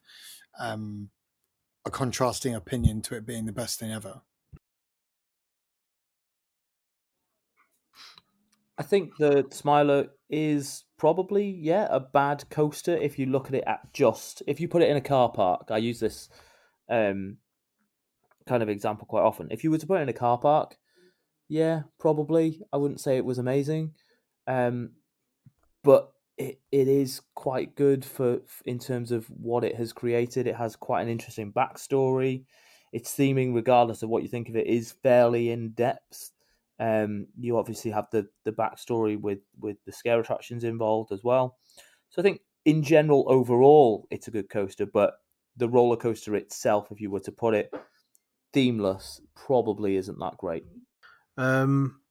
[0.59, 1.09] um,
[1.85, 4.21] a contrasting opinion to it being the best thing ever.
[8.77, 13.63] I think the Smiler is probably yeah a bad coaster if you look at it
[13.67, 15.67] at just if you put it in a car park.
[15.69, 16.29] I use this
[16.89, 17.37] um,
[18.49, 19.47] kind of example quite often.
[19.51, 20.77] If you were to put it in a car park,
[21.47, 23.93] yeah, probably I wouldn't say it was amazing,
[24.47, 24.91] um,
[25.83, 30.47] but it it is quite good for in terms of what it has created.
[30.47, 32.45] It has quite an interesting backstory.
[32.91, 36.31] Its theming, regardless of what you think of it, is fairly in depth.
[36.79, 41.57] Um, you obviously have the the backstory with with the scare attractions involved as well.
[42.09, 44.87] So I think in general, overall, it's a good coaster.
[44.87, 45.13] But
[45.57, 47.73] the roller coaster itself, if you were to put it
[48.53, 50.65] themeless, probably isn't that great.
[51.37, 52.01] Um,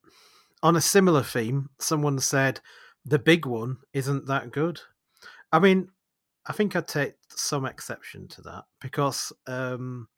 [0.62, 2.60] on a similar theme, someone said
[3.04, 4.80] the big one isn't that good.
[5.52, 5.90] I mean,
[6.46, 10.08] I think I'd take some exception to that because um,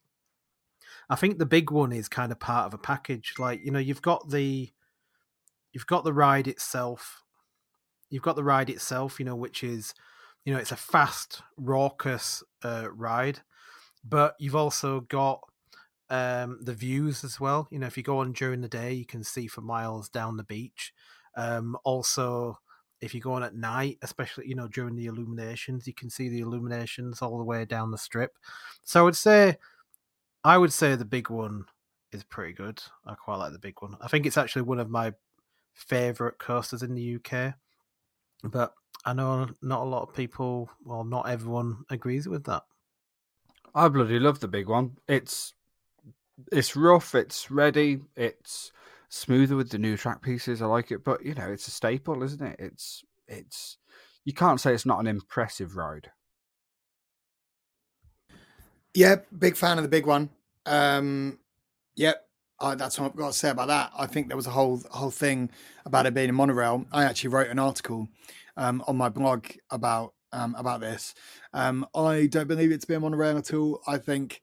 [1.09, 3.33] I think the big one is kind of part of a package.
[3.37, 4.69] Like you know, you've got the
[5.73, 7.23] you've got the ride itself.
[8.09, 9.93] You've got the ride itself, you know, which is
[10.45, 13.39] you know it's a fast, raucous uh, ride,
[14.03, 15.41] but you've also got
[16.11, 17.67] um, the views as well.
[17.71, 20.37] You know, if you go on during the day, you can see for miles down
[20.37, 20.93] the beach.
[21.35, 22.59] Um, also,
[22.99, 26.29] if you go on at night, especially you know during the illuminations, you can see
[26.29, 28.37] the illuminations all the way down the strip.
[28.83, 29.57] So I would say
[30.43, 31.65] I would say the big one
[32.11, 32.83] is pretty good.
[33.05, 33.95] I quite like the big one.
[34.01, 35.13] I think it's actually one of my
[35.73, 37.55] favorite coasters in the UK.
[38.43, 38.73] But
[39.05, 42.63] I know not a lot of people, well, not everyone agrees with that.
[43.73, 44.97] I bloody love the big one.
[45.07, 45.53] It's
[46.51, 48.71] it's rough, it's ready, it's
[49.09, 50.61] smoother with the new track pieces.
[50.61, 52.55] I like it, but you know, it's a staple, isn't it?
[52.59, 53.77] It's it's
[54.25, 56.11] you can't say it's not an impressive ride.
[58.93, 60.29] Yeah, big fan of the big one.
[60.65, 61.39] Um,
[61.95, 62.25] yep,
[62.59, 63.91] uh, that's what I've got to say about that.
[63.97, 65.49] I think there was a whole whole thing
[65.85, 66.85] about it being a monorail.
[66.91, 68.09] I actually wrote an article
[68.57, 71.13] um, on my blog about um, about this.
[71.53, 73.81] Um, I don't believe it's been a monorail at all.
[73.87, 74.41] I think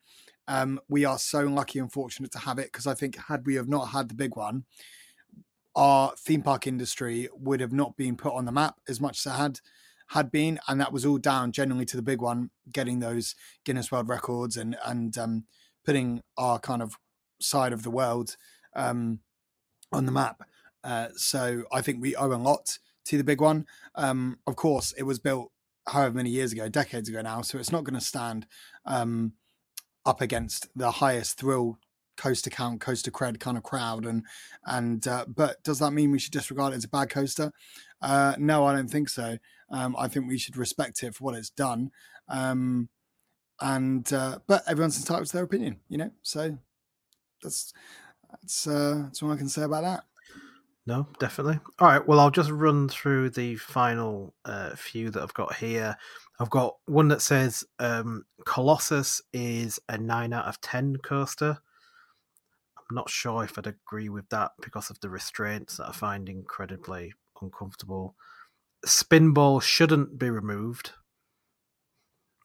[0.48, 3.54] um, we are so lucky and fortunate to have it because I think had we
[3.54, 4.64] have not had the big one,
[5.76, 9.32] our theme park industry would have not been put on the map as much as
[9.32, 9.60] it had
[10.08, 13.34] had been, and that was all down generally to the big one getting those
[13.64, 15.44] Guinness World Records and and um,
[15.84, 16.96] putting our kind of
[17.40, 18.36] side of the world
[18.74, 19.20] um,
[19.92, 20.42] on the map.
[20.82, 23.66] Uh, so I think we owe a lot to the big one.
[23.96, 25.52] Um, of course, it was built
[25.86, 28.46] however many years ago, decades ago now, so it's not going to stand
[28.86, 29.34] um,
[30.08, 31.78] up against the highest thrill
[32.16, 34.06] coaster count, coaster cred kind of crowd.
[34.06, 34.24] And
[34.64, 37.52] and uh, but does that mean we should disregard it as a bad coaster?
[38.00, 39.36] Uh, no, I don't think so.
[39.70, 41.90] Um, I think we should respect it for what it's done.
[42.28, 42.88] Um,
[43.60, 46.10] and uh, but everyone's entitled to their opinion, you know.
[46.22, 46.58] So
[47.42, 47.74] that's
[48.30, 50.04] that's uh, that's all I can say about that.
[50.86, 51.60] No, definitely.
[51.80, 52.08] All right.
[52.08, 55.98] Well, I'll just run through the final uh, few that I've got here.
[56.40, 61.58] I've got one that says um, Colossus is a nine out of ten coaster.
[62.78, 66.28] I'm not sure if I'd agree with that because of the restraints that I find
[66.28, 67.12] incredibly
[67.42, 68.14] uncomfortable.
[68.86, 70.92] Spinball shouldn't be removed.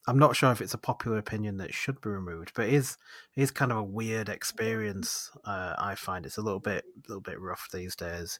[0.05, 2.97] I'm not sure if it's a popular opinion that should be removed, but it is
[3.37, 5.31] it is kind of a weird experience.
[5.45, 8.39] Uh, I find it's a little bit a little bit rough these days.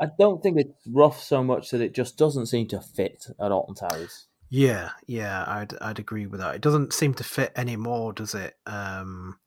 [0.00, 3.52] I don't think it's rough so much that it just doesn't seem to fit at
[3.52, 4.26] Alton Towers.
[4.48, 6.56] Yeah, yeah, I'd I'd agree with that.
[6.56, 8.56] It doesn't seem to fit anymore, does it?
[8.66, 9.38] Um,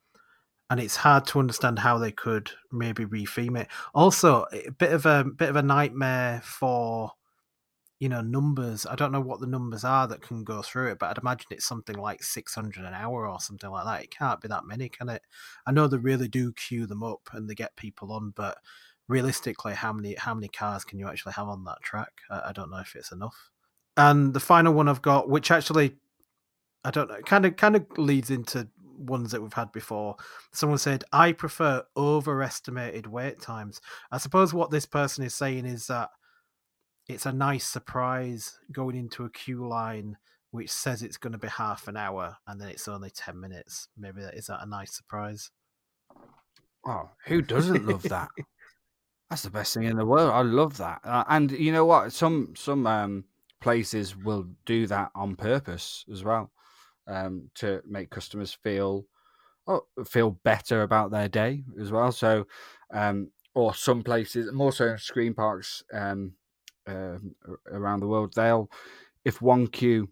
[0.70, 3.68] and it's hard to understand how they could maybe retheme it.
[3.94, 7.12] Also, a bit of a bit of a nightmare for
[8.00, 8.86] you know numbers.
[8.86, 11.48] I don't know what the numbers are that can go through it, but I'd imagine
[11.52, 14.04] it's something like six hundred an hour or something like that.
[14.04, 15.24] It can't be that many, can it?
[15.66, 18.58] I know they really do queue them up and they get people on, but
[19.08, 22.12] realistically, how many how many cars can you actually have on that track?
[22.30, 23.50] I, I don't know if it's enough.
[23.96, 25.96] And the final one I've got, which actually
[26.84, 28.68] I don't know, kind of kind of leads into
[28.98, 30.16] ones that we've had before.
[30.52, 33.82] Someone said, I prefer overestimated wait times.
[34.12, 36.10] I suppose what this person is saying is that
[37.08, 40.18] it's a nice surprise going into a queue line
[40.52, 43.88] which says it's going to be half an hour and then it's only 10 minutes.
[43.98, 45.50] Maybe that is that a nice surprise?
[46.86, 48.30] Oh, who doesn't love that?
[49.30, 50.32] That's the best thing in the world.
[50.32, 51.02] I love that.
[51.04, 52.14] Uh, and you know what?
[52.14, 53.26] Some some um,
[53.62, 56.52] places will do that on purpose as well
[57.08, 59.06] um, to make customers feel
[59.68, 62.12] oh, feel better about their day as well.
[62.12, 62.46] So,
[62.92, 66.34] um, or some places, more so in scream parks um,
[66.88, 67.18] uh,
[67.72, 68.70] around the world, they'll
[69.26, 70.10] if one queue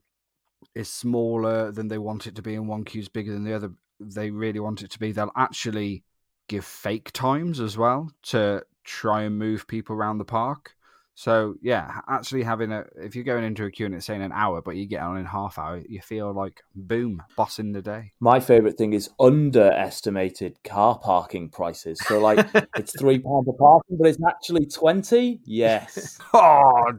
[0.74, 3.54] is smaller than they want it to be and one queue is bigger than the
[3.54, 5.12] other, they really want it to be.
[5.12, 6.04] They'll actually
[6.48, 10.76] give fake times as well to try and move people around the park.
[11.14, 14.32] So yeah, actually having a if you're going into a queue and it's saying an
[14.32, 18.14] hour, but you get on in half hour, you feel like boom, bossing the day.
[18.20, 22.00] My favorite thing is underestimated car parking prices.
[22.08, 25.42] So like it's three pound per parking, but it's actually twenty.
[25.46, 26.18] Yes.
[26.34, 26.94] oh.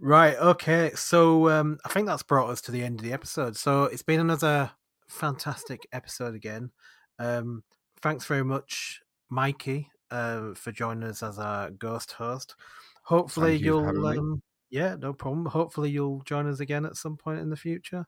[0.00, 0.36] Right.
[0.36, 0.90] Okay.
[0.94, 3.56] So um, I think that's brought us to the end of the episode.
[3.56, 4.72] So it's been another
[5.08, 6.70] fantastic episode again.
[7.18, 7.62] Um,
[8.02, 9.00] thanks very much,
[9.30, 12.56] Mikey, uh, for joining us as our ghost host.
[13.04, 15.46] Hopefully Thank you you'll um, yeah, no problem.
[15.46, 18.06] Hopefully you'll join us again at some point in the future.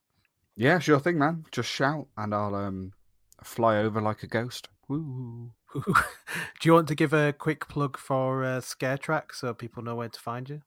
[0.56, 1.44] Yeah, sure thing, man.
[1.52, 2.92] Just shout and I'll um
[3.44, 4.68] fly over like a ghost.
[4.88, 5.52] Woo.
[5.74, 5.82] Do
[6.64, 10.08] you want to give a quick plug for uh, Scare Track so people know where
[10.08, 10.62] to find you?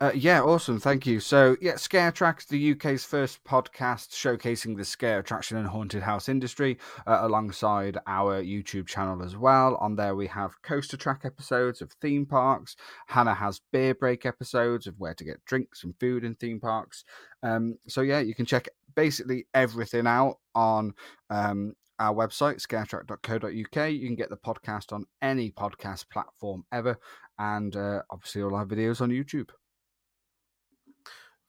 [0.00, 0.78] Uh, yeah, awesome.
[0.78, 1.18] Thank you.
[1.18, 6.28] So, yeah, Scare Tracks, the UK's first podcast showcasing the scare attraction and haunted house
[6.28, 9.74] industry, uh, alongside our YouTube channel as well.
[9.80, 12.76] On there, we have coaster track episodes of theme parks.
[13.08, 17.02] Hannah has beer break episodes of where to get drinks and food in theme parks.
[17.42, 20.94] Um, so, yeah, you can check basically everything out on
[21.28, 23.90] um, our website, scaretrack.co.uk.
[23.90, 26.96] You can get the podcast on any podcast platform ever,
[27.40, 29.48] and uh, obviously all our videos on YouTube.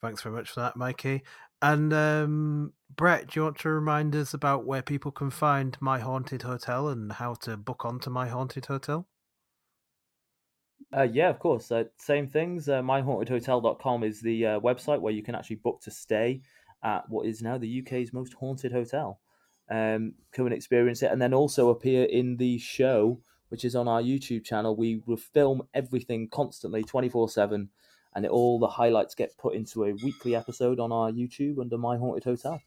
[0.02, 1.24] Thanks very much for that, Mikey.
[1.62, 6.00] And um, Brett, do you want to remind us about where people can find My
[6.00, 9.08] Haunted Hotel and how to book onto My Haunted Hotel?
[10.96, 11.72] Uh, yeah, of course.
[11.72, 12.70] Uh, same things.
[12.70, 16.42] Uh, myhauntedhotel.com is the uh, website where you can actually book to stay
[16.84, 19.20] at what is now the UK's most haunted hotel.
[19.70, 23.88] Um, come and experience it, and then also appear in the show, which is on
[23.88, 24.76] our YouTube channel.
[24.76, 27.70] We will film everything constantly, twenty four seven,
[28.16, 31.78] and it, all the highlights get put into a weekly episode on our YouTube under
[31.78, 32.62] My Haunted Hotel.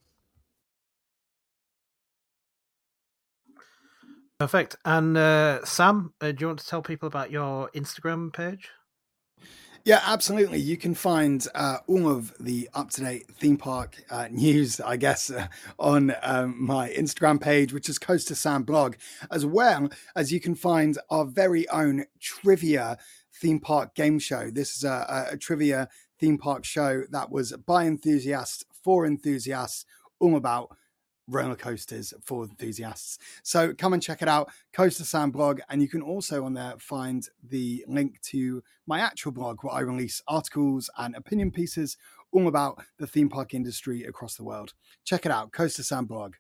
[4.38, 4.76] Perfect.
[4.84, 8.70] And uh, Sam, uh, do you want to tell people about your Instagram page?
[9.84, 10.60] Yeah, absolutely.
[10.60, 14.96] You can find uh, all of the up to date theme park uh, news, I
[14.96, 15.48] guess, uh,
[15.78, 18.94] on um, my Instagram page, which is Coaster Sam blog,
[19.30, 22.98] as well as you can find our very own trivia
[23.42, 24.50] theme park game show.
[24.50, 25.88] This is a, a, trivia
[26.20, 29.84] theme park show that was by enthusiasts for enthusiasts,
[30.20, 30.76] all about
[31.26, 33.18] roller coasters for enthusiasts.
[33.42, 36.74] So come and check it out, Coaster Sam blog, and you can also on there
[36.78, 41.96] find the link to my actual blog where I release articles and opinion pieces
[42.30, 44.72] all about the theme park industry across the world.
[45.04, 46.34] Check it out, Coaster Sam blog.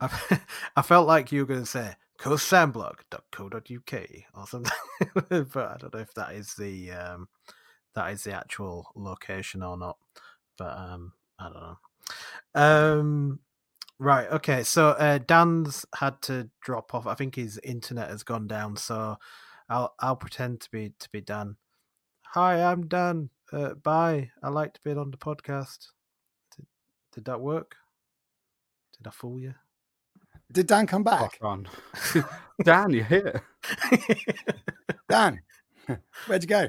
[0.00, 1.94] I felt like you were going to say
[2.24, 4.72] coastersamblog.co.uk or something,
[5.52, 7.28] but I don't know if that is the um,
[7.94, 9.98] that is the actual location or not.
[10.56, 11.78] But um, I don't know.
[12.54, 13.40] Um,
[13.98, 14.26] right.
[14.30, 14.62] Okay.
[14.62, 17.06] So uh, Dan's had to drop off.
[17.06, 18.76] I think his internet has gone down.
[18.76, 19.18] So
[19.68, 21.56] I'll I'll pretend to be to be Dan.
[22.32, 23.28] Hi, I'm Dan.
[23.52, 24.30] Uh, bye.
[24.42, 25.88] I like to be on the podcast.
[26.56, 26.66] Did,
[27.12, 27.76] did that work?
[28.96, 29.54] Did I fool you?
[30.52, 31.38] Did Dan come back?
[31.42, 31.68] on.
[32.62, 33.42] Dan, you're here.
[35.08, 35.40] Dan,
[36.26, 36.68] where'd you go?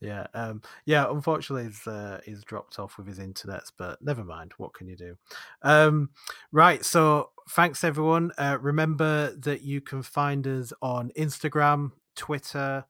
[0.00, 1.10] Yeah, um, yeah.
[1.10, 4.52] Unfortunately, he's uh, he's dropped off with his internet, but never mind.
[4.56, 5.16] What can you do?
[5.62, 6.10] Um,
[6.52, 6.82] right.
[6.84, 8.32] So, thanks everyone.
[8.38, 12.86] Uh, remember that you can find us on Instagram, Twitter,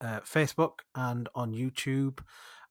[0.00, 2.20] uh, Facebook, and on YouTube.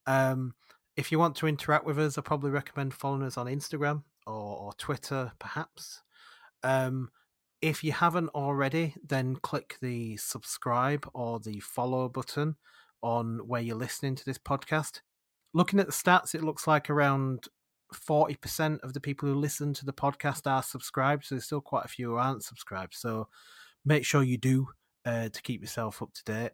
[0.08, 0.54] Um,
[0.96, 4.34] if you want to interact with us, I probably recommend following us on Instagram or,
[4.34, 6.04] or Twitter, perhaps.
[6.66, 7.10] Um,
[7.62, 12.56] if you haven't already, then click the subscribe or the follow button
[13.02, 15.02] on where you're listening to this podcast.
[15.54, 17.48] Looking at the stats, it looks like around
[17.94, 21.26] 40% of the people who listen to the podcast are subscribed.
[21.26, 22.96] So there's still quite a few who aren't subscribed.
[22.96, 23.28] So
[23.86, 24.68] make sure you do
[25.06, 26.52] uh, to keep yourself up to date.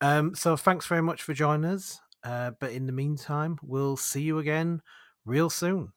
[0.00, 2.00] Um, so thanks very much for joining us.
[2.24, 4.82] Uh, but in the meantime, we'll see you again
[5.24, 5.92] real soon.